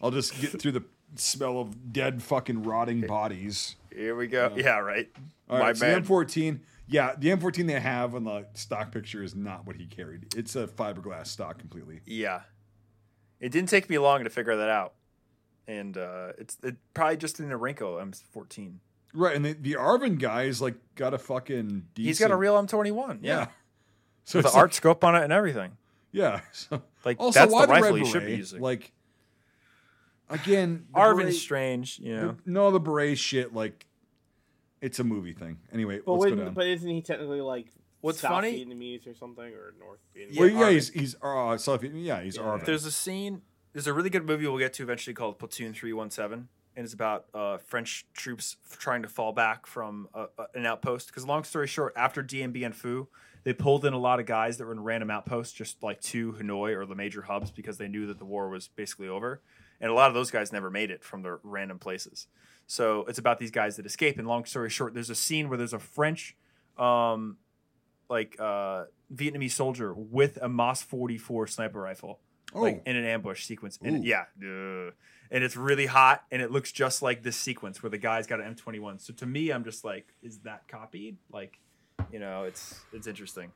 [0.03, 0.82] I'll just get through the
[1.15, 3.77] smell of dead fucking rotting bodies.
[3.95, 4.53] Here we go.
[4.57, 5.09] Yeah, right.
[5.49, 6.05] All My so man.
[6.05, 6.59] M14.
[6.90, 10.35] Yeah, the M14 they have on the stock picture is not what he carried.
[10.35, 12.01] It's a fiberglass stock completely.
[12.06, 12.40] Yeah.
[13.40, 14.94] It didn't take me long to figure that out.
[15.66, 18.77] And uh, it's it probably just in the Norinco M14.
[19.15, 21.66] Right, and the, the ARVN guy is like got a fucking.
[21.94, 23.19] Decent, He's got a real M21.
[23.23, 23.39] yeah.
[23.40, 23.47] Yeah.
[24.24, 25.77] So the it's art scope on it and everything.
[26.12, 26.40] yeah.
[26.52, 28.60] So Like also, that's why the rifle red should be using.
[28.62, 28.93] Like,
[30.31, 32.28] again, ARVN's beret- strange, you know.
[32.44, 33.55] the- no, the beret shit.
[33.55, 33.86] Like,
[34.80, 35.59] it's a movie thing.
[35.72, 36.55] Anyway, But let's go down.
[36.55, 37.66] but isn't he technically like
[38.00, 40.26] What's South funny- Vietnamese or something or North Vietnamese?
[40.34, 40.72] Yeah, well, yeah, ARVN.
[40.72, 42.42] he's he's uh, South, yeah, he's Yeah.
[42.42, 42.64] ARVN.
[42.64, 43.42] There's a scene.
[43.72, 47.26] There's a really good movie we'll get to eventually called Platoon 317, and it's about
[47.34, 51.09] uh, French troops trying to fall back from uh, uh, an outpost.
[51.09, 53.09] Because long story short, after Dien Bien Phu,
[53.44, 56.32] they pulled in a lot of guys that were in random outposts, just like to
[56.34, 59.42] Hanoi or the major hubs, because they knew that the war was basically over.
[59.80, 62.26] And a lot of those guys never made it from their random places.
[62.70, 64.19] So it's about these guys that escape.
[64.19, 66.36] And long story short, there's a scene where there's a French
[66.77, 67.39] um,
[68.11, 72.20] like uh, Vietnamese soldier with a MAS 44 sniper rifle,
[72.55, 73.78] Oh, like in an ambush sequence.
[73.82, 74.07] And Ooh.
[74.07, 74.90] yeah, uh,
[75.31, 78.40] and it's really hot, and it looks just like this sequence where the guy's got
[78.40, 79.01] an M21.
[79.01, 81.16] So to me, I'm just like, is that copied?
[81.32, 81.59] Like,
[82.12, 83.51] you know, it's it's interesting.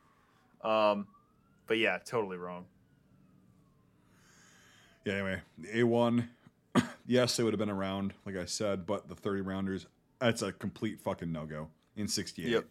[0.65, 1.07] Um,
[1.67, 2.65] but yeah, totally wrong.
[5.05, 5.13] yeah.
[5.15, 5.41] Anyway,
[5.75, 6.29] A1.
[7.07, 9.87] Yes, they would have been around, like I said, but the 30 rounders,
[10.19, 12.49] that's a complete fucking no go in 68.
[12.49, 12.65] Yep.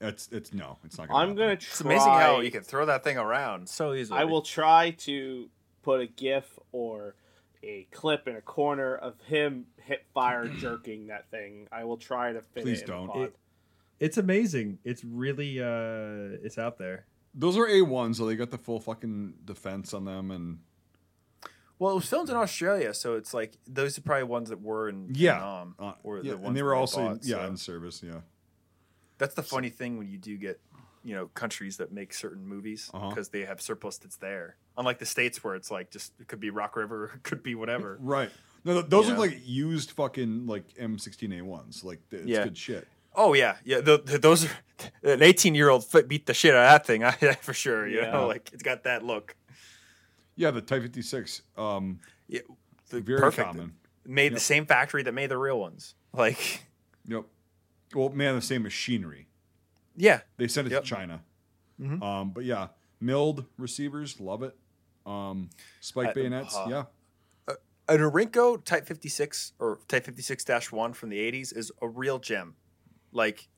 [0.00, 1.08] It's it's no, it's not.
[1.08, 1.36] Gonna I'm happen.
[1.42, 1.68] gonna try.
[1.70, 4.20] It's amazing how you can throw that thing around so easily.
[4.20, 5.48] I will try to
[5.82, 7.16] put a GIF or
[7.64, 11.66] a clip in a corner of him hip fire jerking that thing.
[11.72, 12.82] I will try to fit Please it.
[12.82, 13.12] in don't.
[13.12, 13.22] the.
[13.22, 13.36] It-
[13.98, 14.78] It's amazing.
[14.84, 17.06] It's really uh it's out there.
[17.34, 20.58] Those are A1s, so they got the full fucking defense on them, and
[21.78, 24.88] Well, it was filmed in Australia, so it's like those are probably ones that were
[24.88, 25.32] in Yeah.
[25.34, 28.02] Vietnam, uh, or yeah, the ones and they were also bought, yeah so- in service.
[28.02, 28.20] Yeah,
[29.18, 30.60] That's the funny thing when you do get,
[31.04, 33.08] you know, countries that make certain movies Uh-huh.
[33.10, 34.56] because they have surplus that's there.
[34.76, 37.54] Unlike the states where it's like just it could be Rock River, it could be
[37.54, 37.96] whatever.
[38.02, 38.30] right.
[38.64, 39.20] No, th- those You are know?
[39.22, 41.84] like used fucking like M16A1s.
[41.84, 42.44] Like it's Yeah.
[42.44, 42.88] good shit.
[43.14, 43.80] Oh yeah, yeah.
[43.80, 44.50] The, the- those are
[45.02, 47.86] an eighteen-year-old foot beat the shit out of that thing I, for sure.
[47.86, 48.10] You Yeah.
[48.12, 49.34] know, like it's got that look.
[50.38, 51.42] Yeah, the Type 56.
[51.56, 51.98] Um,
[52.28, 52.40] Yeah,
[52.90, 53.46] the, very perfect.
[53.48, 53.74] common.
[54.06, 54.32] Made Yep.
[54.34, 55.94] the same factory that made the real ones.
[56.14, 56.64] Like,
[57.06, 57.24] Yep.
[57.94, 59.26] Well, man, the same machinery.
[59.96, 60.82] yeah, They sent it Yep.
[60.84, 61.24] to China.
[61.80, 62.02] Mhm.
[62.02, 62.68] Um, but yeah,
[63.00, 64.56] milled receivers, love it.
[65.04, 65.50] Um,
[65.80, 67.54] spike Uh, bayonets, uh, yeah.
[67.88, 72.54] a Norinco Type 56 or Type 56 1 from the 80s is a real gem.
[73.12, 73.48] Like,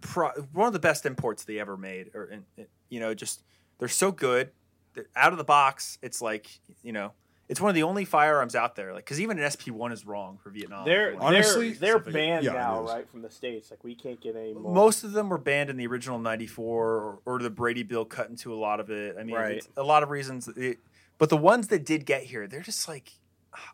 [0.00, 2.10] pro- one of the best imports they ever made.
[2.14, 2.42] Or,
[2.88, 3.42] you know, just,
[3.78, 4.52] they're so good.
[4.94, 6.48] They're out of the box, it's like,
[6.82, 7.12] you know,
[7.48, 8.92] it's one of the only firearms out there.
[8.94, 10.84] Like, because even an SP 1 is wrong for Vietnam.
[10.84, 13.70] They're Like, Honestly- they're, they're banned Yeah, now, right, from the states.
[13.70, 14.72] Like we can't get any more.
[14.72, 18.28] Most of them were banned in the original 94 or, or the Brady bill cut
[18.30, 19.16] into a lot of it.
[19.18, 19.66] I mean, Right.
[19.76, 20.46] a lot of reasons.
[20.48, 20.78] It,
[21.18, 23.12] but the ones that did get here, they're just like,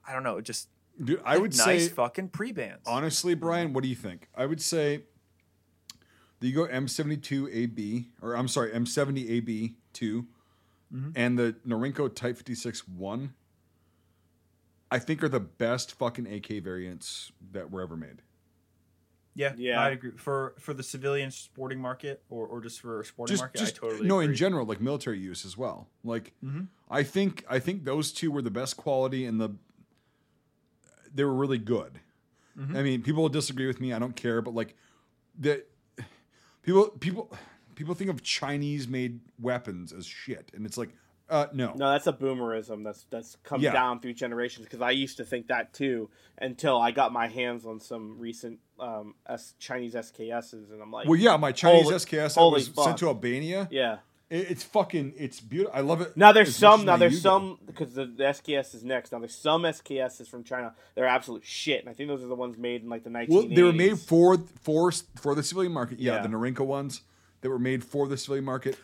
[0.06, 0.68] I don't know, just
[1.02, 2.80] Dude, I would nice say, fucking pre-bans.
[2.86, 4.28] honestly, Brian, what do you think?
[4.34, 5.02] I would say
[6.40, 10.26] the Go M72AB, or I'm sorry, M70AB2,
[10.94, 11.10] Mm-hmm.
[11.16, 13.34] and the Norinco Type 56 1,
[14.90, 18.22] I think are the best fucking AK variants that were ever made.
[19.34, 19.80] Yeah, Yeah.
[19.80, 20.12] I agree.
[20.16, 23.76] For for the civilian sporting market or, or just for a sporting just, market, just
[23.76, 24.26] I totally no agree.
[24.30, 26.68] in general like military use as well like Mhm.
[26.88, 29.50] i think i think those two were the best quality and the
[31.14, 32.00] they were really good
[32.58, 32.76] Mhm.
[32.76, 34.74] i mean people will disagree with me i don't care but like
[35.38, 35.64] the
[36.62, 37.30] people people
[37.76, 40.90] people think of chinese made weapons as shit and it's like
[41.28, 42.84] uh no, No, that's a boomerism.
[42.84, 43.72] That's that's come Yeah.
[43.72, 44.64] down through generations.
[44.64, 46.08] Because I used to think that too
[46.38, 51.08] until I got my hands on some recent um, S- Chinese SKSs, and I'm like,
[51.08, 52.84] well yeah my chinese Holy- sks holy was fuck.
[52.84, 53.94] sent to albania yeah.
[54.30, 56.84] it- it's fucking it's beautiful i love it Now there's some.
[56.84, 59.10] Now there's some because the, the SKS is next.
[59.10, 60.74] Now there's some SKSs from China.
[60.94, 63.28] They're absolute shit, and I think those are the ones made in like the 1980s.
[63.30, 65.98] Well, they were made for for for the civilian market.
[65.98, 66.22] Yeah, Yeah.
[66.22, 67.00] the Norinco ones
[67.40, 68.78] that were made for the civilian market.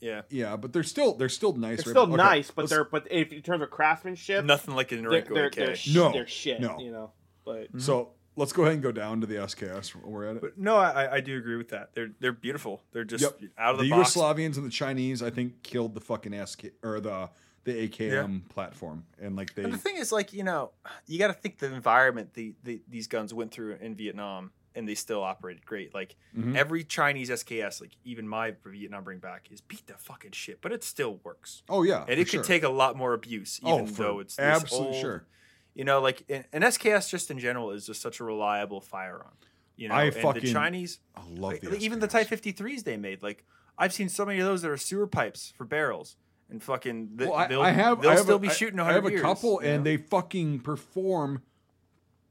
[0.00, 0.22] yeah.
[0.30, 1.84] Yeah, but they're still they're still nice.
[1.84, 2.00] They're right?
[2.00, 4.96] still Okay, nice, but let's- they're but if in terms of craftsmanship, Nothing like a
[4.96, 5.54] they're they're, AK.
[5.54, 6.60] they're, sh- No, they're shit.
[6.60, 6.78] no.
[6.78, 7.12] You know,
[7.44, 8.10] but so.
[8.38, 9.94] Let's go ahead and go down to the SKS.
[9.94, 10.42] while We're at it.
[10.42, 11.94] But no, I, I do agree with that.
[11.94, 12.82] they're they're beautiful.
[12.92, 13.40] They're just Yep.
[13.56, 14.14] out of the, the box.
[14.14, 17.30] Yugoslavians and the Chinese, I think, killed the fucking SK or the
[17.64, 19.64] the AKM platform, and like they.
[19.64, 20.72] And the thing is, like you know,
[21.06, 24.88] you got to think the environment the, the these guns went through in Vietnam, and
[24.88, 25.92] they still operated great.
[25.94, 26.54] Like Mhm.
[26.56, 30.70] every Chinese SKS, like even my Vietnam bring back is beat the fucking shit, but
[30.72, 31.62] it still works.
[31.68, 32.40] oh yeah, and it sure.
[32.42, 35.26] could take a lot more abuse, Oh, even for though it's absolutely old- sure.
[35.74, 39.34] You know, like an SKS just in general is just such a reliable firearm.
[39.76, 42.06] You know, I and fucking the Chinese, I love like, the even the.
[42.06, 43.22] Type 53s they made.
[43.22, 43.44] Like
[43.76, 46.16] I've seen so many of those that are sewer pipes for barrels,
[46.48, 48.00] and fucking Well, I, they'll, I have.
[48.00, 48.80] they'll I have still a, be shooting.
[48.80, 49.90] I have a years, couple, you and know?
[49.90, 51.42] they fucking perform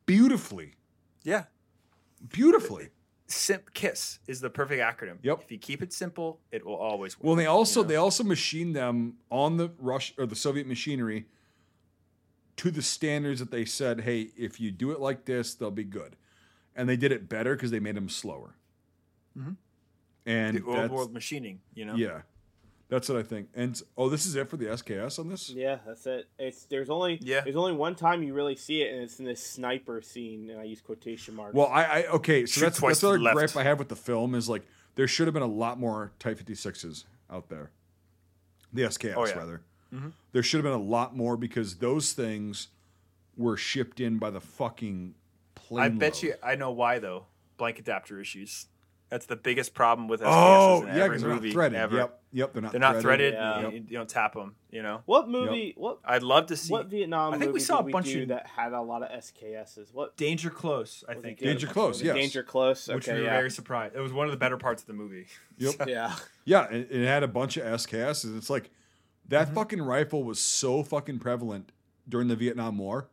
[0.08, 0.74] beautifully.
[1.24, 1.44] yeah.
[2.30, 2.90] Beautifully.
[3.28, 5.18] Simp Kiss is the perfect acronym.
[5.24, 5.42] Yep.
[5.44, 7.26] If you keep it simple, it will always work.
[7.26, 7.90] Well, they also you know?
[7.90, 11.26] they also machined them on the Rush or the Soviet machinery
[12.58, 15.84] to the standards that they said, "Hey, if you do it like this, they'll be
[15.84, 16.16] good,"
[16.76, 18.56] and they did it better because they made them slower.
[19.38, 19.58] Mhm.
[20.28, 21.62] And the old world machining.
[21.74, 21.96] You know.
[21.96, 22.22] yeah,
[22.90, 23.50] that's what I think.
[23.56, 25.50] And oh, this is it for the SKS on this.
[25.50, 26.28] yeah, that's it.
[26.38, 27.42] It's there's only Yeah.
[27.42, 30.60] there's only one time you really see it, and it's in this sniper scene, and
[30.60, 31.54] I use quotation marks.
[31.56, 33.54] Well, I, I okay, so Shoot that's twice that's to the another left.
[33.54, 34.64] gripe I have with the film is like
[34.96, 37.72] there should have been a lot more Type 56s out there.
[38.74, 39.34] The SKS Oh, yeah.
[39.38, 39.62] rather.
[39.94, 40.12] Mhm.
[40.32, 42.68] There should have been a lot more because those things
[43.38, 45.16] were shipped in by the fucking
[45.56, 45.84] plane.
[45.84, 46.24] I bet load.
[46.24, 46.34] you.
[46.44, 47.26] I know why though.
[47.58, 48.68] Blank adapter issues.
[49.10, 51.78] That's the biggest problem with SKSs Oh, in yeah, every because they're not movie threaded.
[51.80, 51.96] ever.
[51.98, 52.72] Yep, yep, they're not.
[52.72, 53.34] They're not threaded.
[53.36, 53.62] Yeah.
[53.70, 54.56] You, you don't tap them.
[54.72, 55.04] You know.
[55.06, 55.74] What movie?
[55.78, 58.24] What I'd love to see what Vietnam I think we movie saw a bunch do
[58.24, 59.94] of- that had a lot of SKSs?
[59.94, 61.38] What Danger Close, I think.
[61.40, 61.46] good?
[61.46, 62.16] Danger Close, Was yes.
[62.16, 62.88] Danger Close.
[62.88, 63.30] Which we were yeah.
[63.38, 63.96] very surprised.
[63.96, 65.28] It was one of the better parts of the movie.
[65.60, 65.76] Yep.
[65.88, 66.16] yeah.
[66.44, 68.36] Yeah, it, it had a bunch of SKSs.
[68.36, 68.72] It's like
[69.30, 69.56] that Mm-hmm.
[69.56, 71.72] fucking rifle was so fucking prevalent
[72.10, 73.08] during the Vietnam War.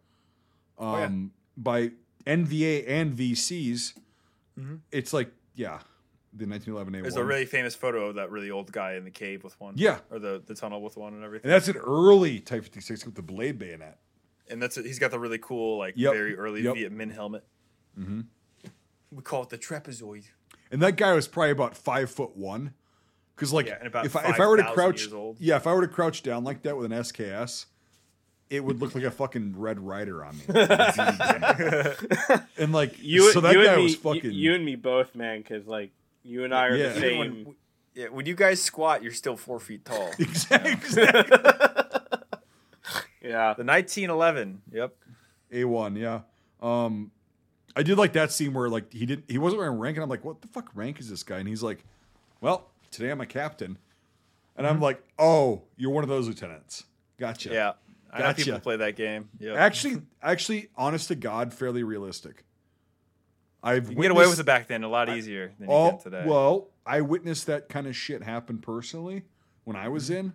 [0.79, 1.09] Um, Oh, yeah.
[1.57, 1.91] by
[2.27, 3.93] NVA and VCs,
[4.59, 4.81] Mhm.
[4.91, 5.79] it's like yeah,
[6.35, 7.03] the 1911 A1.
[7.03, 9.75] There's a really famous photo of that really old guy in the cave with one.
[9.77, 9.99] Yeah.
[10.11, 11.51] Or the, the tunnel with one and everything.
[11.51, 13.99] and that's an early Type 56 with the blade bayonet.
[14.51, 16.13] And that's he's got the really cool like Yep.
[16.13, 16.75] very early Yep.
[16.75, 17.45] Viet Minh helmet.
[17.99, 18.21] Mm-hmm.
[19.11, 20.25] We call it the trapezoid.
[20.71, 22.73] And that guy was probably about five foot one.
[23.37, 25.09] Because like Yeah, if I, if I were to crouch,
[25.39, 27.67] yeah, if I were to crouch down like that with an SKS,
[28.53, 30.43] it would look like a fucking Red Ryder on me.
[32.59, 35.15] and like You, so that you guy and me, was fucking you, and me both,
[35.15, 35.39] man.
[35.39, 35.91] Because like
[36.23, 36.93] you and I are Yeah.
[36.93, 37.19] the same.
[37.19, 37.55] when,
[37.95, 40.11] yeah, when you guys squat, you're still four feet tall.
[40.19, 41.03] exactly
[43.23, 43.55] yeah.
[43.57, 44.61] The 1911.
[44.71, 44.95] Yep.
[45.53, 45.97] a one.
[45.97, 46.21] Yeah,
[46.61, 47.11] um,
[47.75, 50.11] I did like that scene where like he didn't he wasn't wearing rank, and I'm
[50.11, 51.39] like, what the fuck rank is this guy?
[51.39, 51.87] And he's like,
[52.43, 53.79] well, today I'm a captain,
[54.57, 56.85] and I'm like, oh, you're one of those lieutenants.
[57.19, 57.49] Gotcha.
[57.51, 57.73] Yeah.
[58.13, 58.45] I know Gotcha.
[58.45, 59.29] people play that game.
[59.39, 59.55] Yeah.
[59.55, 62.45] Actually, actually, honest to God, fairly realistic.
[63.63, 65.91] I've you can get away with it back then a lot easier than you Oh,
[65.93, 66.25] can today.
[66.27, 69.23] well, I witnessed that kind of shit happen personally
[69.65, 70.33] when I was in.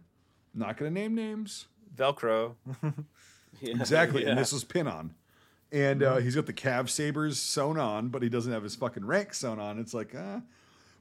[0.54, 1.68] Not gonna name names.
[1.96, 2.56] Velcro.
[2.84, 2.92] yeah.
[3.62, 4.30] Exactly, Yeah.
[4.30, 5.14] and this was pin on.
[5.72, 9.04] And uh, he's got the Cav sabers sewn on, but he doesn't have his fucking
[9.06, 9.78] rank sewn on.
[9.80, 10.42] It's like, ah.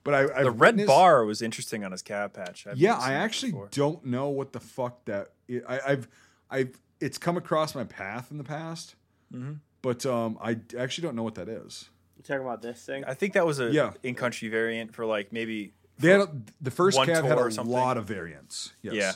[0.02, 2.66] But I, I've the red witnessed- bar was interesting on his Cav patch.
[2.66, 5.30] I've yeah, I actually don't know what the fuck that.
[5.68, 6.08] I, I've,
[6.50, 8.94] I've, it's come across my path in the past,
[9.32, 9.58] Mhm.
[9.82, 11.88] but um, I actually don't know what that is.
[12.16, 13.04] You talking about this thing?
[13.04, 13.92] I think that was a Yeah.
[14.02, 16.28] in country variant for like maybe They had a,
[16.60, 18.72] the first One Cav had a or lot of variants.
[18.82, 18.94] Yes.
[18.94, 19.12] Yeah.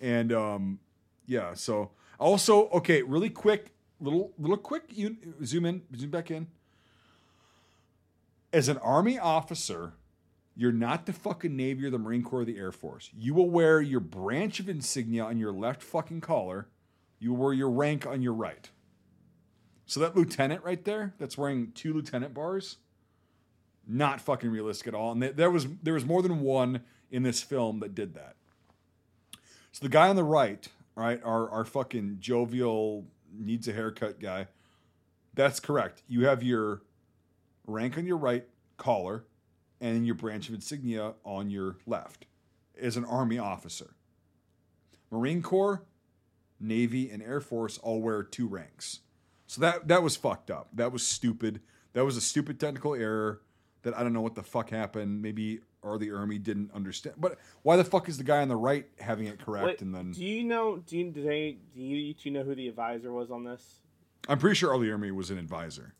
[0.00, 0.78] And um,
[1.26, 1.54] yeah.
[1.54, 4.84] So also, okay, really quick, little little quick.
[4.90, 6.46] You zoom in, zoom back in.
[8.52, 9.94] As an army officer,
[10.56, 13.10] you're not the fucking Navy or the Marine Corps or the Air Force.
[13.16, 16.68] You will wear your branch of insignia on your left fucking collar.
[17.18, 18.70] You will wear your rank on your right.
[19.86, 22.76] So that lieutenant right there, that's wearing two lieutenant bars,
[23.86, 25.12] not fucking realistic at all.
[25.12, 28.36] And there was there was more than one in this film that did that.
[29.72, 34.46] So the guy on the right, right, our our fucking jovial needs a haircut guy.
[35.34, 36.02] That's correct.
[36.08, 36.82] You have your
[37.66, 39.24] rank on your right collar,
[39.84, 42.24] and your branch of insignia on your left,
[42.80, 43.94] as an army officer.
[45.10, 45.84] Marine Corps,
[46.58, 49.00] Navy, and Air Force all wear two ranks.
[49.46, 50.68] So that that was fucked up.
[50.72, 51.60] That was stupid.
[51.92, 53.42] That was a stupid technical error
[53.82, 55.20] that I don't know what the fuck happened.
[55.20, 57.16] Maybe or the Army didn't understand.
[57.18, 59.66] But why the fuck is the guy on the right having it correct?
[59.66, 60.78] Wait, and then do you know?
[60.78, 61.58] Do you, do they?
[61.74, 63.80] Do you, you two know who the advisor was on this?
[64.28, 64.78] I'm pretty sure R.
[64.78, 65.94] Lee Ermey was an advisor.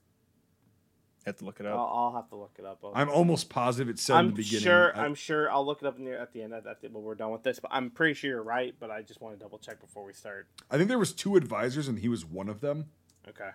[1.26, 1.90] Have to look it I'll, up.
[1.92, 2.80] I'll have to look it up.
[2.84, 4.62] I'll- I'm almost positive it said in I'm the beginning.
[4.64, 4.96] sure.
[4.96, 5.50] I- I'm sure.
[5.50, 6.52] I'll look it up in the, at the end.
[6.52, 8.74] At, at the, when we're done with this, but I'm pretty sure you're right.
[8.78, 10.46] But I just want to double check before we start.
[10.70, 12.86] I think there was two advisors and he was one of them.
[13.28, 13.50] Okay.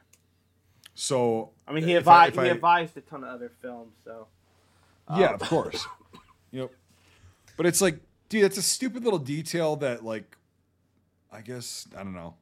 [0.95, 2.33] So I mean, he advised.
[2.35, 3.93] he I- advised a ton of other films.
[4.03, 4.27] So.
[5.15, 5.85] Yeah, Um, of course.
[6.51, 6.71] yep.
[7.57, 10.37] But it's like, dude, it's a stupid little detail that, like,
[11.31, 12.35] I guess I don't know.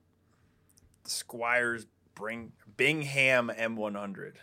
[1.06, 1.86] Squires
[2.16, 4.34] bring Bingham M100.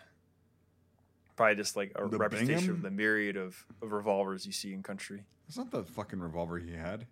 [1.37, 2.77] Probably just like a The representation Bingham?
[2.77, 5.25] of the myriad of, of revolvers you see in country.
[5.49, 7.07] It's not the fucking revolver he had.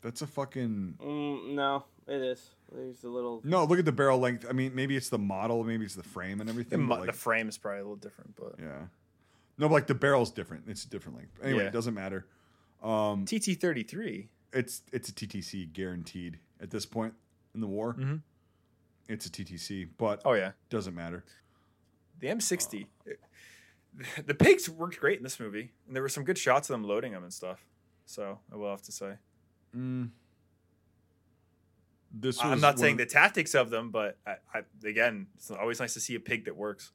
[0.00, 2.50] That's a fucking Mm, no, it is.
[2.72, 3.40] There's a little.
[3.44, 3.64] no.
[3.64, 4.44] Look at the barrel length.
[4.48, 6.80] I mean, maybe it's the model, maybe it's the frame and The, everything.
[6.82, 8.86] mu- but, the frame is probably a little different, but yeah.
[9.56, 10.64] No, but like the barrel's different.
[10.66, 11.38] It's a different length.
[11.42, 11.68] Anyway, Yeah.
[11.68, 12.26] it doesn't matter.
[12.82, 14.28] Um, TT33.
[14.52, 17.14] it's it's a TTC guaranteed at this point
[17.54, 17.94] in the war.
[17.94, 18.20] Mhm.
[19.08, 21.24] It's a TTC, but Oh yeah, doesn't matter.
[22.24, 22.86] The M60.
[23.06, 23.20] it-
[24.26, 26.82] the pigs worked great in this movie, and there were some good shots of them
[26.84, 27.64] loading them and stuff.
[28.06, 29.14] So I will have to say.
[29.76, 30.10] Mm.
[32.10, 35.94] This I'm not saying the tactics of them, but I, I, again, it's always nice
[35.94, 36.92] to see a pig that works.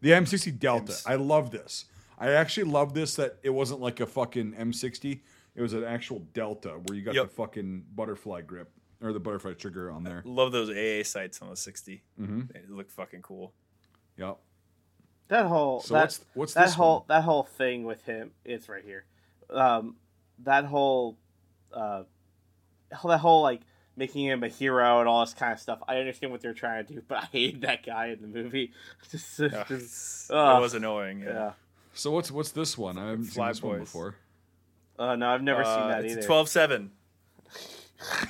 [0.00, 0.92] The M60 Delta.
[0.92, 1.04] M's.
[1.06, 1.84] I love this.
[2.18, 5.20] I actually love this that it wasn't like a fucking M60.
[5.54, 7.28] It was an actual Delta where you got Yep.
[7.28, 8.70] the fucking butterfly grip
[9.02, 10.22] or the butterfly trigger on there.
[10.24, 12.02] Love those AA sights on the 60.
[12.20, 12.40] Mm-hmm.
[12.52, 13.52] They look fucking cool.
[14.16, 14.38] Yep.
[15.28, 15.80] That whole.
[15.80, 17.04] So that, what's what's that whole one?
[17.08, 19.04] that whole thing with him it's right here
[19.50, 19.96] um
[20.40, 21.16] that whole
[21.72, 22.02] uh
[22.90, 23.62] that whole like
[23.96, 25.78] making him a hero and all this kind of stuff.
[25.86, 28.72] I understand what they're trying to do, but I hate that guy in the movie.
[29.10, 29.64] Just, Yeah.
[29.68, 31.20] just- it was annoying.
[31.20, 31.32] Yeah.
[31.32, 31.52] yeah.
[31.94, 32.98] So what's what's this one?
[32.98, 34.16] I haven't Fly seen this one before.
[34.98, 36.22] Uh, no, I've never seen Uh, that it's either.
[36.26, 36.90] 12 7.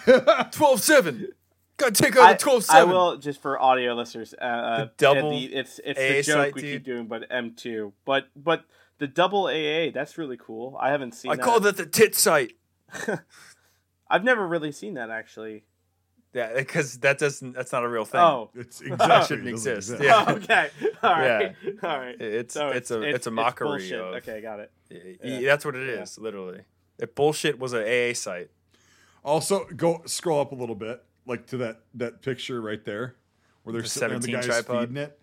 [0.52, 1.28] 12 7.
[1.76, 4.32] Gotta take out I, the 12 I will just for audio listeners.
[4.40, 6.72] Uh, uh, The double the, it's it's AA the joke site, we dude.
[6.72, 7.92] keep doing, but M two.
[8.04, 8.64] But but
[8.98, 10.76] the double AA that's really cool.
[10.80, 11.32] I haven't seen.
[11.32, 11.42] I that.
[11.44, 12.52] call that the tit site.
[14.08, 15.64] I've never really seen that actually.
[16.32, 17.52] Yeah, because that doesn't.
[17.54, 18.20] That's not a real thing.
[18.20, 18.50] Oh.
[18.56, 19.90] It's that shouldn't exist.
[19.92, 20.02] exist.
[20.02, 20.24] Yeah.
[20.26, 20.68] Oh, okay.
[21.02, 21.54] All right.
[21.82, 22.20] All right.
[22.20, 24.00] It's So it's a it's, a mockery bullshit.
[24.00, 24.14] of.
[24.16, 24.70] Okay, got it.
[24.90, 25.40] y- Yeah.
[25.50, 26.22] That's what it is, Yeah.
[26.24, 26.62] literally.
[26.98, 28.50] If bullshit was an AA site.
[29.24, 33.16] Also, go scroll up a little bit, like to that that picture right there,
[33.62, 34.88] where The there's sitting there, the 17 guy's tripod?
[34.88, 35.18] feeding it.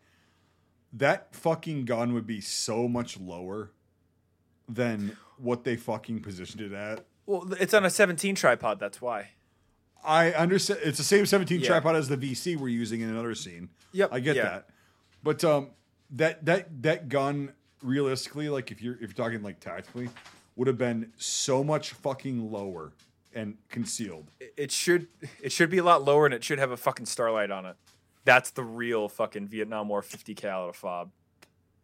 [0.94, 3.72] That fucking gun would be so much lower
[4.68, 7.06] than what they fucking positioned it at.
[7.26, 8.80] Well, it's on a 17 tripod.
[8.80, 9.30] That's why.
[10.04, 11.68] I understand it's the same 17 Yeah.
[11.68, 13.70] tripod as the VC we're using in another scene.
[13.94, 14.10] Yep.
[14.12, 14.44] I get yeah.
[14.44, 14.70] that.
[15.24, 15.70] But um
[16.10, 17.54] that that that gun
[17.84, 20.10] realistically like if you're if you're talking like tactically
[20.56, 22.92] would have been so much fucking lower
[23.34, 24.30] and concealed.
[24.58, 25.08] It- should
[25.42, 27.76] it should be a lot lower, and it should have a fucking starlight on it.
[28.26, 31.12] That's the real fucking Vietnam War 50 cal of fob.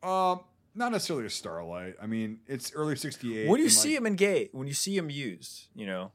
[0.03, 0.41] Um
[0.76, 1.95] not necessarily a starlight.
[1.99, 3.49] I mean, it's early 68.
[3.49, 6.11] When you see like- him engage, when you see him used, you know,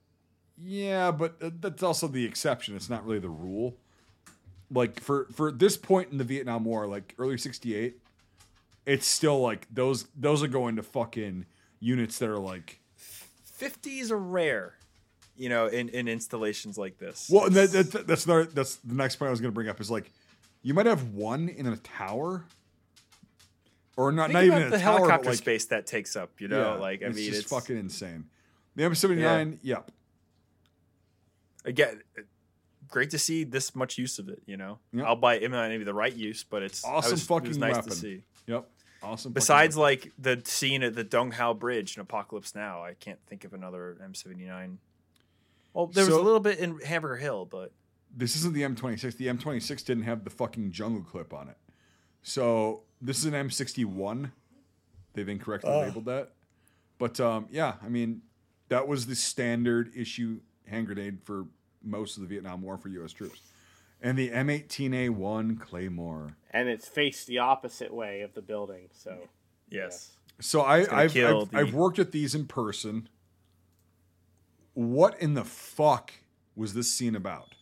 [0.57, 2.77] Yeah, but uh, that's also the exception.
[2.77, 3.77] It's not really the rule.
[4.71, 7.99] Like for for this point in the Vietnam War, like early '68,
[8.87, 11.47] it's still like those those are going to fucking
[11.81, 12.79] units that are like.
[13.59, 14.75] 50s are rare,
[15.37, 17.29] you know, in, in installations like this.
[17.31, 19.81] Well, that, that, that's another, that's the next point I was going to bring up
[19.81, 20.11] is like,
[20.63, 22.45] you might have one in a tower,
[23.97, 26.75] or not think not even the tower, helicopter like, space that takes up, you know,
[26.75, 28.27] yeah, like I it's mean, just it's fucking insane.
[28.77, 29.91] The M79, yep,
[31.65, 32.23] again uh,
[32.89, 34.43] great to see this much use of it.
[34.47, 35.07] You know, Yep.
[35.07, 37.59] I'll buy it may not the right use, but it's Awesome was, it fucking was
[37.59, 37.91] nice weapon.
[37.91, 38.23] to see.
[38.47, 38.69] yep,
[39.03, 39.33] awesome.
[39.33, 43.45] Besides, like the scene at the Dong Hao Bridge in Apocalypse Now, I can't think
[43.45, 44.77] of another M79.
[45.75, 47.73] Well, there was So- a little bit in Hamburger Hill, but
[48.15, 49.17] this isn't the M26.
[49.17, 51.57] The M26 didn't have the fucking jungle clip on it.
[52.23, 54.33] So this is an M61.
[55.15, 55.81] They've incorrectly Oh.
[55.81, 56.33] labeled that.
[56.99, 58.23] But um, yeah, I mean,
[58.69, 61.47] that was the standard issue hand grenade for
[61.83, 63.13] most of the Vietnam War for U.S.
[63.13, 63.41] troops.
[64.01, 66.37] And the M18A1 Claymore.
[66.51, 68.89] And it's faced the opposite way of the building.
[68.93, 69.29] So
[69.71, 73.09] yes, So I, I've, I've, the- I've worked with these in person.
[74.75, 76.13] What in the fuck
[76.57, 77.55] was this scene about?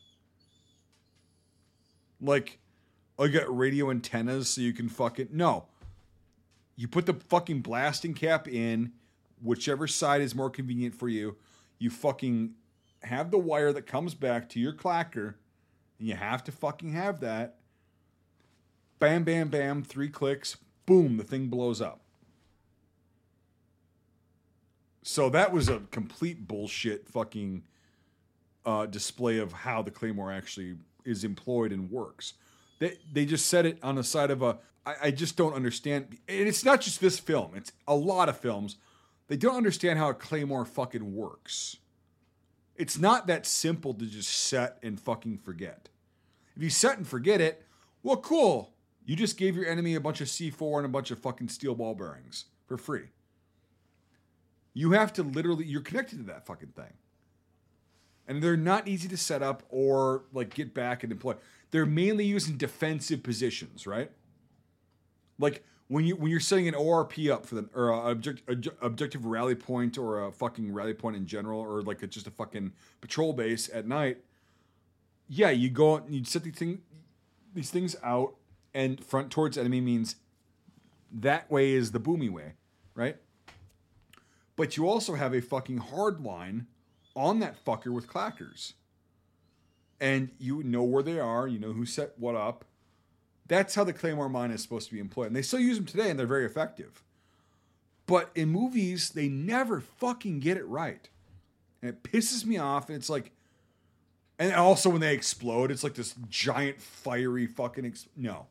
[2.21, 2.59] Like,
[3.19, 5.67] I got radio antennas so you can fucking no.
[6.77, 8.93] You put the fucking blasting cap in,
[9.43, 11.37] whichever side is more convenient for you.
[11.79, 12.55] You fucking
[13.03, 15.35] have the wire that comes back to your clacker,
[15.99, 17.57] and you have to fucking have that.
[18.99, 22.03] Bam, bam, bam, three clicks, boom, the thing blows up.
[25.03, 27.63] So that was a complete bullshit fucking
[28.67, 32.35] uh, display of how the claymore actually is employed and works.
[32.79, 34.59] They they just said it on the side of a.
[34.85, 36.19] I, I just don't understand.
[36.29, 37.53] And it's not just this film.
[37.55, 38.77] It's a lot of films.
[39.29, 41.77] They don't understand how a claymore fucking works.
[42.77, 45.89] It's not that simple to just set and fucking forget.
[46.57, 47.65] If you set and forget it,
[48.03, 48.73] well, cool.
[49.05, 51.75] You just gave your enemy a bunch of C4 and a bunch of fucking steel
[51.75, 53.09] ball bearings for free.
[54.75, 56.93] You have to literally, you're connected to that fucking thing.
[58.27, 61.35] And they're not easy to set up or like get back and deploy.
[61.73, 64.11] They're mainly used in defensive positions, right?
[65.39, 68.69] Like when you when you're setting an ORP up for the or a object, obj-
[68.81, 72.31] objective rally point or a fucking rally point in general or like a, just a
[72.31, 74.19] fucking patrol base at night.
[75.29, 76.83] Yeah, you go out and you set these thing
[77.53, 78.35] these things out
[78.73, 80.17] and front towards enemy means
[81.13, 82.53] that way is the boomy way,
[82.95, 83.17] right?
[84.61, 86.67] But you also have a fucking hard line
[87.17, 88.75] on that fucker with clackers.
[89.99, 92.67] And you know where they are, you know who set what up.
[93.49, 95.29] That's how the Claymore mine is supposed to be employed.
[95.29, 97.03] And they still use them today and they're very effective.
[98.05, 101.09] But in movies, they never fucking get it right.
[101.81, 102.91] And it pisses me off.
[102.91, 103.31] And it's like,
[104.39, 108.45] and also when they explode, it's like this giant fiery fucking ex- no,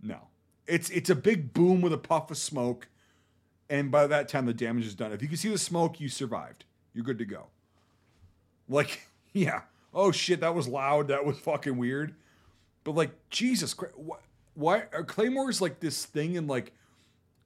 [0.00, 0.28] no.
[0.68, 2.86] It's it's a big boom with a puff of smoke,
[3.70, 5.12] and by that time the damage is done.
[5.12, 6.64] If you can see the smoke, you survived.
[6.92, 7.46] You're good to go.
[8.68, 9.62] Like yeah,
[9.92, 11.08] oh shit, that was loud.
[11.08, 12.14] That was fucking weird.
[12.84, 13.94] But like Jesus Christ,
[14.54, 16.72] why, are claymores like this thing in like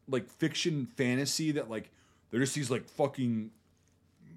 [0.09, 1.91] like fiction fantasy that like
[2.31, 3.51] they're just these like fucking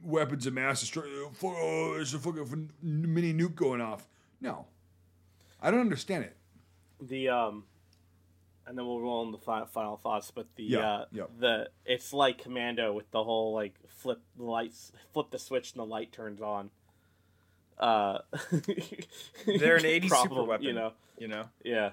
[0.04, 1.14] weapons of mass destruction.
[1.44, 4.08] Oh, there's a fucking mini nuke going off.
[4.40, 4.66] No,
[5.62, 6.36] I don't understand it.
[7.02, 7.64] the um
[8.68, 11.24] and then we'll roll in the final, final thoughts but the Yeah, uh yeah.
[11.40, 15.80] the it's like commando with the whole like flip the lights flip the switch and
[15.82, 16.70] the light turns on
[17.80, 18.20] uh
[19.46, 20.66] They're an 80s super weapon.
[20.66, 21.92] you know You know, yeah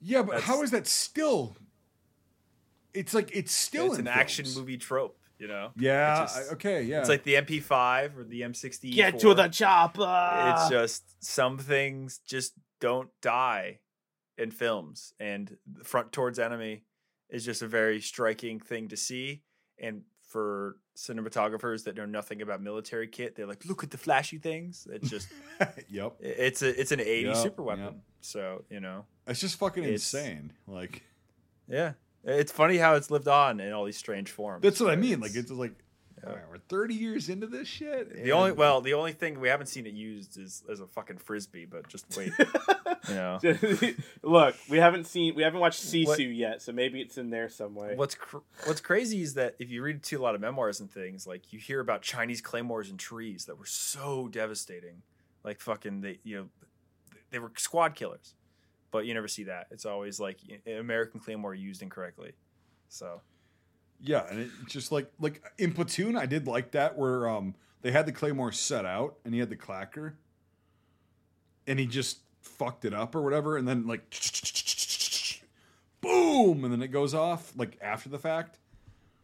[0.00, 1.56] Yeah, but how That's- is that still?
[2.94, 5.16] It's like it's still it's in an action movie trope.
[5.38, 6.24] You know, Yeah.
[6.24, 6.82] It's just- I- okay.
[6.82, 7.00] Yeah.
[7.00, 8.92] It's like the MP5 or the M60.
[8.94, 13.78] get to the chopper It's just some things just don't die
[14.38, 16.84] in films, and the front towards enemy
[17.28, 19.42] is just a very striking thing to see.
[19.78, 24.38] And for cinematographers that know nothing about military kit, they're like, "Look at the flashy
[24.38, 25.28] things." It's just
[25.90, 26.14] yep.
[26.20, 27.84] it's a it's an 80 Yep, super weapon.
[27.84, 27.96] yep.
[28.20, 30.52] So you know, It's just fucking It's- insane.
[30.66, 31.02] Like
[31.68, 31.92] yeah,
[32.24, 34.62] it's funny how it's lived on in all these strange forms.
[34.62, 35.20] that's what I mean.
[35.20, 35.72] Like it's like.
[36.26, 38.22] All right, we're 30 years into this shit.
[38.24, 41.18] The only well, the only thing we haven't seen it used is as a fucking
[41.18, 42.32] frisbee, but just wait,
[43.08, 43.38] you know.
[44.22, 47.48] look we haven't seen we haven't watched sisu What- yet so maybe it's in there
[47.48, 50.40] some way What's cr- what's crazy is that if you read too a lot of
[50.40, 55.02] memoirs and things, like you hear about Chinese claymores and trees that were so devastating,
[55.44, 56.48] like fucking they you know
[57.30, 58.34] they were squad killers,
[58.90, 59.66] but you never see that.
[59.70, 62.32] It's always like American claymore used incorrectly.
[62.88, 63.22] So
[64.04, 67.92] Yeah, and it's just like like in Platoon, I did like that where um they
[67.92, 70.14] had the claymore set out and he had the clacker,
[71.66, 74.02] and he just fucked it up or whatever, and then like
[76.00, 78.58] boom, and then it goes off like after the fact.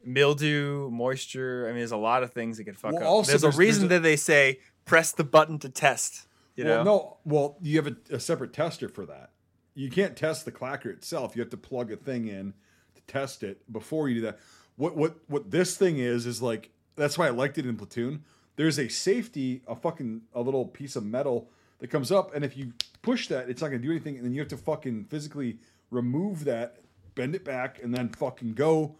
[0.04, 1.64] mildew, moisture.
[1.66, 3.08] I mean, there's a lot of things that can fuck Well, up.
[3.08, 6.26] also there's, there's- a reason there's a- that they say press the button to test.
[6.56, 9.30] You well, know, no, well you have a, a separate tester for that.
[9.74, 11.36] You can't test the clacker itself.
[11.36, 12.52] You have to plug a thing in
[12.96, 14.38] to test it before you do that.
[14.78, 18.24] What what what this thing is is like that's why I liked it in Platoon.
[18.56, 21.50] There's a safety, a fucking a little piece of metal
[21.80, 22.72] that comes up, and if you
[23.02, 25.58] push that, it's not gonna do anything, and then you have to fucking physically
[25.90, 26.78] remove that,
[27.16, 28.94] bend it back, and then fucking go,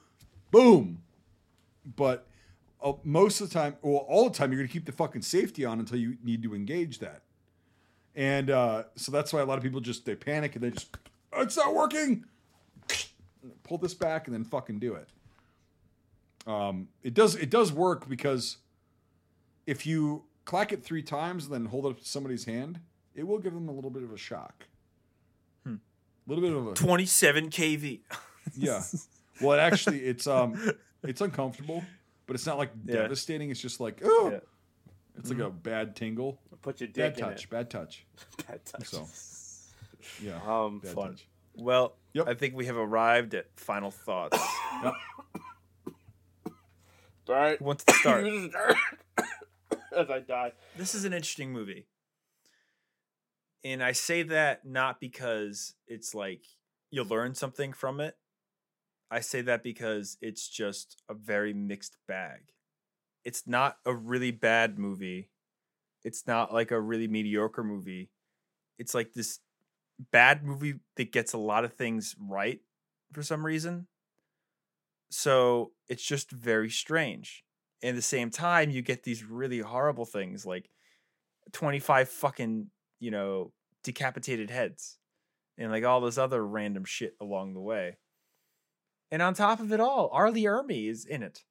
[0.50, 1.02] boom.
[1.96, 2.26] But
[2.82, 5.64] uh, most of the time, well, all the time, you're gonna keep the fucking safety
[5.64, 7.22] on until you need to engage that.
[8.16, 10.96] And uh, so that's why a lot of people just they panic and they just
[11.32, 12.24] "Oh, it's not working.
[13.62, 15.08] Pull this back and then fucking do it.
[16.48, 18.56] Um, it does it does work because
[19.66, 22.80] if you clack it three times and then hold it up to somebody's hand,
[23.14, 24.66] it will give them a little bit of a shock.
[25.66, 25.70] A
[26.26, 28.00] little bit of a 27 kV.
[28.56, 28.82] yeah.
[29.40, 30.72] Well, it actually it's um
[31.02, 31.82] it's uncomfortable,
[32.26, 32.96] but it's not like Yeah.
[33.02, 33.50] devastating.
[33.50, 34.40] It's just like oh, Yeah.
[35.18, 38.06] it's like a bad tingle, put your dick bad in touch, bad touch.
[38.48, 39.06] bad touch So
[40.22, 41.08] yeah, um bad fun.
[41.12, 41.26] touch.
[41.54, 42.28] Well, Yep.
[42.28, 44.38] I think we have arrived at final thoughts.
[44.82, 44.92] Yep.
[47.28, 48.24] All right Who wants to start?
[49.96, 51.86] as i die this is an interesting movie.
[53.64, 56.44] And I say that not because it's like
[56.90, 58.16] you'll learn something from it.
[59.10, 62.52] I say that because it's just a very mixed bag.
[63.24, 65.30] It's not a really bad movie.
[66.04, 68.10] It's not like a really mediocre movie.
[68.78, 69.40] It's like this
[70.12, 72.60] bad movie that gets a lot of things right
[73.12, 73.88] for some reason.
[75.10, 77.44] So it's just very strange.
[77.82, 80.68] And the same time, you get these really horrible things like
[81.52, 83.52] 25 fucking, you know,
[83.84, 84.98] decapitated heads
[85.56, 87.96] and like all this other random shit along the way.
[89.10, 90.30] And on top of it all, R.
[90.30, 91.42] Lee Ermey is in it.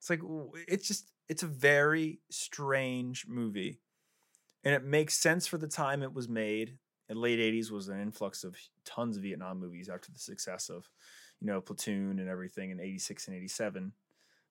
[0.00, 0.20] It's like
[0.68, 3.80] it's just it's a very strange movie.
[4.64, 6.78] And it makes sense for the time it was made.
[7.08, 8.56] In late 80s was an influx of
[8.86, 10.88] tons of Vietnam movies after the success of,
[11.40, 13.92] you know, Platoon and everything in 86 and 87.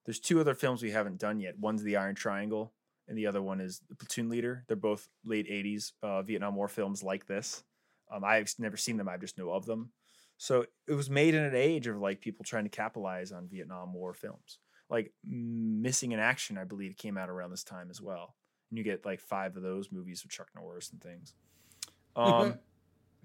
[0.06, 1.58] There's two other films we haven't done yet.
[1.60, 2.74] One's The Iron Triangle,
[3.08, 4.64] and the other one is The Platoon Leader.
[4.68, 7.64] They're both late 80s uh, Vietnam War films like this.
[8.12, 9.92] Um, I've never seen them, I just know of them.
[10.38, 13.94] So it was made in an age of like people trying to capitalize on Vietnam
[13.94, 14.60] War films.
[14.90, 18.36] Like Missing in Action, I believe, came out around this time as well.
[18.70, 21.34] And you get like five of those movies with Chuck Norris and things.
[22.16, 22.60] Um,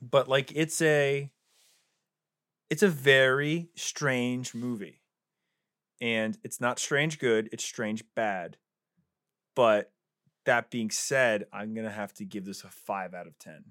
[0.01, 1.31] but like it's a
[2.71, 5.01] it's a very strange movie.
[6.01, 8.57] And it's not strange good it's strange bad.
[9.57, 9.93] But
[10.45, 13.65] that being said i'm gonna have to give this a 5 out of 10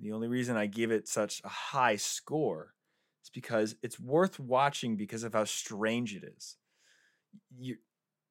[0.00, 2.72] the only reason i give it such a high score
[3.22, 6.56] is because it's worth watching because of how strange it is.
[7.56, 7.76] You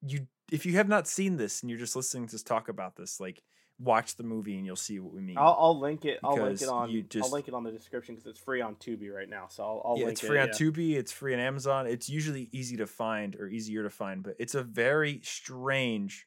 [0.02, 2.96] you if you have not seen this and you're just listening to us talk about
[2.96, 3.42] this like
[3.78, 5.36] watch the movie and you'll see what we mean.
[5.38, 6.20] I'll, I'll link it.
[6.22, 6.90] I'll link it on.
[6.90, 9.46] you I'll link it on the description because it's free on Tubi right now.
[9.48, 10.54] So I'll, I'll yeah, it's free it, on yeah.
[10.54, 10.96] Tubi.
[10.96, 11.86] It's free on Amazon.
[11.86, 16.26] It's usually easy to find or easier to find, but it's a very strange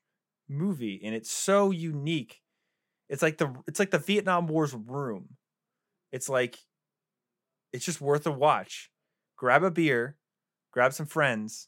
[0.49, 2.41] movie and it's so unique.
[3.09, 5.35] It's like the it's like the Vietnam War's room.
[6.11, 6.57] It's like
[7.71, 8.89] it's just worth a watch.
[9.37, 10.17] Grab a beer,
[10.71, 11.67] grab some friends,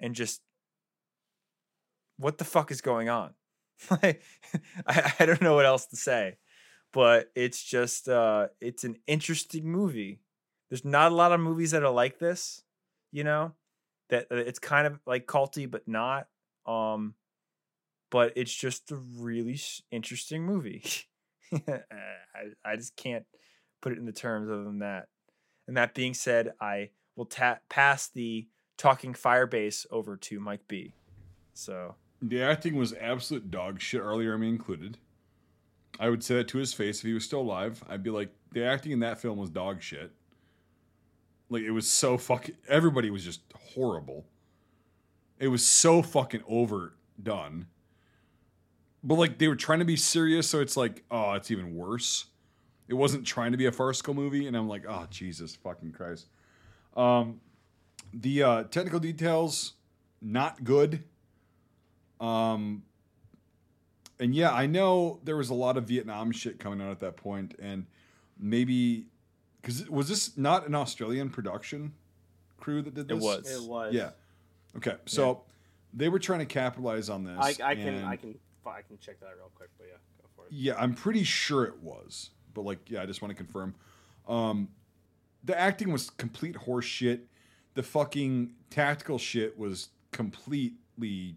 [0.00, 0.42] and just
[2.18, 3.34] what the fuck is going on?
[3.90, 4.22] Like
[4.86, 6.38] I, I don't know what else to say.
[6.92, 10.20] But it's just uh it's an interesting movie.
[10.70, 12.62] There's not a lot of movies that are like this
[13.12, 13.52] you know
[14.10, 16.26] that that it's kind of like culty but not
[16.66, 17.14] um
[18.10, 19.58] but it's just a really
[19.90, 20.84] interesting movie.
[21.52, 23.24] I, I just can't
[23.82, 25.08] put it in the terms other than that.
[25.66, 28.46] And that being said i will ta- pass the
[28.76, 30.94] talking firebase over to mike b.
[31.54, 34.16] So The acting was absolute dog shit, R.
[34.16, 34.98] Lee Ermey included.
[35.98, 37.82] I would say that to his face if he was still alive.
[37.88, 40.12] I'd be like, the acting in that film was dog shit.
[41.48, 42.56] Like it was so fucking.
[42.68, 43.40] Everybody was just
[43.74, 44.26] horrible.
[45.38, 47.66] It was so fucking overdone.
[49.04, 52.26] But like they were trying to be serious, so it's like, oh, it's even worse.
[52.88, 56.28] It wasn't trying to be a farcical movie, and I'm like, oh Jesus fucking Christ.
[56.96, 57.40] Um,
[58.12, 59.74] the uh, technical details
[60.20, 61.04] not good.
[62.20, 62.82] Um,
[64.18, 67.16] and yeah, I know there was a lot of Vietnam shit coming out at that
[67.16, 67.86] point, and
[68.38, 69.06] maybe
[69.60, 71.92] because was this not an Australian production
[72.56, 73.16] crew that did this?
[73.16, 73.24] It this?
[73.24, 73.64] was.
[73.64, 73.94] It was.
[73.94, 74.10] Yeah.
[74.76, 75.42] Okay, so
[75.92, 77.38] they were trying to capitalize on this.
[77.38, 80.46] I, I can I can I can check that real quick, but yeah, go for
[80.46, 80.52] it.
[80.52, 83.74] yeah, I'm pretty sure it was, but like, yeah, I just want to confirm.
[84.28, 84.68] Um,
[85.44, 87.28] the acting was complete horse shit.
[87.74, 91.36] The fucking tactical shit was completely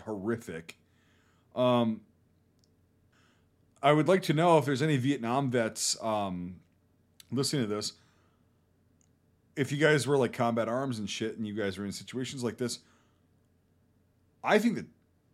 [0.00, 0.76] horrific.
[1.54, 2.02] Um,
[3.82, 6.56] I would like to know if there's any Vietnam vets um,
[7.30, 7.94] listening to this.
[9.56, 12.42] If you guys were like combat arms and shit, and you guys were in situations
[12.42, 12.78] like this,
[14.42, 14.86] I think the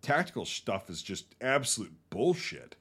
[0.03, 2.77] tactical stuff is just absolute bullshit.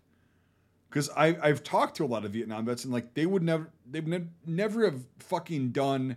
[0.89, 3.69] Because I I've talked to a lot of Vietnam vets and like they would never
[3.89, 6.15] they would ne- never have fucking done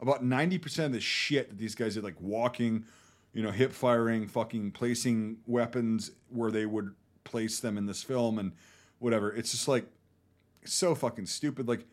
[0.00, 2.84] about ninety percent of the shit that these guys did, like walking,
[3.34, 6.94] you know, hip firing, fucking placing weapons where they would
[7.24, 8.52] place them in this film and
[9.00, 9.34] whatever.
[9.34, 9.86] It's just like
[10.64, 11.66] so fucking stupid.
[11.68, 11.84] Like,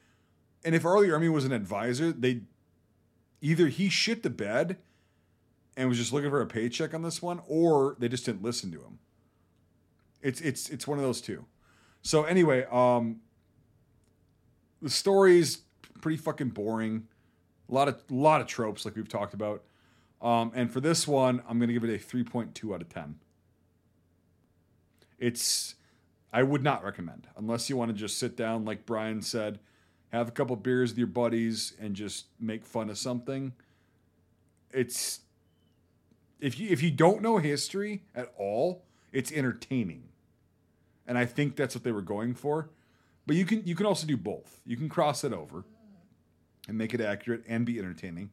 [0.63, 0.99] and if R.
[0.99, 2.41] Lee Ermey was an advisor, they
[3.41, 4.77] either he shit the bed
[5.75, 8.71] and was just looking for a paycheck on this one, or they just didn't listen
[8.71, 8.99] to him.
[10.21, 11.45] It's it's it's one of those two.
[12.03, 13.21] So anyway, um,
[14.79, 15.63] the story's
[16.01, 17.07] pretty fucking boring.
[17.67, 19.63] A lot of lot of tropes like we've talked about.
[20.21, 23.15] Um, and for this one, I'm gonna give it a 3.2 out of 10.
[25.17, 25.75] It's
[26.33, 29.59] I would not recommend unless you want to just sit down, like Brian said,
[30.11, 33.53] have a couple beers with your buddies and just make fun of something.
[34.71, 35.21] It's
[36.39, 40.03] if you if you don't know history at all, it's entertaining.
[41.07, 42.69] And I think that's what they were going for.
[43.27, 44.61] But you can you can also do both.
[44.65, 45.65] You can cross it over
[46.67, 48.31] and make it accurate and be entertaining.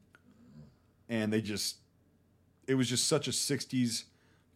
[1.09, 1.79] And they just
[2.67, 4.05] it was just such a 60s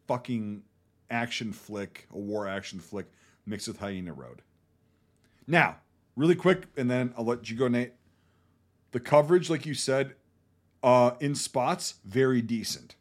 [0.07, 0.63] fucking
[1.11, 3.07] action flick, a war action flick
[3.47, 4.43] mixed with Hyena Road.
[5.47, 5.77] Now,
[6.15, 7.95] really quick, and then I'll let you go, Nate.
[8.93, 10.15] The coverage, like you said,
[10.83, 12.97] uh, in spots, very decent.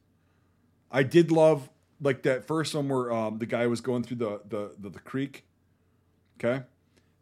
[0.90, 1.70] I did love
[2.02, 5.00] like that first one where um, the guy was going through the, the the the
[5.00, 5.46] creek,
[6.40, 6.64] okay,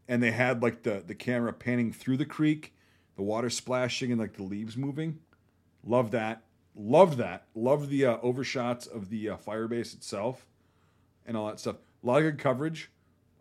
[0.08, 2.74] and they had like the the camera panning through the creek,
[3.16, 5.20] the water splashing and like the leaves moving.
[5.84, 6.44] Love that.
[6.76, 7.46] Loved that.
[7.56, 10.46] Loved the uh, overshots of the uh, fire base itself,
[11.26, 11.78] and all that stuff.
[12.04, 12.92] A lot of good coverage.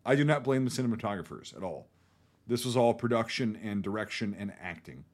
[0.05, 1.89] I do not blame the cinematographers at all.
[2.47, 5.05] This was all production and direction and acting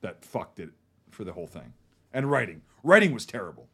[0.00, 0.70] that fucked it
[1.10, 1.72] for the whole thing.
[2.12, 2.62] And writing.
[2.82, 3.68] Writing was terrible.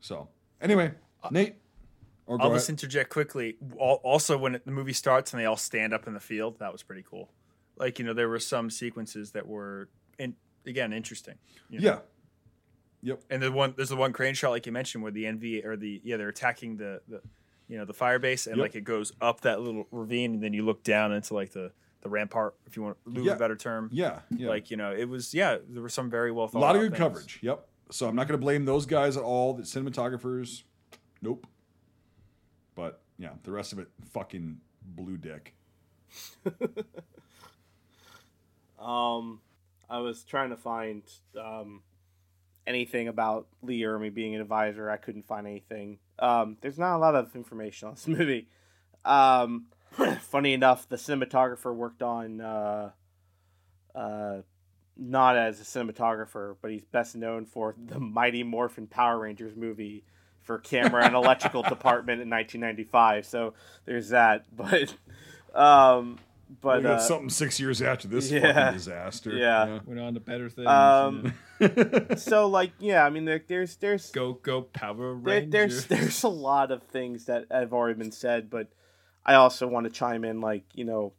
[0.00, 0.28] So,
[0.60, 0.92] anyway,
[1.30, 1.56] Nate.
[2.26, 3.56] Or I'll just interject quickly.
[3.78, 6.72] Also, when it, the movie starts and they all stand up in the field, that
[6.72, 7.30] was pretty cool.
[7.76, 9.88] Like you know, there were some sequences that were,
[10.18, 10.34] in,
[10.66, 11.34] again, interesting.
[11.70, 11.84] you know?
[11.88, 11.98] Yeah.
[13.04, 13.22] Yep.
[13.30, 15.76] And the one there's the one crane shot like you mentioned where the NV or
[15.76, 17.20] the yeah they're attacking the the
[17.66, 18.62] you know the fire base and Yep.
[18.62, 21.72] like it goes up that little ravine and then you look down into like the
[22.02, 23.32] the rampart if you want to lose Yeah.
[23.32, 23.88] a better term.
[23.92, 24.20] Yeah.
[24.30, 24.48] Yeah.
[24.48, 26.82] Like you know it was yeah there were some very well thought a lot of
[26.82, 26.98] good things.
[26.98, 27.38] coverage.
[27.42, 27.66] Yep.
[27.90, 29.52] So I'm not going to blame those guys at all.
[29.54, 30.62] The cinematographers,
[31.20, 31.46] nope.
[32.76, 35.54] But yeah, the rest of it, fucking blue dick.
[38.78, 39.40] Um,
[39.88, 41.02] I was trying to find
[41.38, 41.82] um,
[42.66, 44.90] anything about Lee Ermey being an advisor.
[44.90, 45.98] I couldn't find anything.
[46.18, 48.48] Um, there's not a lot of information on this movie.
[49.04, 49.66] Um,
[50.20, 52.90] funny enough, the cinematographer worked on uh,
[53.94, 54.38] uh,
[54.96, 60.04] not as a cinematographer, but he's best known for the Mighty Morphin Power Rangers movie
[60.42, 63.26] for camera and electrical department in 1995.
[63.26, 63.54] So
[63.84, 64.44] there's that.
[64.54, 64.94] But
[65.54, 66.18] um,
[66.60, 68.52] but we got uh, something six years after this yeah.
[68.52, 69.34] fucking disaster.
[69.34, 69.80] Yeah.
[69.84, 70.68] Went on to better things.
[70.68, 72.14] Um, Yeah.
[72.16, 75.50] so like yeah, I mean there, there's there's go go Power there, Ranger.
[75.50, 78.68] there's there's a lot of things that have already been said, but
[79.24, 81.12] I also want to chime in like you know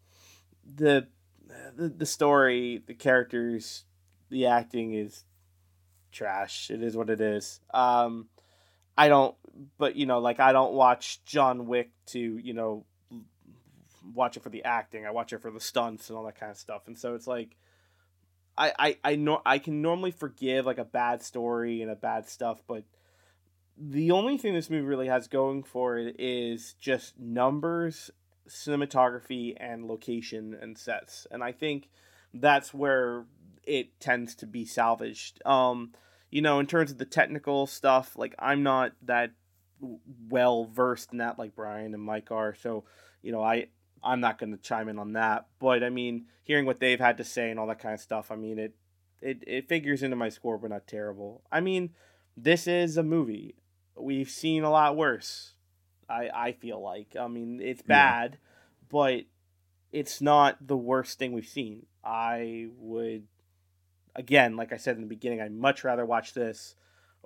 [0.76, 1.08] the
[1.76, 3.86] the, the story, the characters,
[4.30, 5.24] the acting is
[6.12, 6.70] trash.
[6.70, 7.60] It is what it is.
[7.74, 8.28] Um,
[8.98, 9.36] I don't,
[9.78, 12.86] but you know, like I don't watch John Wick to you know
[14.14, 15.06] watch it for the acting.
[15.06, 16.88] I watch it for the stunts and all that kind of stuff.
[16.88, 17.56] And so it's like
[18.58, 22.28] I I I know I can normally forgive like a bad story and a bad
[22.28, 22.84] stuff, but
[23.78, 28.12] the only thing this movie really has going for it is just numbers,
[28.48, 31.26] cinematography, and location and sets.
[31.32, 31.90] And I think
[32.34, 33.26] that's where
[33.64, 35.42] it tends to be salvaged.
[35.46, 35.94] Um,
[36.30, 39.32] you know, in terms of the technical stuff, like I'm not that
[40.30, 42.56] well versed in that like Brian and Mike are.
[42.56, 42.86] So,
[43.22, 43.68] you know, I
[44.04, 45.48] I'm not going to chime in on that.
[45.60, 48.32] But I mean, hearing what they've had to say and all that kind of stuff,
[48.32, 48.76] I mean, it
[49.22, 51.44] it it figures into my score, but not terrible.
[51.52, 51.92] I mean,
[52.36, 53.56] this is a movie.
[53.96, 55.54] We've seen a lot worse.
[56.10, 57.16] I I feel like.
[57.20, 57.88] I mean, it's Yeah.
[57.88, 58.38] bad,
[58.90, 59.24] but
[59.92, 61.86] it's not the worst thing we've seen.
[62.04, 63.28] I would
[64.16, 66.76] again, like I said in the beginning, I'd much rather watch this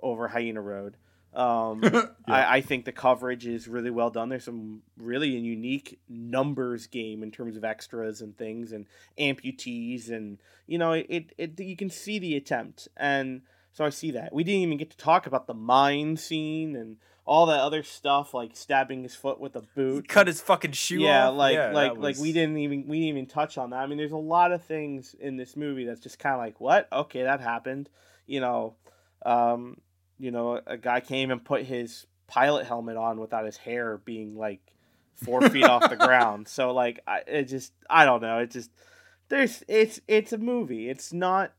[0.00, 0.96] over Hyena Road.
[1.34, 1.82] Um,
[2.28, 2.34] Yeah.
[2.34, 4.28] I, I think the coverage is really well done.
[4.28, 8.84] There's some really unique numbers game in terms of extras and things and
[9.18, 13.42] amputees and you know it, it you can see the attempt and
[13.72, 14.32] so I see that.
[14.34, 18.34] We didn't even get to talk about the mine scene and all that other stuff
[18.34, 20.08] like stabbing his foot with a He boot.
[20.08, 21.36] cut his fucking shoe yeah, off.
[21.36, 23.76] like Yeah, like that like we didn't even we didn't even touch on that.
[23.76, 26.60] I mean, there's a lot of things in this movie that's just kind of like,
[26.60, 26.88] what?
[26.92, 27.88] Okay, that happened.
[28.26, 28.74] You know,
[29.24, 29.76] um,
[30.18, 34.36] you know, a guy came and put his pilot helmet on without his hair being
[34.36, 34.60] like
[35.14, 36.48] four feet off the ground.
[36.48, 38.38] So like, I it just I don't know.
[38.38, 38.70] It just
[39.28, 40.88] there's it's it's a movie.
[40.88, 41.52] It's not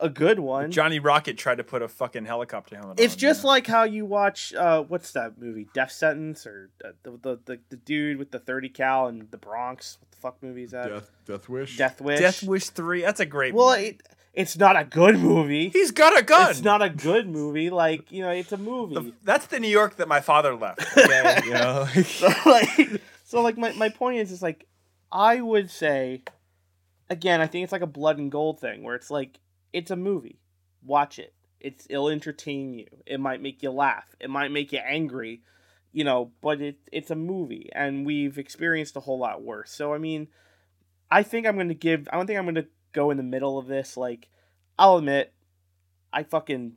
[0.00, 0.70] a good one.
[0.70, 3.04] Johnny Rocket tried to put a fucking helicopter helmet on.
[3.04, 3.48] It's on, just yeah.
[3.48, 5.68] like how you watch uh what's that movie?
[5.74, 9.38] Death Sentence or uh, the, the the the dude with the 30 cal and the
[9.38, 9.98] Bronx.
[10.00, 10.88] What the fuck movie is that?
[10.88, 11.76] Death, Death Wish.
[11.76, 12.18] Death Wish.
[12.20, 13.02] Death Wish 3.
[13.02, 13.88] That's a great Well, movie.
[13.88, 14.02] it,
[14.34, 15.68] it's not a good movie.
[15.68, 16.50] He's got a gun.
[16.50, 17.68] It's not a good movie.
[17.68, 18.94] Like, you know, it's a movie.
[18.94, 20.80] The- that's the New York that my father left.
[20.96, 21.86] Okay, you know.
[22.04, 24.66] so like so like my, my point is is like
[25.10, 26.22] I would say
[27.10, 29.38] again, I think it's like a blood and gold thing where it's like
[29.72, 30.38] it's a movie.
[30.82, 31.34] Watch it.
[31.60, 32.86] It's it'll entertain you.
[33.06, 34.06] It might make you laugh.
[34.18, 35.42] It might make you angry,
[35.92, 39.70] you know, but it it's a movie and we've experienced a whole lot worse.
[39.70, 40.28] So I mean,
[41.10, 43.22] I think I'm going to give I don't think I'm going to go in the
[43.22, 44.28] middle of this like
[44.78, 45.32] I'll admit
[46.12, 46.74] I fucking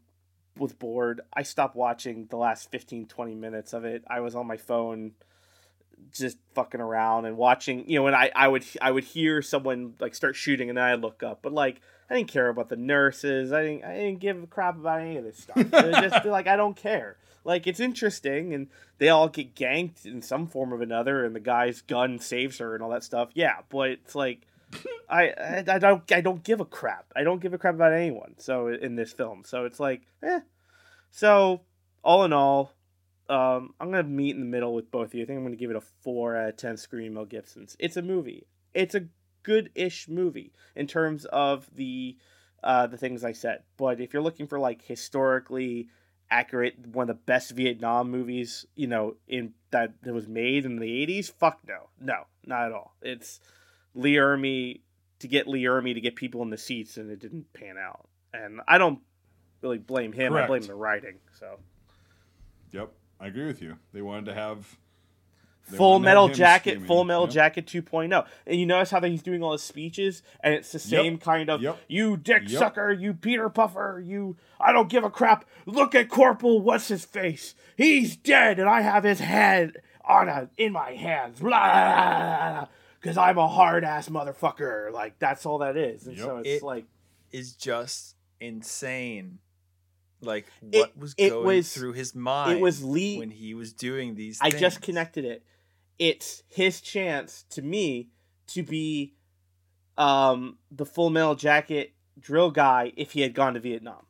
[0.57, 1.21] was bored.
[1.33, 4.03] I stopped watching the last 15 20 minutes of it.
[4.07, 5.11] I was on my phone
[6.11, 9.95] just fucking around and watching, you know, and I I would I would hear someone
[9.99, 11.39] like start shooting and then I'd look up.
[11.41, 13.51] But like I didn't care about the nurses.
[13.51, 15.57] I didn't I didn't give a crap about any of this stuff.
[15.57, 17.17] It was just like I don't care.
[17.43, 18.67] Like it's interesting and
[18.97, 22.73] they all get ganked in some form or another and the guy's gun saves her
[22.73, 23.29] and all that stuff.
[23.33, 24.47] Yeah, but it's like
[25.09, 27.05] I, I I don't I don't give a crap.
[27.15, 28.35] I don't give a crap about anyone.
[28.37, 30.41] So in this film, so it's like, eh.
[31.11, 31.61] So
[32.03, 32.73] all in all,
[33.29, 35.23] um, I'm gonna meet in the middle with both of you.
[35.23, 36.77] I think I'm gonna give it a four out of ten.
[36.77, 37.75] Screaming Mel Gibson's.
[37.79, 38.47] It's a movie.
[38.73, 39.07] It's a
[39.43, 42.17] good-ish movie in terms of the
[42.63, 43.63] uh, the things I said.
[43.77, 45.89] But if you're looking for like historically
[46.29, 50.77] accurate, one of the best Vietnam movies, you know, in that that was made in
[50.77, 52.95] the '80s, fuck no, no, not at all.
[53.01, 53.39] It's
[53.95, 54.81] Lee Ermey
[55.19, 58.07] to get Lee Ermey to get people in the seats, and it didn't pan out.
[58.34, 58.99] And I don't
[59.61, 60.34] really blame him.
[60.35, 61.15] I blame the writing.
[61.39, 61.59] So
[62.72, 63.77] Yep, I agree with you.
[63.93, 64.77] They wanted to have
[65.72, 66.88] they Full wanted to have Metal Jacket, screaming.
[66.88, 67.34] Full Metal Yep.
[67.34, 68.27] Jacket 2.0.
[68.45, 71.01] And you notice how he's doing all his speeches, and it's the Yep.
[71.01, 71.77] same kind of Yep.
[71.88, 72.59] "you dick Yep.
[72.59, 75.45] sucker, you Peter Puffer, you I don't give a crap.
[75.65, 77.55] Look at Corporal what's his face?
[77.77, 81.41] He's dead, and I have his head on a in my hands.
[83.06, 84.91] Because I'm a hard ass motherfucker.
[84.91, 86.07] Like that's all that is.
[86.07, 86.26] And Yep.
[86.26, 86.86] so it's It- like
[87.32, 89.38] is just insane.
[90.22, 93.19] Like It- what was it going was- through his mind it was Lee.
[93.19, 94.40] when he was doing these.
[94.41, 95.44] I just connected it.
[95.99, 98.10] It's his chance to me
[98.48, 99.14] to be
[99.99, 104.07] um the full metal jacket drill guy if he had gone to Vietnam.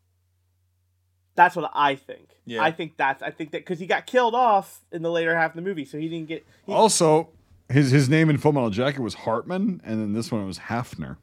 [1.35, 2.29] That's what I think.
[2.45, 2.63] Yeah.
[2.63, 5.51] I think that's I think that because he got killed off in the later half
[5.51, 6.45] of the movie, so he didn't get.
[6.65, 7.29] He, Also,
[7.69, 11.17] his his name in Full Metal Jacket was Hartman, and then this one was Hafner.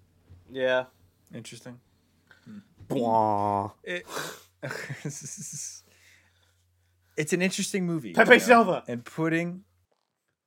[0.50, 0.84] yeah.
[1.34, 1.80] Interesting.
[2.88, 3.72] Blah.
[3.84, 4.04] It,
[7.16, 8.12] it's an interesting movie.
[8.12, 8.84] Pepe you know, Silva.
[8.86, 9.64] and putting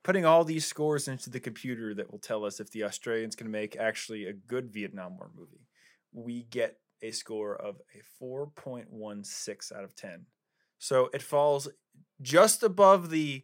[0.04, 3.50] putting all these scores into the computer that will tell us if the Australians can
[3.50, 5.66] make actually a good Vietnam War movie.
[6.12, 10.26] We get a score of a 4.16 out of 10.
[10.78, 11.68] So it falls
[12.22, 13.42] just above the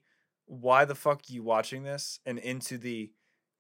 [0.61, 3.11] why the fuck you watching this and into the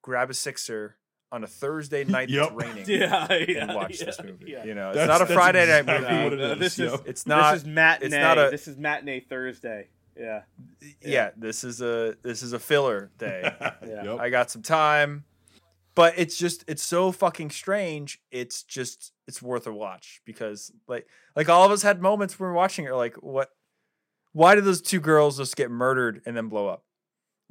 [0.02, 0.96] grab a sixer
[1.30, 2.50] on a Thursday night Yep.
[2.50, 4.44] that's raining Yeah, and watch yeah, this movie.
[4.50, 4.64] yeah.
[4.64, 6.24] You know, it's That's- not a that's Friday night movie.
[6.24, 7.00] what it is, this is yep.
[7.06, 8.06] It's not this is matinee.
[8.06, 9.88] it's not a- this is matinee Thursday.
[10.18, 10.42] Yeah.
[11.00, 11.30] yeah.
[11.38, 13.50] this is a this is a filler day.
[13.86, 14.04] Yeah.
[14.04, 14.20] Yep.
[14.20, 15.24] I got some time.
[15.94, 18.20] But it's just it's so fucking strange.
[18.30, 22.46] It's just it's worth a watch because like like all of us had moments when
[22.46, 23.50] we were watching it like what
[24.32, 26.84] why did those two girls just get murdered and then blow up?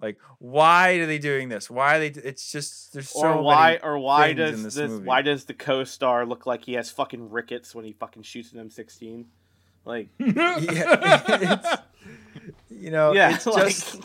[0.01, 1.69] Like why are they doing this?
[1.69, 4.63] Why are they it's just there's so or why many or why things in does
[4.63, 5.05] this this, movie.
[5.05, 8.67] why does the co-star look like he has fucking rickets when he fucking shoots an
[8.67, 9.25] M16?
[9.85, 11.67] Like yeah, it's,
[12.69, 13.99] you know, yeah, it's like, just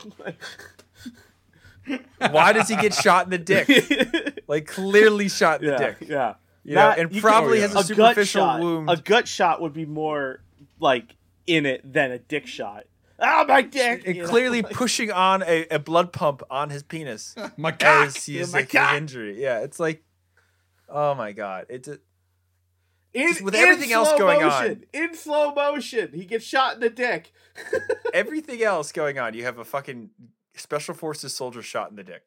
[2.31, 4.43] why does he get shot in the dick?
[4.49, 6.09] Like clearly shot in yeah, the dick.
[6.09, 6.35] yeah.
[6.65, 7.79] You That- know, and you can- oh, probably oh, has yeah.
[7.79, 8.61] a, a gut superficial shot.
[8.61, 8.91] wound.
[8.91, 10.41] A gut shot would be more
[10.81, 11.15] like
[11.47, 12.85] in it than a dick shot.
[13.19, 14.03] Ah, my dick!
[14.07, 17.73] and you know, clearly like- pushing on a, a blood pump on his penis My
[17.73, 18.09] cock.
[18.09, 18.95] as he Yeah, is my like an cock.
[18.97, 19.41] injury.
[19.43, 20.03] Yeah, it's like,
[20.89, 21.99] oh my god, it's a,
[23.15, 24.51] in, just with in everything else slow going on.
[24.51, 27.33] motion, in slow motion, he gets shot in the dick.
[28.13, 29.33] everything else going on.
[29.33, 30.11] You have a fucking
[30.55, 32.23] special forces soldier shot in the dick.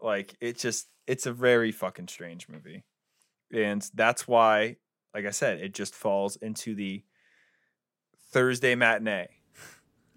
[0.00, 2.84] Like it just, it's a very fucking strange movie,
[3.52, 4.76] and that's why,
[5.12, 7.02] like I said, it just falls into the
[8.34, 9.28] Thursday matinee.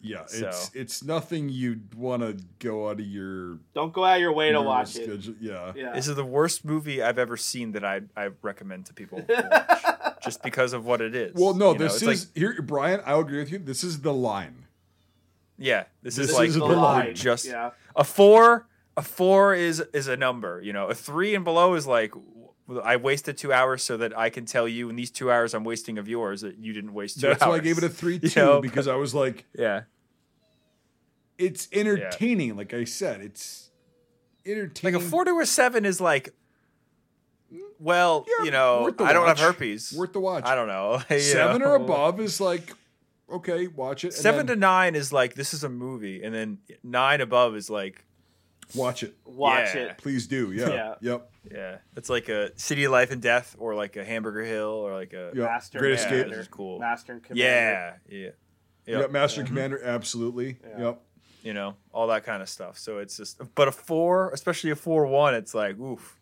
[0.01, 4.15] Yeah, So- it's it's nothing you'd want to go out of your Don't go out
[4.17, 5.23] of your way to normal watch it.
[5.41, 5.73] Yeah.
[5.75, 5.93] Yeah.
[5.93, 9.49] This is the worst movie I've ever seen that I I recommend to people to
[9.51, 11.33] watch, just because of what it is.
[11.35, 13.01] Well, no, You this it's is like, here, Brian.
[13.05, 13.57] I'll agree with you.
[13.59, 14.65] This is the line.
[15.57, 17.15] yeah, this, this is like is the the line.
[17.15, 17.71] just yeah.
[17.95, 18.67] a four.
[18.95, 20.87] A four is is a number, you know.
[20.87, 22.36] A three and below is like w-
[22.83, 25.63] I wasted two hours so that I can tell you in these two hours I'm
[25.63, 27.49] wasting of yours that you didn't waste two That's hours.
[27.49, 29.81] why I gave it a three You two know, because I was like, yeah.
[31.37, 32.55] it's entertaining.
[32.57, 33.69] Like I said, it's
[34.45, 34.95] entertaining.
[34.95, 36.33] Like a four to a seven is like,
[37.79, 39.93] well, Yeah, you know, I don't have herpes.
[39.97, 40.43] worth the watch.
[40.45, 41.01] I don't know.
[41.19, 41.69] Seven know?
[41.69, 42.73] or above is like,
[43.31, 44.07] okay, watch it.
[44.07, 47.69] and Seven to nine is like this is a movie, and then nine above is
[47.69, 48.03] like
[48.75, 49.15] watch it.
[49.25, 49.81] Watch Yeah.
[49.81, 49.97] it.
[49.97, 50.51] Please do.
[50.51, 50.69] Yeah.
[50.69, 50.95] Yeah.
[51.01, 51.31] Yep.
[51.51, 54.93] yeah, it's like a City of Life and Death, or like a Hamburger Hill, or
[54.93, 55.49] like a Yep.
[55.49, 56.11] Master Great and Escape.
[56.11, 56.35] Commander.
[56.35, 56.79] This is cool.
[56.79, 57.43] Master and Commander.
[57.43, 58.23] yeah, yeah,
[58.85, 59.01] Yep.
[59.01, 59.11] Yep.
[59.11, 59.55] Master and mm-hmm.
[59.55, 59.83] Commander.
[59.83, 60.57] Absolutely.
[60.67, 60.79] Yeah.
[60.85, 61.01] Yep.
[61.43, 62.77] you know, all that kind of stuff.
[62.77, 66.19] So it's just, but a four, especially a four one, it's like oof,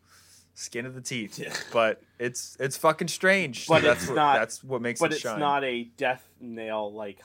[0.54, 1.40] skin of the teeth.
[1.40, 1.54] Yeah.
[1.74, 3.66] But it's it's fucking strange.
[3.68, 5.10] But so that's it's what, not- That's what makes it shine.
[5.10, 5.40] But it it's shine.
[5.40, 7.20] not a death nail like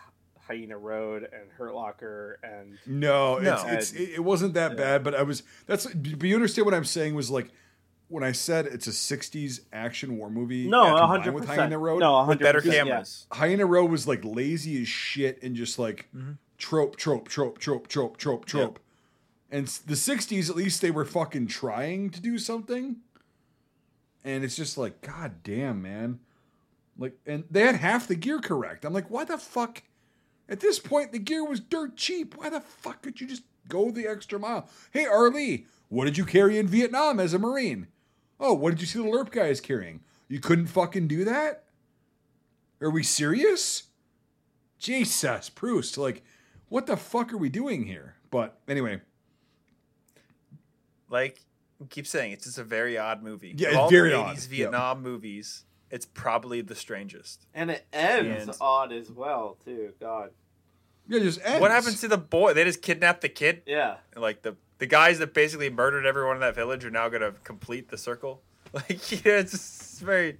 [0.50, 3.68] Hyena Road and Hurt Locker and No, it's, No.
[3.70, 4.76] it's it, it wasn't that Yeah.
[4.76, 7.50] bad, but I was that's but you understand what I'm saying was like
[8.08, 10.66] when I said it's a 60s action war movie.
[10.68, 11.46] no, hundred with.
[11.46, 12.00] Hyena Road.
[12.00, 12.40] No, 100%.
[12.40, 12.72] better yeah.
[12.84, 13.26] cameras.
[13.32, 16.38] Hyena Road was like lazy as shit and just like Mhm.
[16.58, 18.80] trope, trope, trope, trope, trope, trope, trope.
[19.52, 22.96] And the 60s, at least they were fucking trying to do something.
[24.24, 26.20] And it's just like, God damn, man.
[26.98, 28.84] Like, and they had half the gear correct.
[28.84, 29.82] I'm like, why the fuck?
[30.50, 32.36] At this point, the gear was dirt cheap.
[32.36, 34.68] Why the fuck could you just go the extra mile?
[34.90, 35.30] Hey, R.
[35.30, 37.86] Lee, what did you carry in Vietnam as a Marine?
[38.40, 40.00] Oh, what did you see the LERP guys carrying?
[40.28, 41.64] You couldn't fucking do that?
[42.80, 43.84] Are we serious?
[44.78, 45.96] Jesus, Proust.
[45.98, 46.22] Like,
[46.68, 48.16] what the fuck are we doing here?
[48.30, 49.00] But anyway,
[51.08, 51.40] like
[51.88, 53.54] keep saying it's just a very odd movie.
[53.56, 54.36] Yeah, Of it's all very the odd.
[54.36, 54.56] 80s Yeah.
[54.56, 57.46] Vietnam movies, it's probably the strangest.
[57.54, 59.92] And it ends And- odd as well, too.
[60.00, 60.30] God.
[61.10, 61.60] Yeah, just ends.
[61.60, 62.54] What happens to the boy?
[62.54, 63.62] They just kidnapped the kid.
[63.66, 63.96] Yeah.
[64.16, 67.32] Like the the guys that basically murdered everyone in that village are now going to
[67.44, 68.40] complete the circle.
[68.72, 70.38] Like yeah, it's just very,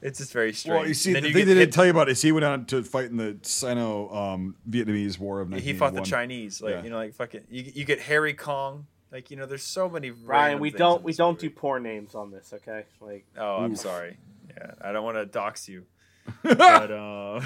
[0.00, 0.78] it's just very strange.
[0.80, 2.44] Well, you see, the then thing they didn't hit- tell you about is he went
[2.44, 6.60] on to fight in the Sino um, Vietnamese War of he fought the Chinese.
[6.60, 6.82] Like Yeah.
[6.82, 8.86] you know, like fucking, you, you get Harry Kong.
[9.12, 10.10] Like you know, there's so many.
[10.10, 11.54] Ryan, we don't we don't do movie.
[11.56, 12.84] poor names on this, okay?
[13.00, 13.78] Like Oh, I'm Oof.
[13.78, 14.16] sorry.
[14.50, 15.84] Yeah, I don't want to dox you,
[16.42, 16.60] but
[16.90, 17.40] uh,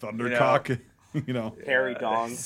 [0.00, 0.68] Thundercock.
[0.70, 0.80] You know,
[1.26, 1.50] Harry yeah.
[1.66, 2.30] Harry Dong.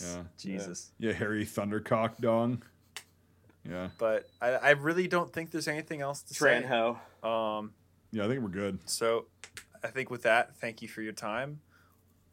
[0.00, 0.22] Yeah.
[0.38, 0.90] Jesus.
[0.98, 2.62] yeah, Harry Thundercock Dong.
[3.68, 6.68] Yeah, But I, I really don't think there's anything else to Trent say.
[6.68, 6.98] Ho.
[7.28, 7.72] Um,
[8.12, 8.78] yeah, I think we're good.
[8.88, 9.26] so
[9.82, 11.60] I think with that, thank you for your time,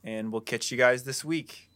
[0.04, 1.70] and we'll catch you guys this week.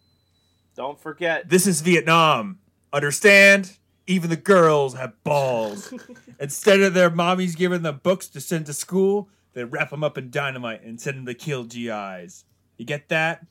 [0.75, 1.49] Don't forget.
[1.49, 2.59] This is Vietnam.
[2.93, 3.77] Understand?
[4.07, 5.93] Even the girls have balls.
[6.39, 10.17] Instead of their mommies giving them books to send to school, they wrap them up
[10.17, 12.45] in dynamite and send them to kill GIs.
[12.79, 13.45] You get that?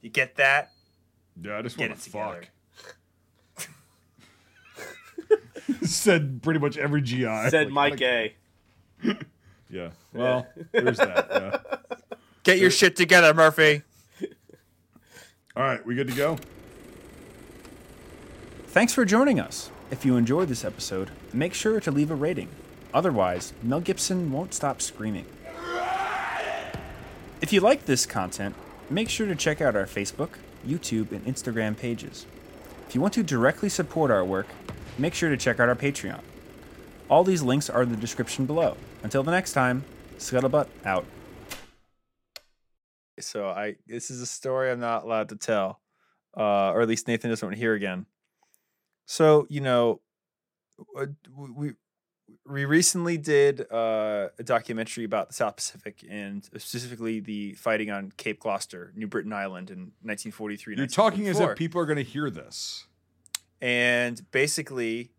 [0.00, 0.70] You get that?
[1.42, 2.48] Yeah, I just Get want to it
[3.58, 3.66] fuck.
[5.82, 7.24] Said pretty much every GI.
[7.50, 8.34] Said Like, Mike like- A.
[9.70, 9.90] Yeah.
[10.12, 11.26] Well, there's that.
[11.30, 11.96] Yeah.
[12.44, 13.82] Get your shit together, Murphy.
[15.56, 16.38] All right, we good to go?
[18.68, 19.70] Thanks for joining us.
[19.90, 22.50] If you enjoyed this episode, make sure to leave a rating.
[22.92, 25.26] Otherwise, Mel Gibson won't stop screaming.
[27.44, 28.54] If you like this content,
[28.88, 30.30] make sure to check out our Facebook,
[30.66, 32.24] YouTube, and Instagram pages.
[32.88, 34.46] If you want to directly support our work,
[34.96, 36.22] make sure to check out our Patreon.
[37.10, 38.78] All these links are in the description below.
[39.02, 39.84] Until the next time,
[40.16, 41.04] Scuttlebutt out.
[43.20, 45.82] So I this is a story I'm not allowed to tell,
[46.34, 48.06] uh, or at least Nathan doesn't want to hear again.
[49.04, 50.00] So you know,
[50.98, 51.72] uh, we
[52.46, 58.12] we recently did uh, a documentary about the South Pacific and specifically the fighting on
[58.16, 60.76] Cape Gloucester, New Britain Island in 1943.
[60.76, 62.86] You're talking as if people are going to hear this.
[63.60, 65.10] and basically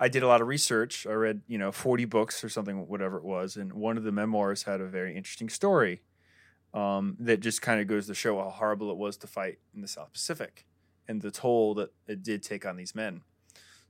[0.00, 3.16] i did a lot of research i read you know 40 books or something whatever
[3.16, 6.02] it was and one of the memoirs had a very interesting story
[6.74, 9.80] um, that just kind of goes to show how horrible it was to fight in
[9.80, 10.66] the south pacific
[11.06, 13.22] and the toll that it did take on these men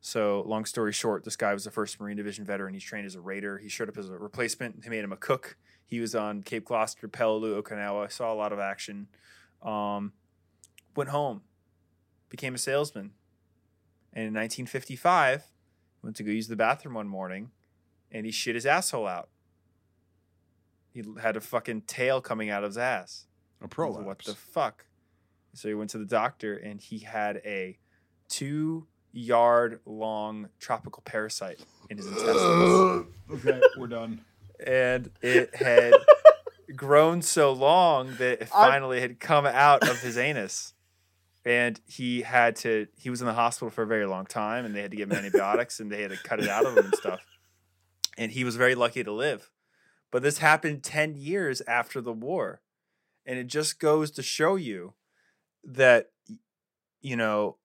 [0.00, 3.14] so long story short this guy was the first marine division veteran he's trained as
[3.14, 5.56] a raider he showed up as a replacement they made him a cook
[5.86, 9.08] he was on cape gloucester peleliu okinawa saw a lot of action
[9.62, 10.12] um,
[10.94, 11.42] went home
[12.30, 13.12] became a salesman
[14.12, 15.44] and in 1955,
[16.02, 17.50] went to go use the bathroom one morning,
[18.10, 19.28] and he shit his asshole out.
[20.92, 23.26] He had a fucking tail coming out of his ass.
[23.62, 24.06] A prolapse.
[24.06, 24.86] What the fuck?
[25.52, 27.78] So he went to the doctor, and he had a
[29.12, 31.60] two-yard long tropical parasite
[31.90, 34.20] in his intestines, okay, we're done.
[34.64, 35.94] and it had
[36.76, 40.74] grown so long that it I'm- finally had come out of his anus.
[41.44, 44.74] And he had to he was in the hospital for a very long time and
[44.74, 46.84] they had to give him antibiotics and they had to cut it out of him
[46.84, 47.20] and stuff.
[48.18, 49.50] And he was very lucky to live.
[50.10, 52.60] But this happened 10 years after the war.
[53.24, 54.92] And it just goes to show you
[55.64, 56.10] that
[57.00, 57.56] you know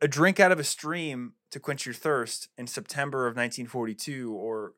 [0.00, 4.74] a drink out of a stream to quench your thirst in September of 1942 or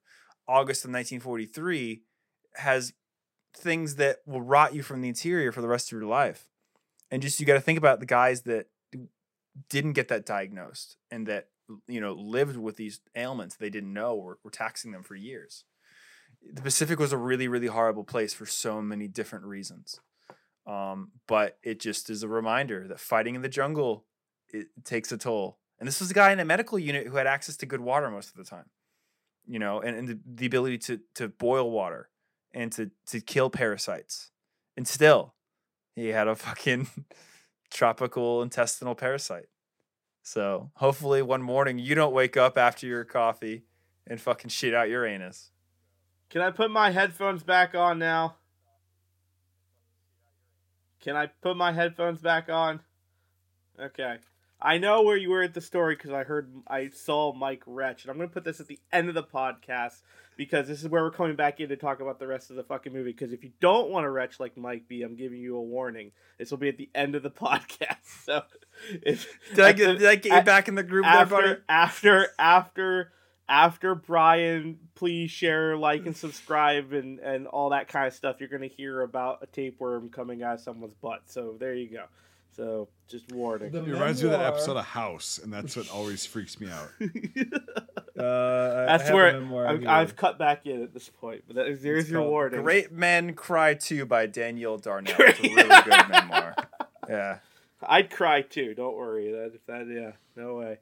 [0.49, 2.03] August of 1943
[2.57, 2.93] has
[3.57, 6.49] things that will rot you from the interior for the rest of your life.
[7.11, 8.67] And just you got to think about the guys that
[9.69, 11.49] didn't get that diagnosed and that
[11.87, 15.65] you know lived with these ailments they didn't know were, were taxing them for years.
[16.53, 20.01] The Pacific was a really really horrible place for so many different reasons.
[20.67, 24.07] Um, but it just is a reminder that fighting in the jungle
[24.53, 25.59] it takes a toll.
[25.79, 28.11] And this was a guy in a medical unit who had access to good water
[28.11, 28.67] most of the time
[29.47, 32.09] you know, and, and the, the ability to to boil water
[32.53, 34.31] and to to kill parasites.
[34.77, 35.35] And still,
[35.95, 36.89] he had a fucking
[37.71, 39.49] tropical intestinal parasite.
[40.23, 43.65] So hopefully one morning you don't wake up after your coffee
[44.07, 45.51] and fucking shit out your anus.
[46.31, 48.37] Can I put my headphones back on now?
[51.01, 52.81] Can I put my headphones back on?
[53.79, 54.19] Okay.
[54.65, 58.03] I know where you were at the story because I heard I saw Mike Wretch,
[58.05, 60.03] and I'm gonna put this at the end of the podcast
[60.37, 62.63] because this is where we're coming back in to talk about the rest of the
[62.63, 63.11] fucking movie.
[63.13, 66.13] Because if you don't want to retch like Mike B, I'm giving you a warning.
[66.39, 67.97] This will be at the end of the podcast.
[68.25, 68.43] So,
[69.03, 71.27] if Did I get the- did I get you at- back in the group there,
[71.27, 71.49] buddy?
[71.49, 73.13] after after after
[73.49, 78.37] after Brian, please share, like, and subscribe, and and all that kind of stuff.
[78.39, 81.23] You're gonna hear about a tapeworm coming out of someone's butt.
[81.27, 82.05] So there you go.
[82.57, 83.75] So just warning.
[83.75, 86.89] It reminds me of that episode of House, and that's what always freaks me out.
[88.15, 89.35] Uh, That's where
[89.67, 91.45] I've, I've cut back in at this point.
[91.47, 92.63] But that is, there's your warning.
[92.63, 95.15] Great Men Cry Too by Daniel Darnell.
[95.19, 95.55] It's a really
[95.85, 96.55] good memoir.
[97.09, 97.39] Yeah.
[97.83, 98.75] I'd cry too.
[98.75, 99.33] Don't worry.
[99.33, 100.79] That that yeah, no way.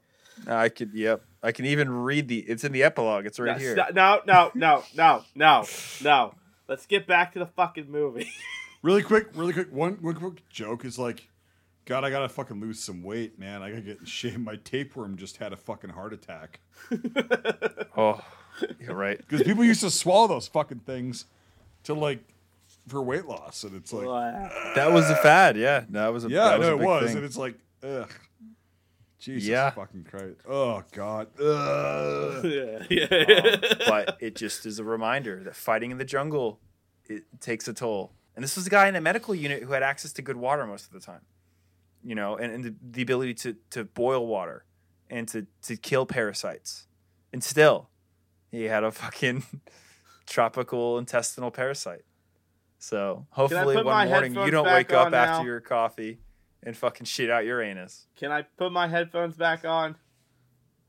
[0.47, 1.23] I could yep.
[1.43, 3.27] I can even read the it's in the epilogue.
[3.27, 3.77] It's right No, here.
[3.77, 5.65] st- No, no, no, no, no,
[6.03, 6.35] no.
[6.69, 8.31] Let's get back to the fucking movie.
[8.83, 9.71] Really quick, really quick.
[9.71, 11.29] One, one quick joke is like,
[11.91, 13.63] God, I gotta fucking lose some weight, man.
[13.63, 14.39] I gotta get in shape.
[14.39, 16.61] My tapeworm just had a fucking heart attack
[17.97, 18.21] Oh,
[18.79, 19.19] you're right.
[19.19, 21.25] because people used to swallow those fucking things
[21.83, 22.21] to like
[22.87, 24.05] for weight loss, and it's like,
[24.77, 25.57] That was a fad.
[25.57, 27.17] Yeah, that was a yeah, that I know a it was, thing.
[27.17, 28.09] and it's like, ugh,
[29.19, 29.71] Jesus Yeah.
[29.71, 32.45] fucking Christ, oh God, ugh.
[32.45, 33.51] yeah, yeah.
[33.53, 36.61] Um, but it just is a reminder that fighting in the jungle
[37.09, 38.13] it takes a toll.
[38.37, 40.65] And this was a guy in a medical unit who had access to good water
[40.69, 41.23] most of the time,
[42.05, 44.65] you know, and, and the, the ability to to boil water
[45.09, 46.87] and to to kill parasites.
[47.33, 47.89] And still,
[48.51, 49.45] he had a fucking
[50.27, 52.05] tropical intestinal parasite.
[52.79, 56.19] So hopefully one morning you don't wake up on after your coffee
[56.63, 58.07] and fucking shit out your anus.
[58.17, 59.97] Can I put my headphones back on?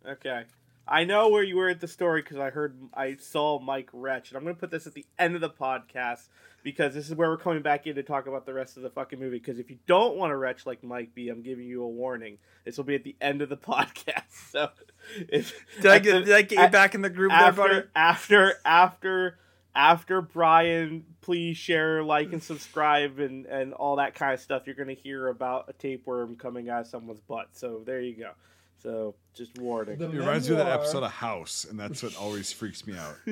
[0.07, 0.43] Okay.
[0.88, 4.29] I know where you were at the story because I heard I saw Mike Retch,
[4.29, 6.27] and I'm gonna put this at the end of the podcast
[6.63, 8.89] because this is where we're coming back in to talk about the rest of the
[8.89, 9.38] fucking movie.
[9.39, 12.38] Because if you don't want to retch like Mike B, I'm giving you a warning.
[12.65, 14.49] This will be at the end of the podcast.
[14.51, 14.69] So,
[15.17, 17.51] if Did I get, the- did I get you at- back in the group there,
[17.51, 17.75] buddy?
[17.75, 19.38] after after after
[19.73, 24.63] after Brian, please share, like, and subscribe, and and all that kind of stuff.
[24.65, 27.47] You're gonna hear about a tapeworm coming out of someone's butt.
[27.53, 28.31] So there you go.
[28.81, 30.01] So just warning.
[30.01, 33.15] It reminds me of that episode of House, and that's what always freaks me out.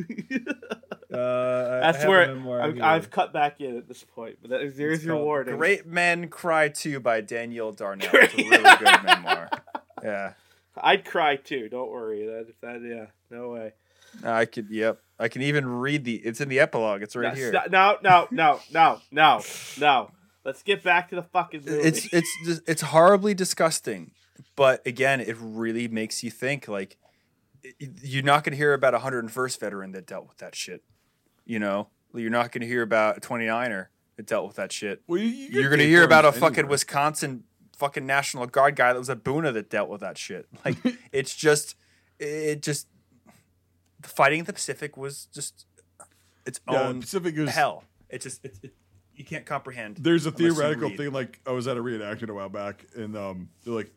[1.11, 4.37] Uh, That's where I've, I've cut back in at this point.
[4.43, 5.57] But that, there's your warning.
[5.57, 8.07] Great Men Cry Too by Daniel Darnell.
[8.13, 9.49] It's a really good memoir.
[10.03, 10.33] Yeah.
[10.77, 11.67] I'd cry too.
[11.67, 12.27] Don't worry.
[12.27, 13.05] That that yeah.
[13.35, 13.73] No way.
[14.23, 14.99] I could, yep.
[15.19, 17.01] I can even read the, it's in the epilogue.
[17.01, 17.53] It's right no, here.
[17.53, 19.41] st- No, no, no, no, no,
[19.79, 20.11] no.
[20.45, 21.87] Let's get back to the fucking movie.
[21.87, 24.11] It's, it's, just, it's horribly disgusting.
[24.55, 26.97] But again, it really makes you think like,
[27.79, 30.83] you're not going to hear about a 101st veteran that dealt with that shit.
[31.45, 33.87] You know, you're not going to hear about a 29er
[34.19, 35.01] that dealt with that shit.
[35.07, 36.71] Well, you, you you're gonna hear about a fucking anywhere.
[36.71, 37.45] Wisconsin
[37.77, 40.45] fucking National Guard guy that was a Buna that dealt with that shit.
[40.65, 40.75] Like
[41.13, 41.75] it's just
[42.19, 42.89] it just
[44.01, 45.65] the fighting in the Pacific was just
[46.45, 47.85] its Yeah, own Pacific is hell.
[48.09, 48.73] It just it, it,
[49.15, 49.95] you can't comprehend.
[49.95, 51.13] There's a theoretical thing.
[51.13, 53.93] Like I was at a reenactment a while back, and um, they're like,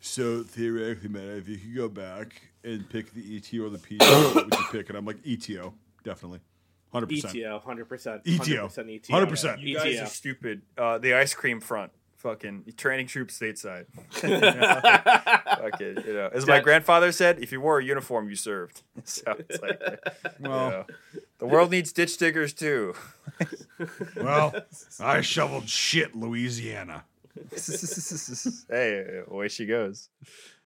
[0.00, 4.34] "So theoretically, man, if you could go back and pick the ETO or the PTO,
[4.34, 5.72] what would you pick?" And I'm like, "ETO,
[6.04, 6.40] definitely,
[6.92, 8.24] hundred percent." ETO, hundred percent.
[8.24, 8.68] ETO.
[8.68, 9.26] 100% ETO.
[9.28, 9.60] 100%.
[9.60, 10.62] You guys are stupid.
[10.76, 13.86] Uh, the ice cream front, fucking training troops stateside.
[15.56, 18.82] Fucking, you know, as my grandfather said, if you wore a uniform, you served.
[19.04, 19.80] So it's like,
[20.40, 20.84] Well, you know,
[21.38, 22.94] the world needs ditch diggers too.
[24.16, 24.54] well,
[25.00, 27.04] I shoveled shit, Louisiana.
[28.70, 30.08] hey, away she goes.